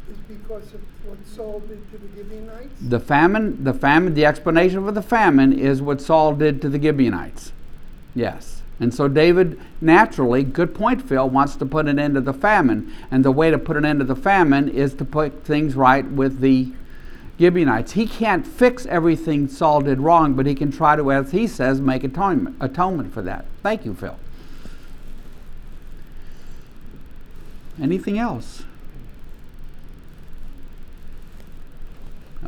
Is 0.09 0.17
because 0.29 0.73
of 0.73 0.81
what 1.05 1.19
Saul 1.27 1.61
did 1.61 1.91
to 1.91 1.99
the 1.99 2.09
Gibeonites? 2.17 2.75
The 2.81 3.01
famine, 3.01 3.65
the 3.65 3.75
famine, 3.75 4.15
the 4.15 4.25
explanation 4.25 4.85
for 4.85 4.93
the 4.93 5.03
famine 5.03 5.53
is 5.53 5.83
what 5.83 6.01
Saul 6.01 6.35
did 6.35 6.63
to 6.63 6.69
the 6.69 6.81
Gibeonites. 6.81 7.53
Yes. 8.15 8.58
And 8.81 8.95
so 8.95 9.09
David 9.09 9.61
naturally, 9.81 10.45
good 10.45 10.75
point, 10.75 11.03
Phil, 11.03 11.29
wants 11.29 11.57
to 11.57 11.67
put 11.67 11.89
an 11.89 11.99
end 11.99 12.15
to 12.15 12.21
the 12.21 12.33
famine. 12.33 12.93
And 13.11 13.25
the 13.25 13.33
way 13.33 13.51
to 13.51 13.59
put 13.59 13.77
an 13.77 13.85
end 13.85 13.99
to 14.01 14.05
the 14.05 14.17
famine 14.17 14.69
is 14.69 14.95
to 14.95 15.05
put 15.05 15.45
things 15.45 15.75
right 15.75 16.09
with 16.09 16.41
the 16.41 16.73
Gibeonites. 17.39 17.93
He 17.93 18.07
can't 18.07 18.47
fix 18.47 18.87
everything 18.87 19.49
Saul 19.49 19.81
did 19.81 20.01
wrong, 20.01 20.35
but 20.35 20.47
he 20.47 20.55
can 20.55 20.71
try 20.71 20.97
to, 20.97 21.13
as 21.13 21.33
he 21.33 21.47
says, 21.47 21.81
make 21.81 22.05
atonement, 22.05 22.57
atonement 22.61 23.13
for 23.13 23.23
that. 23.23 23.45
Thank 23.63 23.85
you, 23.85 23.95
Phil. 23.95 24.17
Anything 27.81 28.19
else? 28.19 28.65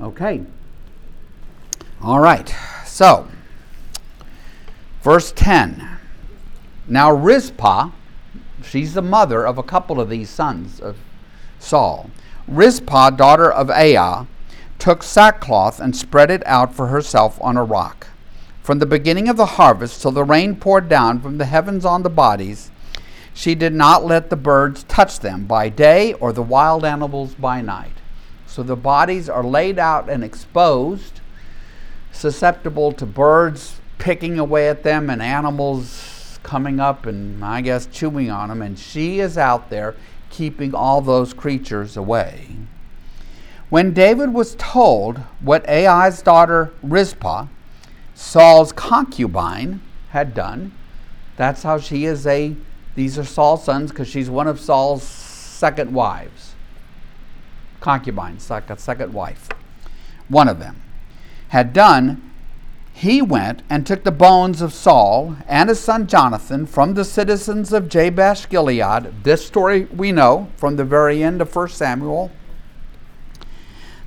Okay. 0.00 0.44
All 2.02 2.20
right. 2.20 2.52
So, 2.84 3.28
verse 5.02 5.32
10. 5.32 5.99
Now, 6.90 7.12
Rizpah, 7.12 7.90
she's 8.64 8.94
the 8.94 9.00
mother 9.00 9.46
of 9.46 9.56
a 9.56 9.62
couple 9.62 10.00
of 10.00 10.08
these 10.08 10.28
sons 10.28 10.80
of 10.80 10.96
Saul. 11.60 12.10
Rizpah, 12.48 13.10
daughter 13.10 13.48
of 13.48 13.70
Aiah, 13.70 14.26
took 14.80 15.04
sackcloth 15.04 15.78
and 15.78 15.94
spread 15.94 16.32
it 16.32 16.44
out 16.46 16.74
for 16.74 16.88
herself 16.88 17.38
on 17.40 17.56
a 17.56 17.62
rock. 17.62 18.08
From 18.60 18.80
the 18.80 18.86
beginning 18.86 19.28
of 19.28 19.36
the 19.36 19.54
harvest 19.54 20.02
till 20.02 20.10
the 20.10 20.24
rain 20.24 20.56
poured 20.56 20.88
down 20.88 21.20
from 21.20 21.38
the 21.38 21.44
heavens 21.44 21.84
on 21.84 22.02
the 22.02 22.10
bodies, 22.10 22.72
she 23.32 23.54
did 23.54 23.72
not 23.72 24.04
let 24.04 24.28
the 24.28 24.34
birds 24.34 24.82
touch 24.82 25.20
them 25.20 25.44
by 25.44 25.68
day 25.68 26.14
or 26.14 26.32
the 26.32 26.42
wild 26.42 26.84
animals 26.84 27.34
by 27.34 27.62
night. 27.62 27.98
So 28.48 28.64
the 28.64 28.74
bodies 28.74 29.28
are 29.28 29.44
laid 29.44 29.78
out 29.78 30.10
and 30.10 30.24
exposed, 30.24 31.20
susceptible 32.10 32.90
to 32.90 33.06
birds 33.06 33.80
picking 33.98 34.40
away 34.40 34.68
at 34.68 34.82
them 34.82 35.08
and 35.08 35.22
animals 35.22 36.19
coming 36.42 36.80
up 36.80 37.06
and 37.06 37.44
I 37.44 37.60
guess 37.60 37.86
chewing 37.86 38.30
on 38.30 38.48
them. 38.48 38.62
And 38.62 38.78
she 38.78 39.20
is 39.20 39.36
out 39.36 39.70
there 39.70 39.94
keeping 40.30 40.74
all 40.74 41.00
those 41.00 41.32
creatures 41.32 41.96
away. 41.96 42.48
When 43.68 43.92
David 43.92 44.34
was 44.34 44.56
told 44.56 45.18
what 45.40 45.64
Aiah's 45.66 46.22
daughter 46.22 46.72
Rizpah, 46.82 47.46
Saul's 48.14 48.72
concubine, 48.72 49.80
had 50.10 50.34
done, 50.34 50.72
that's 51.36 51.62
how 51.62 51.78
she 51.78 52.04
is 52.04 52.26
a, 52.26 52.56
these 52.96 53.16
are 53.18 53.24
Saul's 53.24 53.64
sons 53.64 53.90
because 53.90 54.08
she's 54.08 54.28
one 54.28 54.48
of 54.48 54.58
Saul's 54.58 55.04
second 55.04 55.92
wives 55.92 56.50
concubines, 57.80 58.50
like 58.50 58.70
a 58.70 58.78
second 58.78 59.12
wife, 59.12 59.48
one 60.28 60.48
of 60.48 60.58
them, 60.58 60.80
had 61.48 61.72
done, 61.72 62.29
he 63.00 63.22
went 63.22 63.62
and 63.70 63.86
took 63.86 64.04
the 64.04 64.12
bones 64.12 64.60
of 64.60 64.74
Saul 64.74 65.34
and 65.48 65.70
his 65.70 65.80
son 65.80 66.06
Jonathan 66.06 66.66
from 66.66 66.92
the 66.92 67.04
citizens 67.04 67.72
of 67.72 67.88
Jabesh 67.88 68.46
Gilead. 68.46 69.24
This 69.24 69.46
story 69.46 69.84
we 69.86 70.12
know 70.12 70.48
from 70.56 70.76
the 70.76 70.84
very 70.84 71.22
end 71.22 71.40
of 71.40 71.56
1 71.56 71.68
Samuel. 71.68 72.30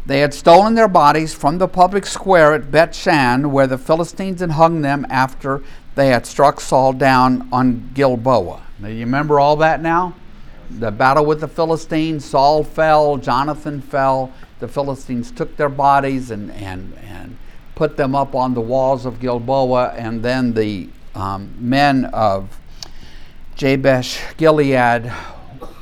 They 0.05 0.19
had 0.19 0.31
stolen 0.31 0.75
their 0.75 0.87
bodies 0.87 1.33
from 1.33 1.57
the 1.57 1.67
public 1.67 2.05
square 2.05 2.53
at 2.53 2.69
Beth 2.69 2.95
Shan, 2.95 3.51
where 3.51 3.65
the 3.65 3.79
Philistines 3.79 4.41
had 4.41 4.51
hung 4.51 4.81
them 4.81 5.07
after 5.09 5.63
they 5.95 6.09
had 6.09 6.27
struck 6.27 6.61
Saul 6.61 6.93
down 6.93 7.49
on 7.51 7.89
Gilboa. 7.95 8.61
Now, 8.77 8.89
you 8.89 8.99
remember 8.99 9.39
all 9.39 9.55
that 9.55 9.81
now? 9.81 10.13
the 10.69 10.91
battle 10.91 11.25
with 11.25 11.39
the 11.39 11.47
Philistines, 11.47 12.25
Saul 12.25 12.63
fell, 12.63 13.17
Jonathan 13.17 13.81
fell. 13.81 14.31
The 14.59 14.67
Philistines 14.67 15.31
took 15.31 15.57
their 15.57 15.69
bodies 15.69 16.31
and, 16.31 16.51
and, 16.51 16.93
and 17.03 17.37
put 17.76 17.97
them 17.97 18.15
up 18.15 18.36
on 18.36 18.53
the 18.53 18.61
walls 18.61 19.05
of 19.05 19.19
Gilboa, 19.19 19.93
and 19.97 20.24
then 20.24 20.53
the 20.53 20.89
um, 21.15 21.53
men 21.57 22.05
of 22.05 22.59
Jabesh 23.55 24.19
Gilead 24.38 25.11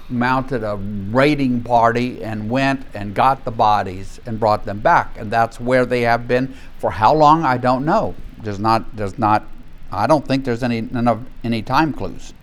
mounted 0.10 0.64
a 0.64 0.76
raiding 0.76 1.64
party 1.64 2.22
and 2.24 2.50
went 2.50 2.86
and 2.94 3.16
got 3.16 3.46
the 3.46 3.52
bodies 3.52 4.20
and 4.26 4.40
brought 4.40 4.66
them 4.66 4.80
back. 4.80 5.18
And 5.18 5.32
that's 5.32 5.60
where 5.60 5.86
they 5.86 6.02
have 6.02 6.28
been 6.28 6.54
for 6.80 6.92
how 6.92 7.14
long, 7.14 7.44
I 7.44 7.58
don't 7.58 7.86
know. 7.86 8.16
There's 8.44 8.60
not, 8.60 8.96
there's 8.96 9.18
not, 9.18 9.48
I 9.92 10.08
don't 10.08 10.28
think 10.28 10.44
there's 10.44 10.64
any, 10.64 10.80
of, 10.80 11.26
any 11.44 11.62
time 11.62 11.94
clues. 11.94 12.34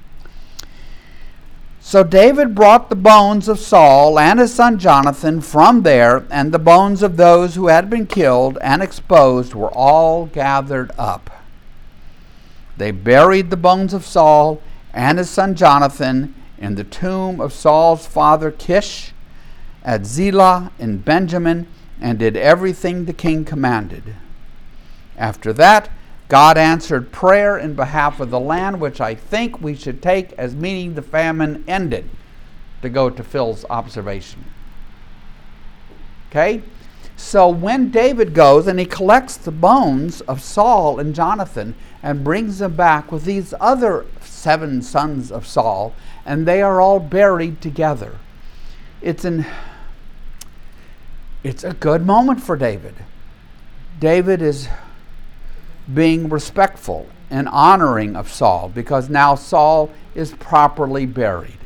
So 1.88 2.04
David 2.04 2.54
brought 2.54 2.90
the 2.90 2.96
bones 2.96 3.48
of 3.48 3.58
Saul 3.58 4.18
and 4.18 4.38
his 4.38 4.52
son 4.52 4.78
Jonathan 4.78 5.40
from 5.40 5.84
there, 5.84 6.26
and 6.30 6.52
the 6.52 6.58
bones 6.58 7.02
of 7.02 7.16
those 7.16 7.54
who 7.54 7.68
had 7.68 7.88
been 7.88 8.06
killed 8.06 8.58
and 8.60 8.82
exposed 8.82 9.54
were 9.54 9.70
all 9.70 10.26
gathered 10.26 10.92
up. 10.98 11.30
they 12.76 12.90
buried 12.90 13.48
the 13.48 13.56
bones 13.56 13.94
of 13.94 14.04
Saul 14.04 14.60
and 14.92 15.16
his 15.16 15.30
son 15.30 15.54
Jonathan 15.54 16.34
in 16.58 16.74
the 16.74 16.84
tomb 16.84 17.40
of 17.40 17.54
Saul's 17.54 18.06
father 18.06 18.50
Kish 18.50 19.14
at 19.82 20.04
Zelah 20.04 20.70
in 20.78 20.98
Benjamin 20.98 21.66
and 22.02 22.18
did 22.18 22.36
everything 22.36 23.06
the 23.06 23.14
king 23.14 23.46
commanded. 23.46 24.14
After 25.16 25.54
that, 25.54 25.88
God 26.28 26.58
answered 26.58 27.10
prayer 27.10 27.56
in 27.56 27.74
behalf 27.74 28.20
of 28.20 28.30
the 28.30 28.40
land, 28.40 28.80
which 28.80 29.00
I 29.00 29.14
think 29.14 29.60
we 29.60 29.74
should 29.74 30.02
take 30.02 30.32
as 30.34 30.54
meaning 30.54 30.94
the 30.94 31.02
famine 31.02 31.64
ended, 31.66 32.08
to 32.82 32.88
go 32.88 33.08
to 33.08 33.24
Phil's 33.24 33.64
observation. 33.70 34.44
Okay? 36.28 36.62
So 37.16 37.48
when 37.48 37.90
David 37.90 38.34
goes 38.34 38.66
and 38.66 38.78
he 38.78 38.84
collects 38.84 39.36
the 39.36 39.50
bones 39.50 40.20
of 40.22 40.40
Saul 40.40 41.00
and 41.00 41.14
Jonathan 41.14 41.74
and 42.02 42.22
brings 42.22 42.58
them 42.58 42.76
back 42.76 43.10
with 43.10 43.24
these 43.24 43.52
other 43.58 44.06
seven 44.20 44.82
sons 44.82 45.32
of 45.32 45.46
Saul, 45.46 45.94
and 46.24 46.46
they 46.46 46.62
are 46.62 46.80
all 46.80 47.00
buried 47.00 47.60
together. 47.60 48.18
It's 49.00 49.24
an 49.24 49.46
it's 51.42 51.64
a 51.64 51.72
good 51.72 52.04
moment 52.04 52.42
for 52.42 52.56
David. 52.56 52.94
David 54.00 54.42
is 54.42 54.68
being 55.92 56.28
respectful 56.28 57.06
and 57.30 57.48
honoring 57.48 58.16
of 58.16 58.30
Saul 58.30 58.70
because 58.74 59.08
now 59.08 59.34
Saul 59.34 59.90
is 60.14 60.32
properly 60.34 61.06
buried. 61.06 61.58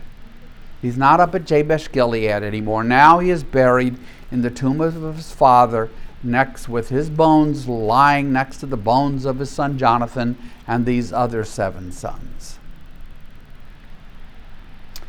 He's 0.80 0.96
not 0.96 1.20
up 1.20 1.34
at 1.34 1.44
Jabesh 1.44 1.90
Gilead 1.92 2.42
anymore. 2.42 2.82
Now 2.82 3.20
he 3.20 3.30
is 3.30 3.44
buried 3.44 3.96
in 4.30 4.42
the 4.42 4.50
tomb 4.50 4.80
of 4.80 5.16
his 5.16 5.32
father, 5.32 5.90
next 6.22 6.68
with 6.68 6.88
his 6.88 7.08
bones 7.08 7.68
lying 7.68 8.32
next 8.32 8.58
to 8.58 8.66
the 8.66 8.76
bones 8.76 9.24
of 9.24 9.38
his 9.38 9.50
son 9.50 9.78
Jonathan 9.78 10.36
and 10.66 10.84
these 10.84 11.12
other 11.12 11.44
seven 11.44 11.92
sons. 11.92 12.58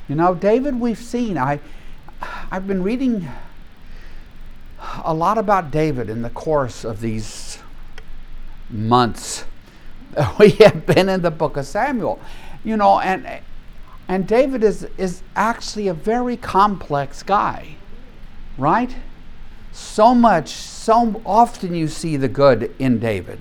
You 0.08 0.16
know, 0.16 0.36
David, 0.36 0.80
we've 0.80 0.98
seen. 0.98 1.38
I, 1.38 1.60
I've 2.52 2.68
been 2.68 2.84
reading 2.84 3.28
a 5.04 5.14
lot 5.14 5.38
about 5.38 5.72
David 5.72 6.10
in 6.10 6.22
the 6.22 6.30
course 6.30 6.84
of 6.84 7.00
these 7.00 7.63
months 8.74 9.46
we 10.40 10.52
have 10.52 10.86
been 10.86 11.10
in 11.10 11.22
the 11.22 11.32
book 11.32 11.58
of 11.58 11.66
Samuel. 11.66 12.20
You 12.64 12.78
know, 12.78 13.00
and 13.00 13.42
and 14.08 14.28
David 14.28 14.64
is 14.64 14.88
is 14.98 15.24
actually 15.36 15.88
a 15.88 15.94
very 15.94 16.38
complex 16.38 17.24
guy. 17.24 17.76
Right? 18.58 18.96
So 19.72 20.14
much 20.14 20.50
so 20.50 21.22
often 21.26 21.74
you 21.74 21.88
see 21.88 22.18
the 22.18 22.28
good 22.28 22.74
in 22.78 23.00
David. 23.00 23.40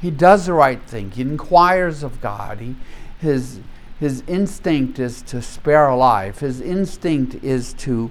He 0.00 0.10
does 0.10 0.46
the 0.46 0.52
right 0.52 0.82
thing. 0.82 1.10
He 1.10 1.22
inquires 1.22 2.02
of 2.02 2.20
God. 2.20 2.60
He 2.60 2.76
his 3.18 3.60
his 3.98 4.22
instinct 4.26 4.98
is 4.98 5.22
to 5.22 5.40
spare 5.42 5.88
a 5.88 5.96
life. 5.96 6.40
His 6.40 6.60
instinct 6.60 7.42
is 7.42 7.72
to 7.74 8.10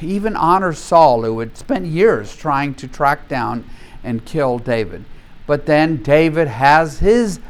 even 0.00 0.36
honor 0.36 0.72
Saul, 0.72 1.22
who 1.22 1.38
had 1.40 1.56
spent 1.56 1.86
years 1.86 2.34
trying 2.36 2.74
to 2.74 2.88
track 2.88 3.28
down 3.28 3.68
and 4.02 4.24
kill 4.24 4.58
David. 4.58 5.04
But 5.48 5.64
then 5.64 5.96
David 5.96 6.46
has 6.46 6.98
his 6.98 7.40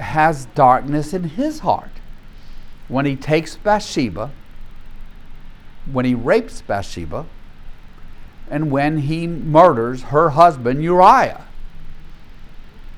has 0.00 0.46
darkness 0.46 1.14
in 1.14 1.22
his 1.22 1.60
heart. 1.60 1.92
When 2.88 3.06
he 3.06 3.14
takes 3.14 3.54
Bathsheba, 3.54 4.32
when 5.90 6.04
he 6.04 6.14
rapes 6.14 6.60
Bathsheba, 6.60 7.26
and 8.50 8.72
when 8.72 8.98
he 8.98 9.28
murders 9.28 10.02
her 10.04 10.30
husband 10.30 10.82
Uriah, 10.82 11.46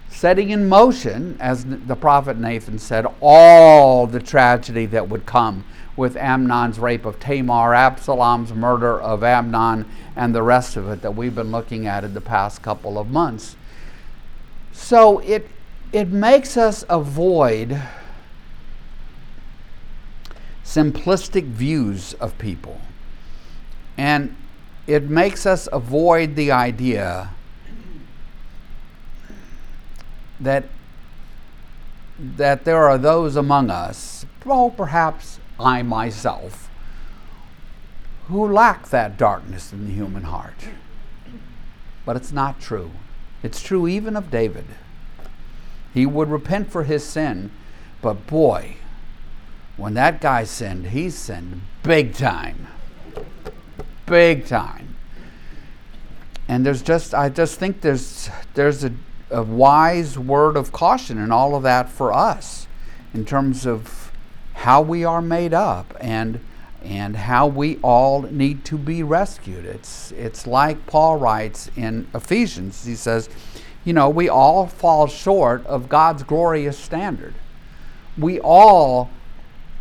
setting 0.09 0.49
in 0.49 0.67
motion, 0.67 1.37
as 1.39 1.67
the 1.67 1.97
prophet 1.97 2.39
Nathan 2.39 2.79
said, 2.79 3.05
all 3.21 4.07
the 4.07 4.21
tragedy 4.21 4.87
that 4.87 5.11
would 5.11 5.27
come 5.27 5.65
with 5.97 6.17
Amnon's 6.17 6.79
rape 6.79 7.05
of 7.05 7.21
Tamar, 7.21 7.75
Absalom's 7.75 8.53
murder 8.53 9.01
of 9.01 9.23
Amnon, 9.23 9.87
and 10.17 10.35
the 10.35 10.43
rest 10.43 10.77
of 10.77 10.89
it 10.89 11.03
that 11.03 11.15
we've 11.15 11.35
been 11.35 11.51
looking 11.51 11.87
at 11.87 12.05
in 12.05 12.15
the 12.15 12.21
past 12.21 12.63
couple 12.63 12.99
of 12.99 13.11
months. 13.11 13.57
So 14.73 15.19
it, 15.19 15.49
it 15.93 16.09
makes 16.09 16.57
us 16.57 16.85
avoid 16.89 17.81
simplistic 20.65 21.45
views 21.45 22.15
of 22.15 22.39
people. 22.39 22.81
And 23.99 24.35
it 24.87 25.05
makes 25.05 25.45
us 25.45 25.69
avoid 25.71 26.35
the 26.35 26.51
idea 26.51 27.31
that 30.41 30.65
that 32.37 32.65
there 32.65 32.85
are 32.85 32.99
those 32.99 33.37
among 33.37 33.69
us, 33.71 34.25
well, 34.45 34.71
perhaps 34.71 35.41
I 35.59 35.83
myself, 35.83 36.69
who 38.29 38.47
lack 38.51 38.89
that 38.89 39.17
darkness 39.17 39.73
in 39.73 39.87
the 39.87 39.93
human 39.93 40.25
heart. 40.25 40.69
But 42.05 42.17
it's 42.17 42.33
not 42.33 42.61
true. 42.61 42.91
It's 43.43 43.63
true 43.63 43.87
even 43.87 44.17
of 44.17 44.31
David. 44.31 44.67
He 45.93 46.07
would 46.07 46.31
repent 46.31 46.71
for 46.71 46.85
his 46.85 47.05
sin, 47.05 47.51
but 48.01 48.27
boy, 48.27 48.77
when 49.77 49.95
that 49.95 50.21
guy 50.21 50.45
sinned, 50.45 50.89
he 50.89 51.11
sinned 51.11 51.63
big 51.83 52.15
time. 52.15 52.69
Big 54.07 54.47
time. 54.47 54.97
And 56.49 56.67
there's 56.67 56.83
just, 56.83 57.15
I 57.15 57.29
just 57.29 57.59
think 57.59 57.81
there's, 57.81 58.29
there's 58.55 58.85
a, 58.85 58.93
a 59.31 59.43
wise 59.43 60.19
word 60.19 60.57
of 60.57 60.73
caution 60.73 61.19
in 61.19 61.31
all 61.31 61.55
of 61.55 61.63
that 61.63 61.89
for 61.89 62.13
us 62.13 62.67
in 63.15 63.25
terms 63.25 63.67
of 63.67 64.02
how 64.55 64.83
we 64.83 65.05
are 65.05 65.23
made 65.23 65.55
up 65.55 65.95
and 66.01 66.41
and 66.85 67.15
how 67.15 67.47
we 67.47 67.79
all 67.83 68.23
need 68.23 68.65
to 68.65 68.77
be 68.77 69.03
rescued. 69.03 69.65
It's 69.65 70.13
it's 70.13 70.47
like 70.47 70.87
Paul 70.87 71.17
writes 71.17 71.71
in 71.77 72.09
Ephesians. 72.15 72.85
He 72.85 72.97
says, 72.97 73.29
you 73.85 73.93
know, 73.93 74.09
we 74.09 74.29
all 74.29 74.67
fall 74.67 75.07
short 75.07 75.65
of 75.67 75.89
God's 75.89 76.23
glorious 76.23 76.79
standard. 76.79 77.35
We 78.19 78.41
all 78.41 79.11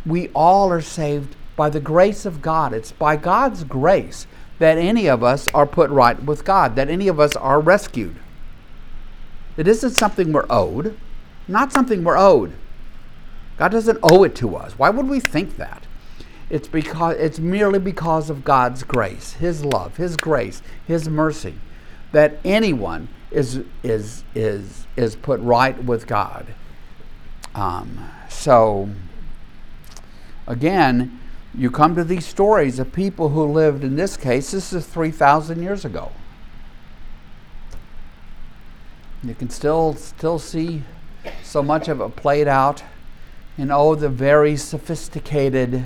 we 0.06 0.28
all 0.28 0.70
are 0.70 0.80
saved 0.80 1.36
by 1.56 1.70
the 1.70 1.80
grace 1.80 2.24
of 2.24 2.42
God. 2.42 2.72
It's 2.72 2.92
by 2.92 3.16
God's 3.16 3.64
grace 3.64 4.26
that 4.58 4.78
any 4.78 5.08
of 5.08 5.22
us 5.22 5.48
are 5.48 5.66
put 5.66 5.90
right 5.90 6.22
with 6.22 6.44
God, 6.44 6.76
that 6.76 6.88
any 6.88 7.08
of 7.08 7.18
us 7.18 7.36
are 7.36 7.60
rescued. 7.60 8.16
It 9.56 9.68
isn't 9.68 9.90
something 9.90 10.32
we're 10.32 10.46
owed, 10.48 10.98
not 11.46 11.72
something 11.72 12.04
we're 12.04 12.16
owed. 12.16 12.52
God 13.58 13.72
doesn't 13.72 13.98
owe 14.02 14.24
it 14.24 14.34
to 14.36 14.56
us. 14.56 14.78
Why 14.78 14.90
would 14.90 15.08
we 15.08 15.20
think 15.20 15.56
that? 15.56 15.86
It's 16.50 16.68
because 16.68 17.16
it's 17.16 17.38
merely 17.38 17.78
because 17.78 18.28
of 18.28 18.44
God's 18.44 18.82
grace, 18.82 19.34
His 19.34 19.64
love, 19.64 19.96
His 19.96 20.16
grace, 20.16 20.62
His 20.86 21.08
mercy, 21.08 21.54
that 22.12 22.38
anyone 22.44 23.08
is 23.30 23.62
is 23.82 24.24
is 24.34 24.86
is 24.96 25.16
put 25.16 25.40
right 25.40 25.82
with 25.82 26.06
God. 26.06 26.46
Um, 27.54 28.10
so 28.28 28.90
again, 30.46 31.18
you 31.54 31.70
come 31.70 31.94
to 31.94 32.04
these 32.04 32.26
stories 32.26 32.78
of 32.78 32.92
people 32.92 33.30
who 33.30 33.44
lived. 33.44 33.82
In 33.82 33.96
this 33.96 34.16
case, 34.16 34.50
this 34.50 34.72
is 34.74 34.86
three 34.86 35.10
thousand 35.10 35.62
years 35.62 35.84
ago. 35.84 36.12
You 39.22 39.34
can 39.34 39.48
still 39.48 39.94
still 39.94 40.38
see 40.38 40.82
so 41.42 41.62
much 41.62 41.88
of 41.88 42.00
it 42.00 42.16
played 42.16 42.48
out 42.48 42.82
in 43.58 43.70
oh 43.70 43.94
the 43.94 44.08
very 44.08 44.56
sophisticated, 44.56 45.84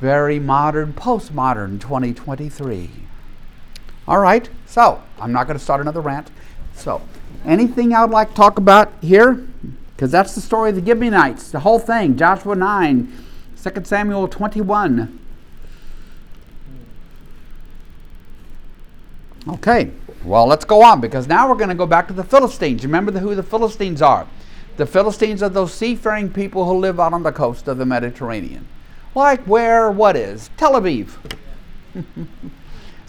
very 0.00 0.38
modern, 0.38 0.92
postmodern 0.92 1.80
2023. 1.80 2.90
All 4.06 4.18
right, 4.18 4.48
so 4.66 5.02
I'm 5.18 5.32
not 5.32 5.46
going 5.46 5.58
to 5.58 5.62
start 5.64 5.80
another 5.80 6.00
rant. 6.00 6.30
So, 6.74 7.02
anything 7.44 7.94
I 7.94 8.02
would 8.04 8.10
like 8.10 8.30
to 8.30 8.34
talk 8.34 8.58
about 8.58 8.92
here? 9.00 9.46
Because 9.94 10.10
that's 10.10 10.34
the 10.34 10.40
story 10.40 10.70
of 10.70 10.76
the 10.76 10.84
Gibeonites, 10.84 11.50
the 11.50 11.60
whole 11.60 11.78
thing. 11.78 12.16
Joshua 12.16 12.54
9, 12.54 13.12
2 13.62 13.84
Samuel 13.84 14.28
21. 14.28 15.20
Okay, 19.46 19.90
well, 20.24 20.46
let's 20.46 20.64
go 20.64 20.82
on 20.82 21.00
because 21.00 21.28
now 21.28 21.48
we're 21.48 21.54
going 21.54 21.68
to 21.68 21.74
go 21.74 21.86
back 21.86 22.08
to 22.08 22.14
the 22.14 22.24
Philistines. 22.24 22.82
Remember 22.82 23.10
the, 23.10 23.20
who 23.20 23.34
the 23.34 23.42
Philistines 23.42 24.00
are? 24.00 24.26
The 24.76 24.86
Philistines 24.86 25.42
are 25.42 25.48
those 25.48 25.72
seafaring 25.72 26.32
people 26.32 26.64
who 26.64 26.78
live 26.78 26.98
out 26.98 27.12
on 27.12 27.22
the 27.22 27.32
coast 27.32 27.68
of 27.68 27.78
the 27.78 27.86
Mediterranean. 27.86 28.66
Like 29.14 29.44
where, 29.44 29.90
what 29.90 30.16
is? 30.16 30.50
Tel 30.56 30.72
Aviv. 30.72 31.12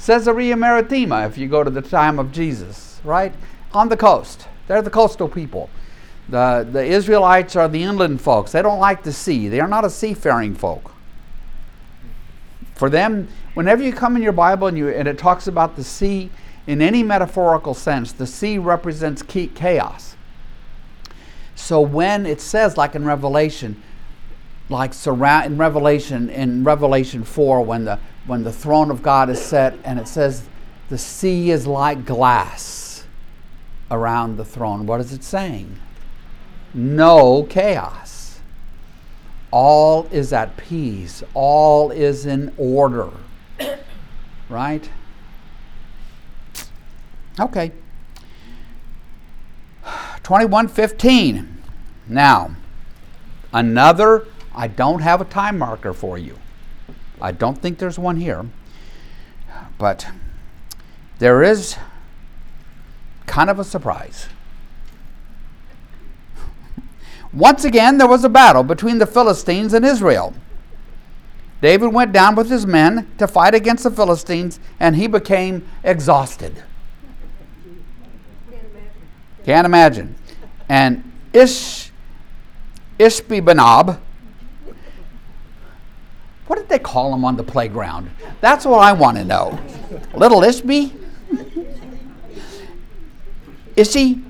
Caesarea 0.06 0.56
Maritima, 0.56 1.26
if 1.26 1.38
you 1.38 1.48
go 1.48 1.64
to 1.64 1.72
the 1.72 1.82
time 1.82 2.20
of 2.20 2.32
Jesus, 2.32 3.02
right? 3.04 3.34
On 3.74 3.90
the 3.90 3.98
coast. 3.98 4.48
They're 4.68 4.84
the 4.84 4.92
coastal 4.92 5.28
people. 5.28 5.70
The, 6.30 6.68
the 6.72 6.84
Israelites 6.84 7.56
are 7.56 7.68
the 7.68 7.84
inland 7.84 8.22
folks. 8.22 8.52
They 8.52 8.62
don't 8.62 8.80
like 8.80 9.04
the 9.04 9.14
sea. 9.14 9.48
They 9.48 9.60
are 9.60 9.68
not 9.68 9.86
a 9.86 9.90
seafaring 9.90 10.56
folk. 10.56 10.92
For 12.76 12.90
them, 12.90 13.28
whenever 13.56 13.82
you 13.82 13.94
come 13.94 14.16
in 14.16 14.22
your 14.22 14.34
Bible 14.34 14.68
and, 14.68 14.78
you, 14.78 14.90
and 14.90 15.08
it 15.08 15.18
talks 15.18 15.48
about 15.48 15.76
the 15.76 15.84
sea, 15.84 16.30
in 16.68 16.82
any 16.82 17.02
metaphorical 17.02 17.74
sense, 17.74 18.12
the 18.12 18.28
sea 18.28 18.58
represents 18.58 19.24
chaos 19.24 20.15
So 21.56 21.80
when 21.82 22.26
it 22.26 22.42
says, 22.42 22.78
like 22.78 22.96
in 22.96 23.06
Revelation, 23.06 23.82
like 24.70 24.94
surround 24.94 25.46
in 25.46 25.58
Revelation 25.58 26.30
in 26.30 26.64
Revelation 26.64 27.24
four, 27.24 27.62
when 27.64 27.86
the 27.86 28.00
when 28.28 28.44
the 28.44 28.52
throne 28.52 28.92
of 28.92 29.02
God 29.02 29.30
is 29.30 29.42
set, 29.42 29.76
and 29.84 30.00
it 30.00 30.08
says 30.08 30.44
the 30.90 30.98
sea 30.98 31.52
is 31.52 31.66
like 31.66 32.06
glass 32.06 33.06
around 33.90 34.38
the 34.38 34.46
throne. 34.46 34.86
What 34.86 35.00
is 35.00 35.14
it 35.14 35.24
saying? 35.24 35.80
No 36.74 37.44
chaos. 37.44 38.42
All 39.52 40.08
is 40.12 40.34
at 40.34 40.58
peace. 40.58 41.24
All 41.34 41.92
is 41.92 42.26
in 42.26 42.54
order. 42.58 43.10
right? 44.50 44.90
Okay. 47.40 47.72
2115. 50.26 51.62
Now, 52.08 52.56
another, 53.54 54.26
I 54.56 54.68
don't 54.68 55.02
have 55.02 55.22
a 55.22 55.26
time 55.26 55.60
marker 55.60 55.94
for 55.94 56.18
you. 56.18 56.40
I 57.22 57.32
don't 57.32 57.62
think 57.62 57.78
there's 57.78 58.00
one 58.00 58.16
here. 58.16 58.44
But 59.78 60.08
there 61.20 61.44
is 61.44 61.78
kind 63.28 63.52
of 63.52 63.60
a 63.60 63.64
surprise. 63.64 64.28
Once 67.32 67.64
again, 67.64 68.00
there 68.00 68.08
was 68.08 68.24
a 68.24 68.30
battle 68.30 68.64
between 68.64 68.98
the 68.98 69.06
Philistines 69.06 69.76
and 69.76 69.86
Israel. 69.86 70.34
David 71.62 71.94
went 71.94 72.14
down 72.14 72.34
with 72.34 72.50
his 72.50 72.66
men 72.66 73.12
to 73.20 73.28
fight 73.28 73.54
against 73.54 73.84
the 73.84 73.92
Philistines, 73.92 74.60
and 74.80 74.96
he 74.96 75.06
became 75.06 75.68
exhausted. 75.84 76.64
Can't 79.46 79.66
imagine. 79.66 80.16
And 80.68 81.12
Ish, 81.32 81.92
Ishbi-benob, 82.98 84.00
what 86.48 86.56
did 86.56 86.68
they 86.68 86.80
call 86.80 87.14
him 87.14 87.24
on 87.24 87.38
the 87.38 87.44
playground? 87.44 88.10
That's 88.42 88.66
what 88.66 88.80
I 88.80 88.92
want 88.94 89.18
to 89.18 89.24
know. 89.24 89.60
Little 90.16 90.42
Ishbi? 90.42 90.94
Ishi? 93.76 94.24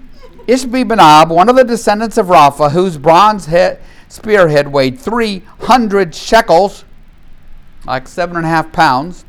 Ishbi-benob, 0.47 1.29
one 1.29 1.47
of 1.47 1.55
the 1.55 1.63
descendants 1.63 2.17
of 2.17 2.27
Rapha, 2.27 2.71
whose 2.71 2.97
bronze 2.97 3.45
head, 3.45 3.79
spearhead 4.09 4.67
weighed 4.67 4.99
300 4.99 6.13
shekels, 6.13 6.83
like 7.85 8.09
seven 8.09 8.35
and 8.35 8.45
a 8.45 8.49
half 8.49 8.73
pounds, 8.73 9.23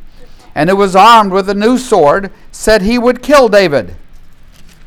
and 0.53 0.69
who 0.69 0.75
was 0.75 0.97
armed 0.97 1.31
with 1.31 1.49
a 1.49 1.55
new 1.55 1.79
sword, 1.79 2.33
said 2.51 2.83
he 2.83 2.99
would 2.99 3.23
kill 3.23 3.49
David 3.49 3.95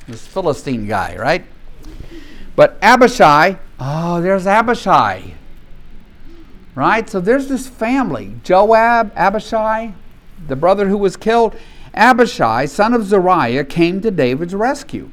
this 0.10 0.26
Philistine 0.28 0.88
guy, 0.88 1.16
right? 1.18 1.46
But 2.56 2.78
Abishai, 2.82 3.58
oh, 3.80 4.22
there's 4.22 4.46
Abishai. 4.46 5.36
Right? 6.76 7.10
So 7.10 7.20
there's 7.20 7.48
this 7.48 7.68
family 7.68 8.36
Joab, 8.44 9.12
Abishai, 9.16 9.94
the 10.48 10.56
brother 10.56 10.88
who 10.90 10.98
was 10.98 11.18
killed. 11.18 11.56
Abishai, 11.94 12.66
son 12.66 12.94
of 12.94 13.06
Zeruiah, 13.06 13.66
came 13.66 14.02
to 14.02 14.12
David's 14.12 14.56
rescue. 14.56 15.10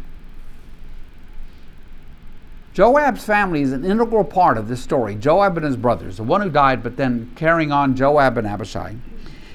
Joab's 2.74 3.24
family 3.24 3.62
is 3.62 3.72
an 3.72 3.86
integral 3.86 4.22
part 4.22 4.58
of 4.58 4.68
this 4.68 4.82
story. 4.82 5.14
Joab 5.14 5.56
and 5.56 5.64
his 5.64 5.78
brothers, 5.78 6.18
the 6.18 6.22
one 6.22 6.42
who 6.42 6.50
died, 6.50 6.82
but 6.82 6.98
then 6.98 7.32
carrying 7.34 7.72
on 7.72 7.96
Joab 7.96 8.36
and 8.36 8.46
Abishai. 8.46 8.96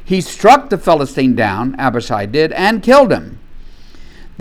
He 0.03 0.21
struck 0.21 0.69
the 0.69 0.77
Philistine 0.77 1.35
down, 1.35 1.75
Abishai 1.77 2.25
did, 2.25 2.51
and 2.53 2.81
killed 2.81 3.11
him. 3.11 3.39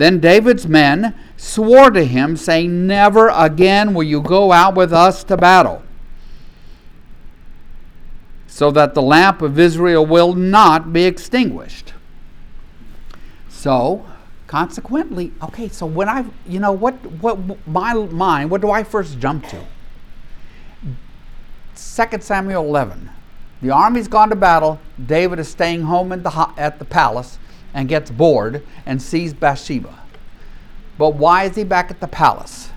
Then 0.01 0.19
David's 0.19 0.67
men 0.67 1.13
swore 1.37 1.91
to 1.91 2.03
him, 2.03 2.35
saying, 2.35 2.87
Never 2.87 3.29
again 3.29 3.93
will 3.93 4.01
you 4.01 4.19
go 4.19 4.51
out 4.51 4.73
with 4.73 4.91
us 4.91 5.23
to 5.25 5.37
battle, 5.37 5.83
so 8.47 8.71
that 8.71 8.95
the 8.95 9.01
lamp 9.03 9.43
of 9.43 9.59
Israel 9.59 10.03
will 10.03 10.33
not 10.33 10.91
be 10.91 11.03
extinguished. 11.03 11.93
So, 13.47 14.03
consequently, 14.47 15.33
okay, 15.43 15.67
so 15.67 15.85
when 15.85 16.09
I, 16.09 16.25
you 16.47 16.59
know, 16.59 16.71
what, 16.71 16.95
what, 17.21 17.67
my 17.67 17.93
mind, 17.93 18.49
what 18.49 18.61
do 18.61 18.71
I 18.71 18.83
first 18.83 19.19
jump 19.19 19.47
to? 19.49 19.63
2 21.75 22.21
Samuel 22.21 22.65
11. 22.65 23.07
The 23.61 23.69
army's 23.69 24.07
gone 24.07 24.29
to 24.29 24.35
battle. 24.35 24.79
David 25.05 25.37
is 25.37 25.47
staying 25.47 25.83
home 25.83 26.09
the, 26.09 26.53
at 26.57 26.79
the 26.79 26.85
palace 26.85 27.37
and 27.73 27.87
gets 27.87 28.11
bored 28.11 28.63
and 28.85 29.01
sees 29.01 29.33
Bathsheba. 29.33 29.97
But 30.97 31.15
why 31.15 31.45
is 31.45 31.55
he 31.55 31.63
back 31.63 31.89
at 31.89 31.99
the 31.99 32.07
palace? 32.07 32.69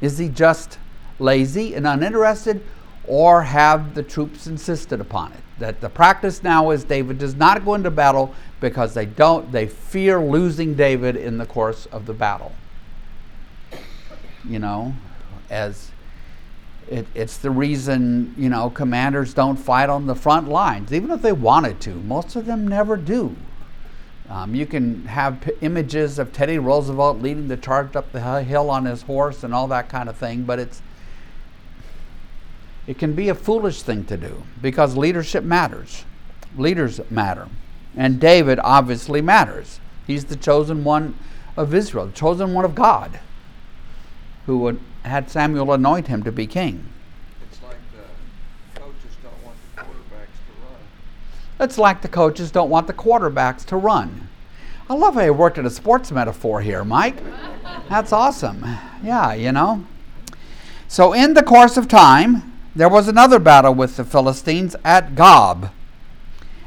Is 0.00 0.18
he 0.18 0.28
just 0.28 0.78
lazy 1.18 1.74
and 1.74 1.86
uninterested, 1.86 2.64
or 3.06 3.42
have 3.42 3.94
the 3.94 4.02
troops 4.02 4.46
insisted 4.46 5.00
upon 5.00 5.32
it? 5.32 5.40
That 5.58 5.80
the 5.80 5.88
practice 5.88 6.42
now 6.42 6.70
is 6.70 6.84
David 6.84 7.18
does 7.18 7.34
not 7.34 7.64
go 7.64 7.74
into 7.74 7.90
battle 7.90 8.34
because 8.60 8.94
they 8.94 9.06
don't 9.06 9.52
they 9.52 9.66
fear 9.66 10.20
losing 10.20 10.74
David 10.74 11.16
in 11.16 11.38
the 11.38 11.46
course 11.46 11.86
of 11.86 12.06
the 12.06 12.14
battle. 12.14 12.52
You 14.44 14.58
know, 14.58 14.94
as 15.50 15.92
it, 16.88 17.06
it's 17.14 17.36
the 17.36 17.50
reason 17.50 18.34
you 18.36 18.48
know 18.48 18.70
commanders 18.70 19.34
don't 19.34 19.56
fight 19.56 19.88
on 19.88 20.06
the 20.06 20.16
front 20.16 20.48
lines, 20.48 20.92
even 20.92 21.10
if 21.10 21.22
they 21.22 21.32
wanted 21.32 21.80
to. 21.82 21.90
Most 21.90 22.34
of 22.34 22.46
them 22.46 22.66
never 22.66 22.96
do. 22.96 23.36
Um, 24.32 24.54
you 24.54 24.64
can 24.64 25.04
have 25.04 25.42
p- 25.42 25.52
images 25.60 26.18
of 26.18 26.32
Teddy 26.32 26.58
Roosevelt 26.58 27.20
leading 27.20 27.48
the 27.48 27.56
charge 27.58 27.94
up 27.94 28.12
the 28.12 28.42
hill 28.42 28.70
on 28.70 28.86
his 28.86 29.02
horse 29.02 29.44
and 29.44 29.52
all 29.52 29.68
that 29.68 29.90
kind 29.90 30.08
of 30.08 30.16
thing, 30.16 30.44
but 30.44 30.58
it's 30.58 30.80
it 32.86 32.98
can 32.98 33.12
be 33.12 33.28
a 33.28 33.34
foolish 33.34 33.82
thing 33.82 34.06
to 34.06 34.16
do 34.16 34.42
because 34.62 34.96
leadership 34.96 35.44
matters. 35.44 36.06
Leaders 36.56 36.98
matter. 37.10 37.46
And 37.94 38.18
David 38.18 38.58
obviously 38.64 39.20
matters. 39.20 39.80
He's 40.06 40.24
the 40.24 40.36
chosen 40.36 40.82
one 40.82 41.14
of 41.54 41.74
Israel, 41.74 42.06
the 42.06 42.12
chosen 42.12 42.54
one 42.54 42.64
of 42.64 42.74
God, 42.74 43.20
who 44.46 44.58
would, 44.60 44.80
had 45.04 45.30
Samuel 45.30 45.74
anoint 45.74 46.06
him 46.06 46.22
to 46.22 46.32
be 46.32 46.46
king. 46.46 46.88
It's 51.62 51.78
like 51.78 52.02
the 52.02 52.08
coaches 52.08 52.50
don't 52.50 52.70
want 52.70 52.88
the 52.88 52.92
quarterbacks 52.92 53.64
to 53.66 53.76
run. 53.76 54.28
I 54.90 54.94
love 54.94 55.14
how 55.14 55.20
you 55.20 55.32
worked 55.32 55.58
at 55.58 55.64
a 55.64 55.70
sports 55.70 56.10
metaphor 56.10 56.60
here, 56.60 56.82
Mike. 56.82 57.18
That's 57.88 58.12
awesome. 58.12 58.66
Yeah, 59.00 59.32
you 59.34 59.52
know. 59.52 59.86
So, 60.88 61.12
in 61.12 61.34
the 61.34 61.42
course 61.44 61.76
of 61.76 61.86
time, 61.86 62.52
there 62.74 62.88
was 62.88 63.06
another 63.06 63.38
battle 63.38 63.74
with 63.74 63.96
the 63.96 64.04
Philistines 64.04 64.74
at 64.84 65.14
Gob. 65.14 65.70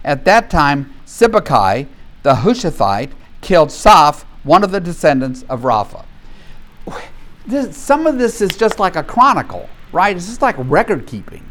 At 0.06 0.24
that 0.24 0.50
time, 0.50 0.94
Sibbecai, 1.06 1.88
the 2.24 2.36
Hushathite, 2.36 3.12
killed 3.42 3.70
Saph, 3.70 4.24
one 4.44 4.64
of 4.64 4.72
the 4.72 4.80
descendants 4.80 5.44
of 5.50 5.64
Rapha. 5.64 6.06
This, 7.46 7.76
some 7.76 8.08
of 8.08 8.18
this 8.18 8.40
is 8.40 8.56
just 8.56 8.80
like 8.80 8.96
a 8.96 9.04
chronicle, 9.04 9.70
right? 9.92 10.16
It's 10.16 10.28
just 10.28 10.42
like 10.42 10.56
record 10.58 11.06
keeping 11.06 11.44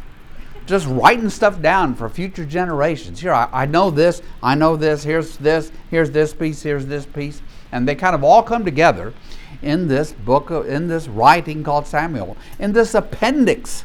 just 0.67 0.87
writing 0.87 1.31
stuff 1.31 1.61
down 1.61 1.95
for 1.95 2.09
future 2.09 2.45
generations. 2.45 3.21
Here, 3.21 3.33
I, 3.33 3.49
I, 3.53 3.67
know 3.67 3.91
this, 3.91 4.23
I 4.43 4.55
know 4.55 4.77
this, 4.77 5.05
here's 5.05 5.37
this, 5.37 5.71
here's 5.91 6.11
this 6.11 6.33
piece, 6.33 6.62
here's 6.62 6.87
this 6.87 7.07
piece. 7.07 7.43
And 7.71 7.89
they 7.89 7.95
kind 7.95 8.15
of 8.15 8.25
all 8.25 8.43
come 8.43 8.65
together 8.65 9.12
in 9.62 9.89
this 9.89 10.12
book, 10.12 10.51
of, 10.51 10.67
in 10.69 10.89
this 10.89 11.09
writing 11.09 11.65
called 11.65 11.87
Samuel, 11.87 12.37
in 12.59 12.73
this 12.73 12.95
appendix 12.95 13.85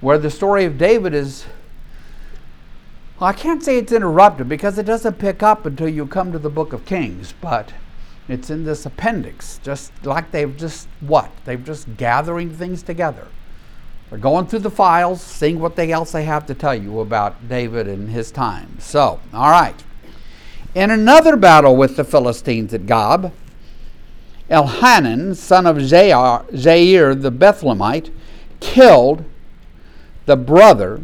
where 0.00 0.18
the 0.18 0.30
story 0.30 0.64
of 0.64 0.78
David 0.78 1.14
is. 1.14 1.46
Well, 3.18 3.30
I 3.30 3.32
can't 3.32 3.62
say 3.62 3.78
it's 3.78 3.92
interrupted 3.92 4.48
because 4.48 4.78
it 4.78 4.84
doesn't 4.84 5.18
pick 5.18 5.42
up 5.42 5.64
until 5.64 5.88
you 5.88 6.06
come 6.06 6.32
to 6.32 6.38
the 6.38 6.50
book 6.50 6.72
of 6.74 6.84
Kings, 6.84 7.32
but 7.40 7.72
it's 8.28 8.50
in 8.50 8.64
this 8.64 8.84
appendix, 8.84 9.58
just 9.62 9.92
like 10.04 10.32
they've 10.32 10.54
just 10.56 10.86
what? 11.00 11.30
They've 11.44 11.64
just 11.64 11.96
gathering 11.96 12.50
things 12.50 12.82
together. 12.82 13.28
They're 14.10 14.18
going 14.18 14.46
through 14.46 14.60
the 14.60 14.70
files, 14.70 15.20
seeing 15.20 15.58
what 15.58 15.76
they 15.76 15.90
else 15.90 16.12
they 16.12 16.24
have 16.24 16.46
to 16.46 16.54
tell 16.54 16.74
you 16.74 17.00
about 17.00 17.48
David 17.48 17.88
and 17.88 18.10
his 18.10 18.30
time. 18.30 18.78
So, 18.78 19.20
all 19.32 19.50
right. 19.50 19.82
In 20.74 20.90
another 20.90 21.36
battle 21.36 21.76
with 21.76 21.96
the 21.96 22.04
Philistines 22.04 22.72
at 22.72 22.86
Gob, 22.86 23.32
Elhanan, 24.48 25.34
son 25.34 25.66
of 25.66 25.76
Jair, 25.78 26.48
Jair 26.50 27.20
the 27.20 27.32
Bethlehemite, 27.32 28.12
killed 28.60 29.24
the 30.26 30.36
brother 30.36 31.00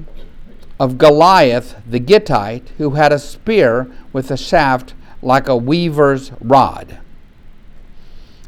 of 0.79 0.99
Goliath 0.99 1.77
the 1.89 2.01
Gittite, 2.01 2.69
who 2.79 2.91
had 2.91 3.13
a 3.13 3.19
spear 3.19 3.91
with 4.13 4.31
a 4.31 4.37
shaft 4.37 4.95
like 5.23 5.49
a 5.49 5.57
weaver's 5.57 6.33
rod. 6.41 6.99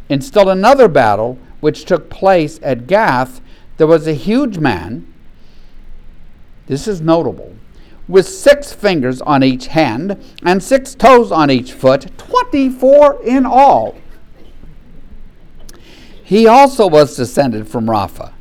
In 0.08 0.20
still 0.20 0.50
another 0.50 0.88
battle, 0.88 1.38
which 1.60 1.84
took 1.84 2.10
place 2.10 2.60
at 2.62 2.86
Gath, 2.86 3.40
there 3.76 3.86
was 3.86 4.06
a 4.06 4.14
huge 4.14 4.58
man, 4.58 5.12
this 6.66 6.86
is 6.86 7.00
notable, 7.00 7.54
with 8.06 8.28
six 8.28 8.72
fingers 8.72 9.20
on 9.22 9.42
each 9.42 9.68
hand 9.68 10.22
and 10.42 10.62
six 10.62 10.94
toes 10.94 11.32
on 11.32 11.50
each 11.50 11.72
foot, 11.72 12.16
24 12.18 13.22
in 13.24 13.46
all. 13.46 13.96
He 16.22 16.46
also 16.46 16.86
was 16.86 17.16
descended 17.16 17.68
from 17.68 17.86
Rapha. 17.86 18.32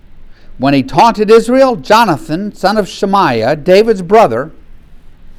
When 0.57 0.73
he 0.73 0.83
taunted 0.83 1.31
Israel, 1.31 1.75
Jonathan, 1.75 2.53
son 2.53 2.77
of 2.77 2.87
Shemaiah, 2.87 3.55
David's 3.55 4.01
brother, 4.01 4.51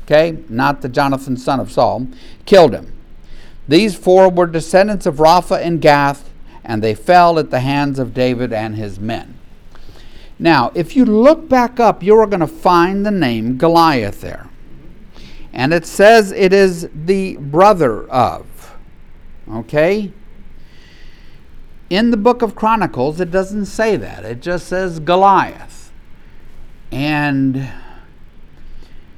okay, 0.05 0.38
not 0.49 0.82
the 0.82 0.88
Jonathan, 0.88 1.36
son 1.36 1.61
of 1.61 1.70
Saul, 1.70 2.09
killed 2.45 2.74
him. 2.74 2.92
These 3.66 3.95
four 3.95 4.28
were 4.28 4.47
descendants 4.47 5.07
of 5.07 5.16
Rapha 5.16 5.59
and 5.59 5.80
Gath, 5.80 6.28
and 6.64 6.82
they 6.82 6.95
fell 6.95 7.38
at 7.38 7.51
the 7.51 7.61
hands 7.61 7.99
of 7.99 8.12
David 8.12 8.53
and 8.53 8.74
his 8.76 8.99
men. 8.99 9.38
Now, 10.45 10.72
if 10.74 10.95
you 10.95 11.07
look 11.07 11.49
back 11.49 11.80
up, 11.80 12.03
you're 12.03 12.26
going 12.26 12.40
to 12.40 12.47
find 12.47 13.07
the 13.07 13.11
name 13.11 13.57
Goliath 13.57 14.20
there. 14.20 14.51
And 15.55 15.72
it 15.72 15.86
says 15.86 16.32
it 16.32 16.53
is 16.53 16.86
the 16.95 17.38
brother 17.38 18.07
of. 18.11 18.76
Okay? 19.51 20.12
In 21.88 22.11
the 22.11 22.18
book 22.18 22.42
of 22.42 22.55
Chronicles, 22.55 23.20
it 23.20 23.30
doesn't 23.30 23.64
say 23.64 23.97
that. 23.97 24.26
It 24.26 24.42
just 24.42 24.68
says 24.68 25.01
Goliath. 25.01 25.90
And 26.92 27.66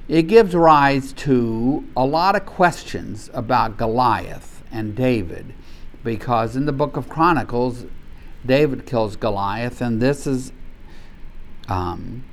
it 0.07 0.29
gives 0.29 0.55
rise 0.55 1.13
to 1.15 1.85
a 1.97 2.07
lot 2.07 2.37
of 2.37 2.47
questions 2.47 3.31
about 3.35 3.77
Goliath 3.77 4.63
and 4.71 4.95
David 4.95 5.55
because 6.05 6.55
in 6.55 6.67
the 6.67 6.73
book 6.73 6.97
of 6.97 7.09
Chronicles, 7.09 7.85
David 8.47 8.87
kills 8.87 9.17
Goliath, 9.17 9.81
and 9.81 10.01
this 10.01 10.25
is 10.25 10.53
um, 11.69 12.25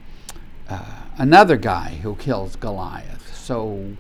uh, 0.70 1.04
another 1.18 1.58
guy 1.58 2.00
who 2.02 2.16
kills 2.16 2.56
Goliath. 2.56 3.36
So, 3.36 3.96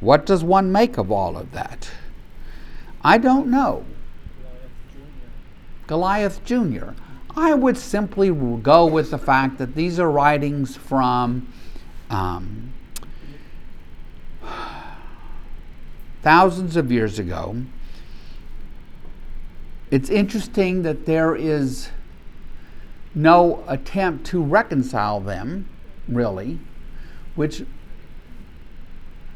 what 0.00 0.24
does 0.24 0.42
one 0.42 0.72
make 0.72 0.96
of 0.96 1.10
all 1.10 1.36
of 1.36 1.52
that? 1.52 1.90
I 3.02 3.18
don't 3.18 3.48
know. 3.48 3.84
Goliath 5.86 6.44
Jr. 6.44 6.90
I 7.36 7.54
would 7.54 7.76
simply 7.76 8.30
go 8.30 8.86
with 8.86 9.10
the 9.10 9.18
fact 9.18 9.58
that 9.58 9.74
these 9.74 9.98
are 9.98 10.10
writings 10.10 10.76
from 10.76 11.52
um, 12.08 12.72
thousands 16.22 16.76
of 16.76 16.90
years 16.92 17.18
ago. 17.18 17.56
It's 19.90 20.10
interesting 20.10 20.82
that 20.82 21.06
there 21.06 21.34
is 21.34 21.88
no 23.14 23.64
attempt 23.66 24.26
to 24.26 24.42
reconcile 24.42 25.20
them, 25.20 25.68
really, 26.08 26.58
which 27.34 27.64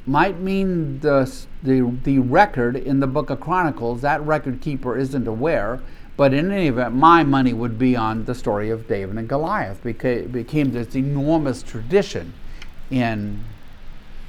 might 0.06 0.38
mean 0.38 1.00
the, 1.00 1.30
the, 1.62 1.96
the 2.04 2.18
record 2.18 2.76
in 2.76 3.00
the 3.00 3.06
book 3.06 3.30
of 3.30 3.40
Chronicles, 3.40 4.02
that 4.02 4.20
record 4.22 4.60
keeper 4.60 4.96
isn't 4.96 5.26
aware. 5.26 5.80
But 6.16 6.32
in 6.32 6.52
any 6.52 6.68
event, 6.68 6.94
my 6.94 7.24
money 7.24 7.52
would 7.52 7.78
be 7.78 7.96
on 7.96 8.24
the 8.24 8.34
story 8.34 8.70
of 8.70 8.86
David 8.86 9.16
and 9.16 9.28
Goliath 9.28 9.82
because 9.82 10.22
it 10.22 10.32
became 10.32 10.72
this 10.72 10.94
enormous 10.94 11.62
tradition 11.62 12.34
in 12.90 13.42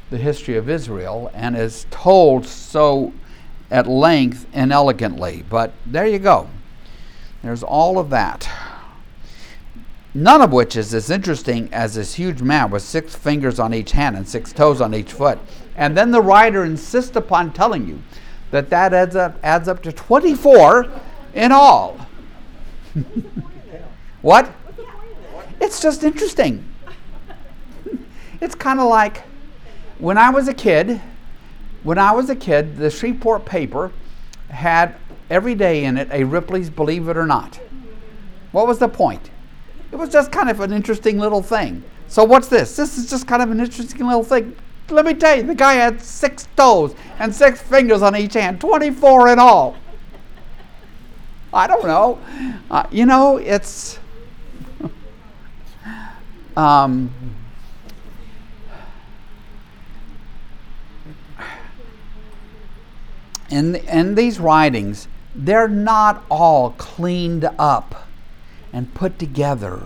the 0.09 0.17
history 0.17 0.55
of 0.55 0.69
Israel 0.69 1.29
and 1.33 1.55
is 1.55 1.85
told 1.91 2.47
so 2.47 3.13
at 3.69 3.85
length 3.85 4.47
and 4.53 4.71
elegantly. 4.71 5.43
But 5.47 5.73
there 5.85 6.07
you 6.07 6.17
go. 6.17 6.47
There's 7.43 7.63
all 7.63 7.99
of 7.99 8.09
that. 8.09 8.49
None 10.17 10.41
of 10.41 10.53
which 10.53 10.77
is 10.77 10.93
as 10.93 11.09
interesting 11.09 11.67
as 11.73 11.95
this 11.95 12.13
huge 12.13 12.41
man 12.41 12.71
with 12.71 12.83
six 12.83 13.13
fingers 13.13 13.59
on 13.59 13.73
each 13.73 13.91
hand 13.91 14.15
and 14.15 14.25
six 14.25 14.53
toes 14.53 14.79
on 14.79 14.95
each 14.95 15.11
foot. 15.11 15.37
And 15.75 15.95
then 15.95 16.11
the 16.11 16.21
writer 16.21 16.63
insists 16.63 17.17
upon 17.17 17.51
telling 17.51 17.85
you 17.85 18.01
that 18.51 18.69
that 18.69 18.93
adds 18.93 19.17
up, 19.17 19.37
adds 19.43 19.67
up 19.67 19.83
to 19.83 19.91
24 19.91 20.89
in 21.33 21.51
all. 21.51 21.99
what? 24.21 24.49
It's 25.59 25.81
just 25.81 26.05
interesting. 26.05 26.63
it's 28.39 28.55
kind 28.55 28.79
of 28.79 28.87
like 28.87 29.23
when 29.99 30.17
I 30.17 30.29
was 30.29 30.47
a 30.47 30.53
kid, 30.53 31.01
when 31.83 31.97
I 31.97 32.13
was 32.13 32.29
a 32.29 32.37
kid, 32.37 32.77
the 32.77 32.89
Shreveport 32.89 33.43
paper 33.43 33.91
had 34.47 34.95
every 35.29 35.55
day 35.55 35.83
in 35.83 35.97
it 35.97 36.07
a 36.09 36.23
Ripley's 36.23 36.69
Believe 36.69 37.09
It 37.09 37.17
or 37.17 37.25
Not. 37.25 37.59
What 38.53 38.65
was 38.65 38.79
the 38.79 38.87
point? 38.87 39.29
It 39.95 39.97
was 39.97 40.09
just 40.09 40.29
kind 40.29 40.49
of 40.49 40.59
an 40.59 40.73
interesting 40.73 41.19
little 41.19 41.41
thing. 41.41 41.81
So 42.09 42.25
what's 42.25 42.49
this? 42.49 42.75
This 42.75 42.97
is 42.97 43.09
just 43.09 43.29
kind 43.29 43.41
of 43.41 43.49
an 43.49 43.61
interesting 43.61 44.05
little 44.05 44.25
thing. 44.25 44.53
Let 44.89 45.05
me 45.05 45.13
tell 45.13 45.37
you, 45.37 45.43
the 45.43 45.55
guy 45.55 45.75
had 45.75 46.01
six 46.01 46.49
toes 46.57 46.93
and 47.17 47.33
six 47.33 47.61
fingers 47.61 48.01
on 48.01 48.13
each 48.13 48.33
hand, 48.33 48.59
24 48.59 49.29
in 49.29 49.39
all. 49.39 49.77
I 51.53 51.65
don't 51.65 51.85
know. 51.85 52.19
Uh, 52.69 52.85
you 52.91 53.05
know, 53.05 53.37
it's. 53.37 53.97
um, 56.57 57.09
in, 63.49 63.75
in 63.75 64.15
these 64.15 64.41
writings, 64.41 65.07
they're 65.33 65.69
not 65.69 66.25
all 66.29 66.71
cleaned 66.71 67.49
up 67.57 68.04
and 68.75 68.93
put 68.93 69.17
together. 69.17 69.81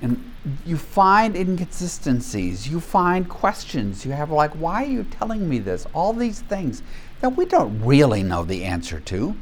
And 0.00 0.32
you 0.64 0.76
find 0.76 1.34
inconsistencies, 1.36 2.68
you 2.68 2.78
find 2.80 3.28
questions. 3.28 4.06
You 4.06 4.12
have, 4.12 4.30
like, 4.30 4.52
why 4.52 4.84
are 4.84 4.88
you 4.88 5.02
telling 5.02 5.48
me 5.48 5.58
this? 5.58 5.86
All 5.92 6.12
these 6.12 6.40
things 6.40 6.82
that 7.20 7.36
we 7.36 7.44
don't 7.44 7.84
really 7.84 8.22
know 8.22 8.44
the 8.44 8.62
answer 8.64 9.00
to, 9.00 9.36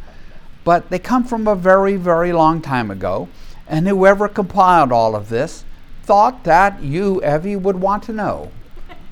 but 0.64 0.89
they 0.89 0.99
come 0.99 1.24
from 1.24 1.47
a 1.47 1.55
very, 1.55 1.97
very 1.97 2.33
long 2.33 2.62
time 2.62 2.91
ago. 2.91 3.28
And 3.68 3.87
whoever 3.87 4.28
compiled 4.28 4.93
all 4.93 5.14
of 5.14 5.28
this 5.28 5.64
thought 6.03 6.45
that 6.45 6.83
you, 6.83 7.22
Evie, 7.22 7.57
would 7.57 7.76
want 7.76 8.03
to 8.05 8.12
know 8.12 8.51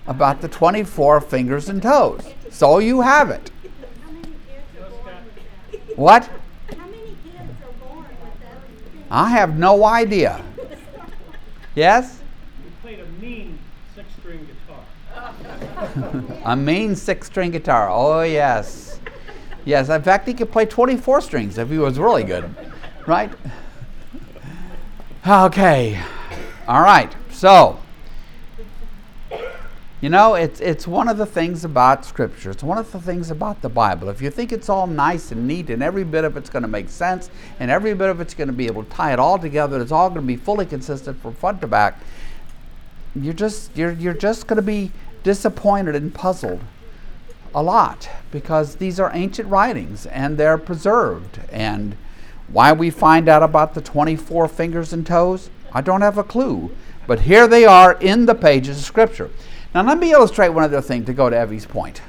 about 0.07 0.41
the 0.41 0.49
24 0.49 1.21
fingers 1.21 1.69
and 1.69 1.83
toes. 1.83 2.23
So 2.51 2.79
you 2.79 3.03
have 3.03 3.29
it. 3.31 3.51
What? 5.95 6.31
I 9.11 9.31
have 9.31 9.59
no 9.59 9.85
idea. 9.85 10.43
Yes? 11.75 12.21
You 12.65 12.71
played 12.83 13.01
a 13.01 13.07
mean 13.23 13.59
six 13.95 14.09
string 14.19 14.47
guitar. 14.47 16.35
a 16.45 16.57
mean 16.57 16.95
six 16.95 17.27
string 17.29 17.51
guitar. 17.51 17.89
Oh, 17.91 18.23
yes. 18.23 19.01
Yes, 19.65 19.89
in 19.89 20.03
fact, 20.03 20.27
he 20.27 20.35
could 20.35 20.51
play 20.51 20.67
24 20.67 21.21
strings 21.21 21.59
if 21.59 21.69
he 21.69 21.79
was 21.79 21.99
really 21.99 22.25
good. 22.25 22.55
Right? 23.07 23.33
Okay. 25.27 26.01
All 26.67 26.81
right. 26.81 27.15
So, 27.31 27.79
you 30.01 30.09
know, 30.09 30.34
it's, 30.34 30.61
it's 30.61 30.86
one 30.86 31.09
of 31.09 31.16
the 31.16 31.26
things 31.26 31.64
about 31.64 32.05
Scripture. 32.05 32.53
It's 32.53 32.62
one 32.62 32.78
of 32.78 32.90
the 32.92 33.01
things 33.01 33.32
about 33.32 33.62
the 33.62 33.68
Bible. 33.68 34.09
If 34.09 34.22
you 34.22 34.30
think 34.30 34.53
it's 34.53 34.68
all 34.68 34.86
nice 34.86 35.32
and 35.32 35.49
neat 35.49 35.70
and 35.70 35.82
every 35.82 36.05
bit 36.05 36.22
of 36.22 36.36
it's 36.36 36.49
going 36.49 36.62
to 36.62 36.68
make 36.68 36.88
sense 36.88 37.30
and 37.59 37.68
every 37.68 37.94
bit 37.94 38.09
of 38.09 38.20
it's 38.20 38.32
going 38.32 38.46
to 38.46 38.55
be 38.55 38.66
able 38.66 38.84
to 38.84 38.90
tie 38.90 39.12
it 39.12 39.18
all 39.18 39.40
together, 39.40 39.80
it's 39.80 39.90
all 39.90 40.09
going 40.09 40.20
to 40.20 40.26
be 40.26 40.36
fully 40.36 40.66
consistent 40.66 41.20
from 41.20 41.34
front 41.34 41.61
to 41.62 41.66
back, 41.66 41.99
you're 43.16 43.34
just, 43.34 43.76
you're, 43.76 43.90
you're 43.92 44.14
just 44.14 44.46
going 44.46 44.57
to 44.57 44.62
be 44.62 44.92
disappointed 45.24 45.96
and 45.96 46.14
puzzled 46.14 46.61
a 47.53 47.62
lot 47.62 48.09
because 48.30 48.76
these 48.76 49.01
are 49.01 49.11
ancient 49.14 49.49
writings 49.49 50.07
and 50.07 50.38
they're 50.38 50.59
preserved. 50.59 51.40
And 51.51 51.96
why 52.46 52.72
we 52.72 52.90
find 52.90 53.28
out 53.28 53.42
about 53.42 53.74
the 53.74 53.80
24 53.80 54.46
fingers 54.46 54.92
and 54.92 55.05
toes, 55.05 55.51
I 55.72 55.80
don't 55.80 56.03
have 56.03 56.18
a 56.18 56.24
clue. 56.24 56.70
But 57.09 57.20
here 57.20 57.49
they 57.49 57.64
are 57.64 57.94
in 57.94 58.26
the 58.26 58.34
pages 58.34 58.78
of 58.78 58.84
Scripture. 58.84 59.30
Now, 59.75 59.83
let 59.83 59.99
me 59.99 60.12
illustrate 60.12 60.49
one 60.51 60.64
other 60.64 60.81
thing 60.81 61.05
to 61.05 61.12
go 61.12 61.29
to 61.29 61.37
Evie's 61.37 61.66
point. 61.66 62.01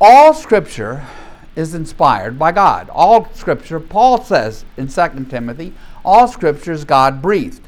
All 0.00 0.34
Scripture 0.34 1.06
is 1.54 1.74
inspired 1.74 2.38
by 2.38 2.52
God. 2.52 2.90
All 2.90 3.28
Scripture, 3.32 3.80
Paul 3.80 4.22
says 4.22 4.64
in 4.76 4.88
2 4.88 5.24
Timothy, 5.30 5.72
all 6.04 6.28
Scripture 6.28 6.72
is 6.72 6.84
God 6.84 7.22
breathed. 7.22 7.62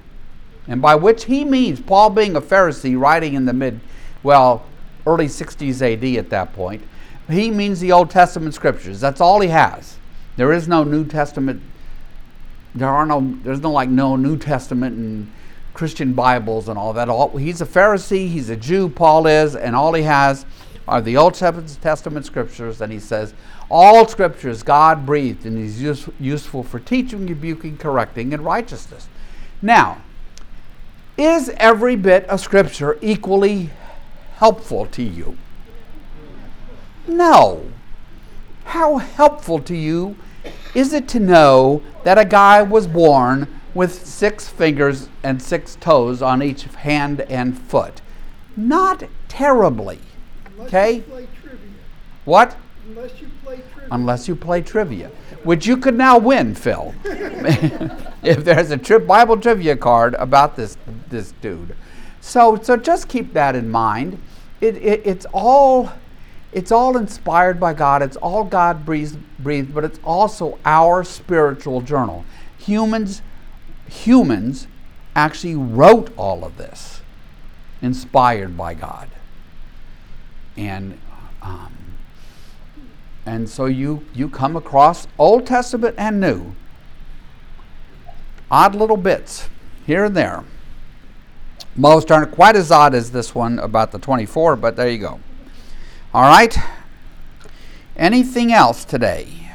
And 0.67 0.83
by 0.83 0.95
which 0.95 1.25
he 1.25 1.45
means, 1.45 1.81
Paul 1.81 2.11
being 2.11 2.37
a 2.37 2.43
Pharisee 2.43 2.99
writing 2.99 3.33
in 3.33 3.47
the 3.47 3.55
mid, 3.55 3.81
well, 4.23 4.67
early 5.07 5.27
60s 5.27 5.81
AD 5.81 6.19
at 6.19 6.29
that 6.29 6.53
point, 6.53 6.83
he 7.31 7.51
means 7.51 7.81
the 7.81 7.93
Old 7.93 8.11
Testament 8.11 8.55
Scriptures. 8.55 9.01
That's 9.01 9.21
all 9.21 9.41
he 9.41 9.49
has. 9.49 9.97
There 10.37 10.53
is 10.53 10.69
no 10.69 10.85
New 10.85 11.07
Testament. 11.07 11.63
There 12.75 12.89
are 12.89 13.07
no, 13.07 13.37
there's 13.43 13.61
no 13.61 13.73
like 13.73 13.89
no 13.89 14.17
New 14.17 14.37
Testament 14.37 14.97
and 14.97 15.33
Christian 15.79 16.13
Bibles 16.13 16.69
and 16.69 16.77
all 16.77 16.93
that. 16.95 17.09
All, 17.09 17.37
he's 17.37 17.61
a 17.61 17.65
Pharisee, 17.65 18.29
he's 18.29 18.51
a 18.51 18.57
Jew, 18.57 18.89
Paul 18.89 19.29
is, 19.29 19.55
and 19.55 19.77
all 19.77 19.95
he 19.95 20.03
has 20.03 20.45
are 20.89 21.01
the 21.01 21.17
Old 21.17 21.35
Testament 21.35 22.27
scriptures, 22.27 22.81
and 22.81 22.93
he 22.93 22.99
says, 22.99 23.33
All 23.71 24.09
scriptures 24.09 24.65
God 24.65 25.07
breathed 25.07 25.47
and 25.47 25.57
is 25.57 25.81
use, 25.81 26.09
useful 26.19 26.65
for 26.65 26.81
teaching, 26.81 27.29
rebuking, 27.29 27.77
correcting, 27.77 28.35
and 28.35 28.45
righteousness. 28.45 29.09
Now, 29.63 30.03
is 31.17 31.49
every 31.51 31.95
bit 31.95 32.25
of 32.25 32.41
scripture 32.41 32.99
equally 33.01 33.71
helpful 34.35 34.87
to 34.87 35.03
you? 35.05 35.39
No. 37.07 37.71
How 38.65 38.97
helpful 38.97 39.61
to 39.61 39.77
you 39.77 40.17
is 40.75 40.93
it 40.93 41.07
to 41.11 41.21
know 41.21 41.85
that 42.03 42.19
a 42.19 42.25
guy 42.25 42.63
was 42.63 42.89
born 42.89 43.58
with 43.79 44.05
six 44.05 44.49
fingers 44.49 45.09
and 45.23 45.41
six 45.41 45.77
toes 45.77 46.21
on 46.21 46.43
each 46.43 46.65
hand 46.65 47.21
and 47.21 47.57
foot? 47.57 48.03
Not 48.57 49.05
terribly. 49.29 50.01
Okay? 50.59 50.95
you 50.95 51.03
play 51.03 51.29
trivia. 51.41 51.69
What? 52.25 52.57
Unless 52.89 53.21
you 53.21 53.31
play 53.45 53.61
trivia. 53.73 53.89
Unless 53.93 54.27
you 54.27 54.35
play 54.35 54.63
trivia, 54.63 55.11
which 55.45 55.65
you 55.65 55.77
could 55.77 55.95
now 55.95 56.19
win, 56.19 56.57
Phil. 56.57 56.93
if 57.05 58.45
there's 58.45 58.73
a 58.73 58.77
tri- 58.77 58.99
Bible 58.99 59.37
trivia 59.37 59.77
card 59.77 60.15
about 60.15 60.57
this 60.57 60.77
this 61.09 61.33
dude. 61.41 61.77
So 62.21 62.59
so 62.61 62.77
just 62.77 63.07
keep 63.07 63.33
that 63.35 63.55
in 63.55 63.71
mind. 63.71 64.21
It, 64.61 64.77
it 64.79 65.03
it's 65.05 65.27
all 65.33 65.93
it's 66.53 66.73
all 66.73 66.97
inspired 66.97 67.61
by 67.61 67.75
God. 67.75 68.03
It's 68.03 68.17
all 68.17 68.43
God 68.43 68.85
breathed, 68.85 69.21
breathed, 69.39 69.73
but 69.73 69.85
it's 69.85 70.01
also 70.03 70.59
our 70.65 71.05
spiritual 71.05 71.81
journal. 71.81 72.25
Humans 72.59 73.23
humans 73.89 74.67
actually 75.15 75.55
wrote 75.55 76.11
all 76.17 76.45
of 76.45 76.57
this, 76.57 77.01
inspired 77.83 78.57
by 78.57 78.75
God. 78.75 79.09
And 80.57 80.99
um, 81.43 81.79
and 83.29 83.47
so 83.47 83.67
you, 83.67 84.07
you 84.15 84.31
come 84.31 84.57
across 84.57 85.07
Old 85.19 85.47
Testament 85.47 85.95
and 85.99 86.19
New, 86.19 86.55
odd 88.51 88.75
little 88.75 88.97
bits 88.97 89.51
here 89.87 90.07
and 90.07 90.17
there. 90.17 90.45
Most 91.77 92.11
aren't 92.11 92.33
quite 92.33 92.57
as 92.57 92.71
odd 92.73 92.95
as 92.95 93.11
this 93.11 93.35
one 93.35 93.59
about 93.59 93.93
the 93.93 93.99
24, 93.99 94.57
but 94.57 94.77
there 94.77 94.89
you 94.89 94.97
go. 94.97 95.21
All 96.15 96.23
right? 96.23 96.57
Anything 97.99 98.51
else 98.51 98.87
today? 98.87 99.48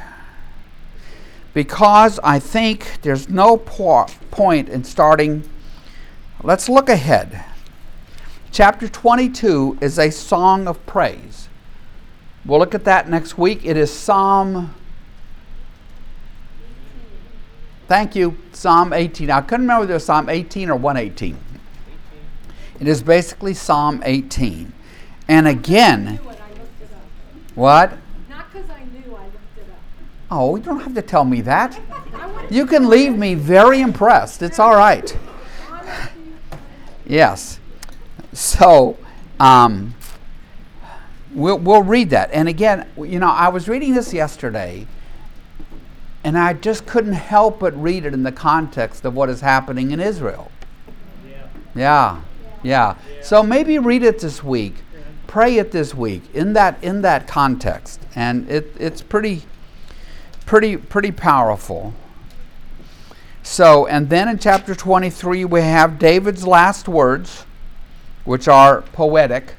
Because 1.53 2.19
I 2.23 2.39
think 2.39 3.01
there's 3.01 3.29
no 3.29 3.57
po- 3.57 4.07
point 4.31 4.69
in 4.69 4.83
starting. 4.83 5.47
Let's 6.41 6.67
look 6.67 6.89
ahead. 6.89 7.45
Chapter 8.51 8.87
22 8.87 9.77
is 9.81 9.97
a 9.97 10.11
song 10.11 10.67
of 10.67 10.83
praise. 10.85 11.47
We'll 12.45 12.59
look 12.59 12.75
at 12.75 12.83
that 12.85 13.09
next 13.09 13.37
week. 13.37 13.65
It 13.65 13.77
is 13.77 13.91
Psalm. 13.91 14.73
Thank 17.87 18.15
you, 18.15 18.37
Psalm 18.51 18.91
18. 18.91 19.29
I 19.29 19.41
couldn't 19.41 19.61
remember 19.61 19.81
whether 19.81 19.93
it 19.93 19.95
was 19.95 20.05
Psalm 20.05 20.29
18 20.29 20.69
or 20.69 20.75
118. 20.75 21.37
It 22.79 22.87
is 22.87 23.01
basically 23.01 23.53
Psalm 23.53 24.01
18. 24.05 24.73
And 25.27 25.47
again, 25.47 26.19
what? 27.55 27.93
Not 28.29 28.51
because 28.51 28.69
I 28.69 28.83
knew, 28.85 29.15
I 29.15 29.25
looked 29.25 29.57
it 29.57 29.69
up. 29.69 29.79
Oh, 30.35 30.55
you 30.55 30.63
don't 30.63 30.79
have 30.79 30.95
to 30.95 31.01
tell 31.03 31.25
me 31.25 31.41
that. 31.41 31.79
You 32.49 32.65
can 32.65 32.89
leave 32.89 33.15
me 33.15 33.35
very 33.35 33.81
impressed. 33.81 34.41
It's 34.41 34.57
all 34.57 34.75
right. 34.75 35.15
Yes. 37.05 37.59
So, 38.33 38.97
um, 39.39 39.93
we'll, 41.33 41.59
we'll 41.59 41.83
read 41.83 42.09
that. 42.09 42.31
And 42.31 42.49
again, 42.49 42.87
you 42.97 43.19
know, 43.19 43.29
I 43.29 43.49
was 43.49 43.69
reading 43.69 43.93
this 43.93 44.11
yesterday, 44.11 44.87
and 46.23 46.35
I 46.35 46.53
just 46.53 46.87
couldn't 46.87 47.13
help 47.13 47.59
but 47.59 47.79
read 47.79 48.03
it 48.03 48.13
in 48.15 48.23
the 48.23 48.31
context 48.31 49.05
of 49.05 49.13
what 49.13 49.29
is 49.29 49.41
happening 49.41 49.91
in 49.91 49.99
Israel. 49.99 50.51
Yeah. 51.29 51.47
Yeah, 51.75 52.21
yeah. 52.63 52.95
So 53.21 53.43
maybe 53.43 53.77
read 53.77 54.01
it 54.01 54.17
this 54.17 54.43
week, 54.43 54.77
pray 55.27 55.57
it 55.57 55.71
this 55.71 55.93
week 55.93 56.23
in 56.33 56.53
that 56.53 56.83
in 56.83 57.03
that 57.03 57.27
context, 57.27 58.01
and 58.15 58.49
it, 58.49 58.75
it's 58.79 59.03
pretty, 59.03 59.43
pretty, 60.45 60.77
pretty 60.77 61.11
powerful. 61.11 61.93
So, 63.41 63.85
and 63.87 64.09
then 64.09 64.27
in 64.29 64.39
chapter 64.39 64.73
23, 64.73 65.45
we 65.45 65.61
have 65.61 65.99
David's 65.99 66.47
last 66.47 66.87
words, 66.87 67.45
which 68.23 68.47
are 68.47 68.81
poetic. 68.81 69.55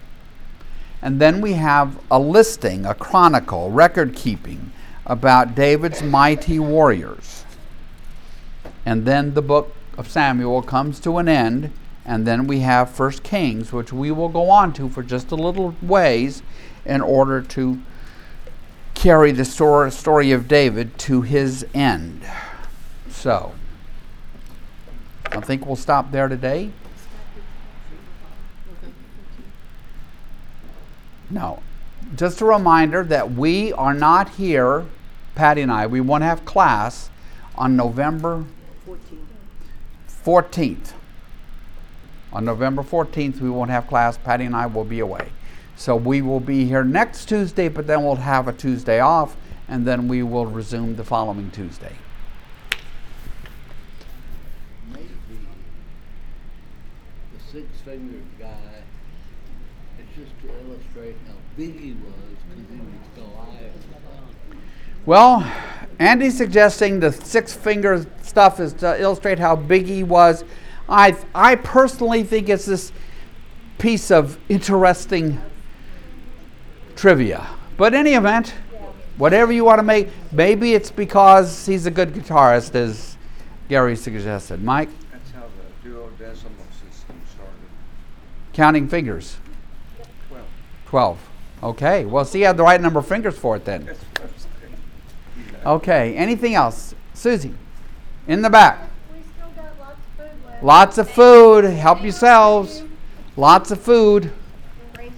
And 1.03 1.21
then 1.21 1.43
we 1.43 1.53
have 1.53 2.01
a 2.11 2.19
listing, 2.19 2.87
a 2.87 2.95
chronicle, 2.95 3.71
record 3.71 4.15
keeping 4.15 4.73
about 5.05 5.55
David's 5.55 6.03
mighty 6.03 6.59
warriors. 6.59 7.45
And 8.87 9.05
then 9.05 9.35
the 9.35 9.43
book 9.43 9.75
of 9.99 10.11
Samuel 10.11 10.63
comes 10.63 10.99
to 11.01 11.19
an 11.19 11.29
end, 11.29 11.71
and 12.07 12.27
then 12.27 12.47
we 12.47 12.61
have 12.61 12.91
First 12.91 13.23
Kings, 13.23 13.73
which 13.73 13.93
we 13.93 14.11
will 14.11 14.31
go 14.31 14.49
on 14.49 14.73
to 14.75 14.89
for 14.89 15.03
just 15.03 15.31
a 15.31 15.37
little 15.37 15.75
ways 15.83 16.43
in 16.87 17.01
order 17.01 17.43
to 17.43 17.81
carry 19.05 19.33
the 19.33 19.45
story, 19.45 20.31
of 20.31 20.49
David 20.49 20.97
to 20.97 21.21
his 21.21 21.67
end. 21.75 22.23
So, 23.11 23.53
I 25.31 25.41
think 25.41 25.67
we'll 25.67 25.77
stop 25.77 26.11
there 26.11 26.27
today. 26.27 26.71
No. 31.29 31.63
Just 32.17 32.41
a 32.41 32.47
reminder 32.47 33.05
that 33.05 33.31
we 33.31 33.75
are 33.75 33.93
not 33.93 34.31
here, 34.31 34.87
Patty 35.35 35.61
and 35.61 35.71
I, 35.71 35.87
we 35.87 36.01
won't 36.01 36.25
have 36.25 36.47
class 36.47 37.11
on 37.57 37.77
November 37.77 38.47
14th. 40.25 40.95
On 42.33 42.43
November 42.43 42.83
14th, 42.83 43.39
we 43.39 43.51
won't 43.51 43.71
have 43.71 43.87
class. 43.87 44.17
Patty 44.17 44.45
and 44.45 44.57
I 44.57 44.65
will 44.65 44.85
be 44.85 45.01
away. 45.01 45.29
So 45.77 45.97
we 45.97 46.23
will 46.23 46.41
be 46.41 46.65
here 46.65 46.85
next 46.85 47.27
Tuesday, 47.27 47.69
but 47.69 47.87
then 47.87 48.05
we'll 48.05 48.17
have 48.17 48.49
a 48.49 48.53
Tuesday 48.53 49.01
off, 49.01 49.37
and 49.69 49.87
then 49.87 50.09
we 50.09 50.23
will 50.23 50.47
resume 50.47 50.97
the 50.97 51.05
following 51.05 51.51
Tuesday. 51.51 51.97
maybe 54.93 55.09
the 57.33 57.53
six-fingered 57.53 58.25
guy, 58.39 58.49
it's 59.99 60.17
just 60.17 60.41
to 60.43 60.49
illustrate 60.65 61.17
how 61.27 61.35
big 61.57 61.79
he 61.79 61.93
was, 61.93 62.15
because 62.49 62.71
he 62.71 62.77
was 62.77 63.09
Goliath. 63.17 63.73
Well, 65.07 65.53
Andy's 65.99 66.37
suggesting 66.37 67.01
the 67.01 67.13
six 67.13 67.53
finger 67.53 68.07
stuff 68.23 68.61
is 68.61 68.73
to 68.75 69.01
illustrate 69.01 69.39
how 69.39 69.57
big 69.57 69.87
he 69.87 70.03
was. 70.03 70.45
I, 70.89 71.17
I 71.35 71.57
personally 71.57 72.23
think 72.23 72.49
it's 72.49 72.67
this 72.67 72.93
piece 73.79 74.11
of 74.11 74.39
interesting 74.49 75.41
trivia. 77.05 77.47
But 77.77 77.93
in 77.93 78.01
any 78.01 78.15
event, 78.15 78.55
whatever 79.19 79.53
you 79.53 79.63
want 79.63 79.79
to 79.79 79.83
make, 79.83 80.09
maybe 80.33 80.73
it's 80.73 80.91
because 80.91 81.67
he's 81.67 81.85
a 81.85 81.91
good 81.91 82.15
guitarist, 82.15 82.75
as 82.75 83.19
Gary 83.69 83.95
suggested. 83.95 84.65
Mike, 84.65 84.89
That's 85.13 85.31
how 85.33 85.43
the 85.83 85.91
duodecimal 85.91 86.65
system 86.73 87.21
started. 87.35 87.53
counting 88.55 88.89
fingers. 88.89 89.37
Twelve. 90.89 91.19
12. 91.61 91.73
Okay, 91.75 92.05
well, 92.07 92.25
see, 92.25 92.39
you 92.39 92.47
had 92.47 92.57
the 92.57 92.63
right 92.63 92.81
number 92.81 93.01
of 93.01 93.07
fingers 93.07 93.37
for 93.37 93.55
it 93.57 93.67
then. 93.67 93.85
That's 93.85 94.01
what 94.01 94.23
I'm 94.23 94.29
saying. 94.39 95.67
Okay, 95.67 96.17
anything 96.17 96.55
else? 96.55 96.95
Susie, 97.13 97.53
in 98.27 98.41
the 98.41 98.49
back. 98.49 98.79
We 99.13 99.21
still 99.37 99.51
got 99.51 99.79
lots 99.79 99.99
of 99.99 100.17
food 100.17 100.47
left. 100.47 100.65
Lots 100.65 100.97
of 100.97 101.11
food. 101.11 101.65
Help 101.65 102.03
yourselves. 102.03 102.83
Lots 103.37 103.71
of 103.71 103.79
food 103.79 104.33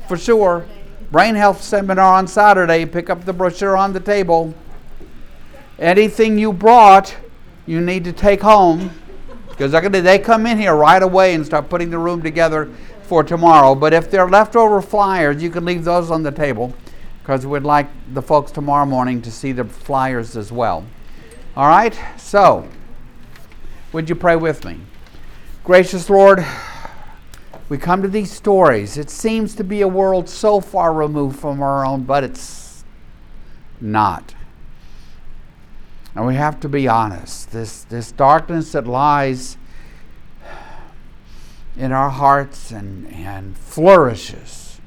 for 0.09 0.17
sure. 0.17 0.67
Brain 1.11 1.35
health 1.35 1.63
seminar 1.63 2.15
on 2.15 2.27
Saturday. 2.27 2.85
Pick 2.85 3.11
up 3.11 3.25
the 3.25 3.33
brochure 3.33 3.77
on 3.77 3.93
the 3.93 4.01
table. 4.01 4.55
Anything 5.79 6.39
you 6.39 6.53
brought, 6.53 7.17
you 7.67 7.81
need 7.81 8.05
to 8.05 8.13
take 8.13 8.41
home 8.41 8.91
because 9.49 9.73
they 9.73 10.19
come 10.19 10.47
in 10.47 10.59
here 10.59 10.75
right 10.75 11.03
away 11.03 11.35
and 11.35 11.47
start 11.47 11.69
putting 11.69 11.91
the 11.91 11.99
room 11.99 12.23
together 12.23 12.71
for 13.03 13.23
tomorrow. 13.23 13.75
But 13.75 13.93
if 13.93 14.11
they're 14.11 14.29
leftover 14.29 14.83
flyers, 14.83 15.43
you 15.43 15.51
can 15.51 15.65
leave 15.65 15.85
those 15.85 16.11
on 16.11 16.23
the 16.23 16.33
table 16.33 16.75
because 17.23 17.47
we'd 17.47 17.63
like 17.63 17.89
the 18.13 18.23
folks 18.23 18.51
tomorrow 18.51 18.87
morning 18.87 19.23
to 19.23 19.31
see 19.31 19.53
the 19.53 19.65
flyers 19.65 20.37
as 20.37 20.53
well. 20.53 20.85
All 21.57 21.69
right. 21.69 21.99
So, 22.17 22.69
would 23.93 24.09
you 24.09 24.15
pray 24.15 24.37
with 24.37 24.65
me? 24.65 24.81
Gracious 25.65 26.11
Lord, 26.11 26.45
we 27.69 27.79
come 27.79 28.03
to 28.03 28.09
these 28.09 28.31
stories. 28.31 28.97
It 28.97 29.11
seems 29.11 29.55
to 29.57 29.65
be 29.65 29.81
a 29.81 29.89
world 29.89 30.29
so 30.29 30.61
far 30.61 30.93
removed 30.93 31.39
from 31.39 31.61
our 31.61 31.85
own, 31.85 32.05
but 32.05 32.23
it's 32.23 32.85
not. 33.81 34.35
And 36.15 36.27
we 36.27 36.37
have 36.37 36.61
to 36.61 36.69
be 36.69 36.87
honest. 36.87 37.51
This, 37.51 37.83
this 37.85 38.13
darkness 38.13 38.73
that 38.73 38.87
lies 38.87 39.57
in 41.77 41.93
our 41.93 42.11
hearts 42.11 42.71
and, 42.71 43.13
and 43.13 43.57
flourishes 43.57 44.81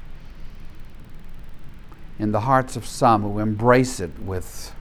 in 2.18 2.32
the 2.32 2.40
hearts 2.40 2.76
of 2.76 2.86
some 2.86 3.22
who 3.22 3.38
embrace 3.38 4.00
it 4.00 4.18
with 4.20 4.74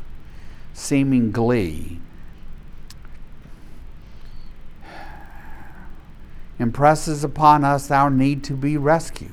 seeming 0.73 1.31
glee 1.31 1.99
impresses 6.60 7.24
upon 7.24 7.64
us 7.64 7.89
our 7.89 8.10
need 8.10 8.43
to 8.43 8.53
be 8.53 8.78
rescued, 8.78 9.32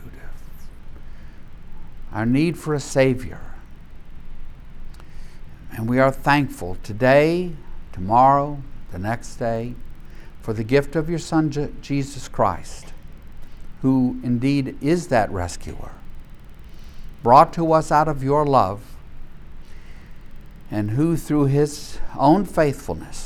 our 2.12 2.24
need 2.24 2.56
for 2.56 2.72
a 2.72 2.80
Savior. 2.80 3.40
And 5.72 5.88
we 5.88 5.98
are 5.98 6.12
thankful 6.12 6.78
today, 6.82 7.52
tomorrow, 7.92 8.62
the 8.92 8.98
next 8.98 9.36
day, 9.36 9.74
for 10.40 10.52
the 10.52 10.64
gift 10.64 10.94
of 10.94 11.10
your 11.10 11.18
Son, 11.18 11.50
Je- 11.50 11.68
Jesus 11.82 12.28
Christ, 12.28 12.92
who 13.82 14.18
indeed 14.22 14.78
is 14.80 15.08
that 15.08 15.30
rescuer, 15.30 15.90
brought 17.24 17.52
to 17.54 17.72
us 17.72 17.90
out 17.90 18.06
of 18.06 18.22
your 18.22 18.46
love, 18.46 18.96
and 20.70 20.92
who, 20.92 21.16
through 21.16 21.46
his 21.46 21.98
own 22.16 22.44
faithfulness, 22.44 23.25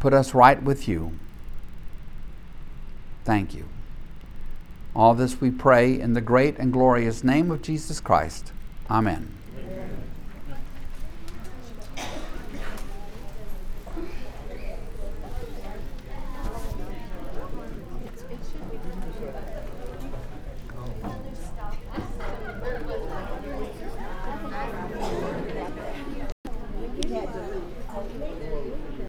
put 0.00 0.12
us 0.12 0.34
right 0.34 0.60
with 0.60 0.88
you. 0.88 1.12
Thank 3.24 3.54
you. 3.54 3.68
All 4.96 5.14
this 5.14 5.40
we 5.40 5.50
pray 5.50 6.00
in 6.00 6.14
the 6.14 6.20
great 6.20 6.58
and 6.58 6.72
glorious 6.72 7.22
name 7.22 7.50
of 7.50 7.62
Jesus 7.62 8.00
Christ. 8.00 8.52
Amen. 8.90 9.36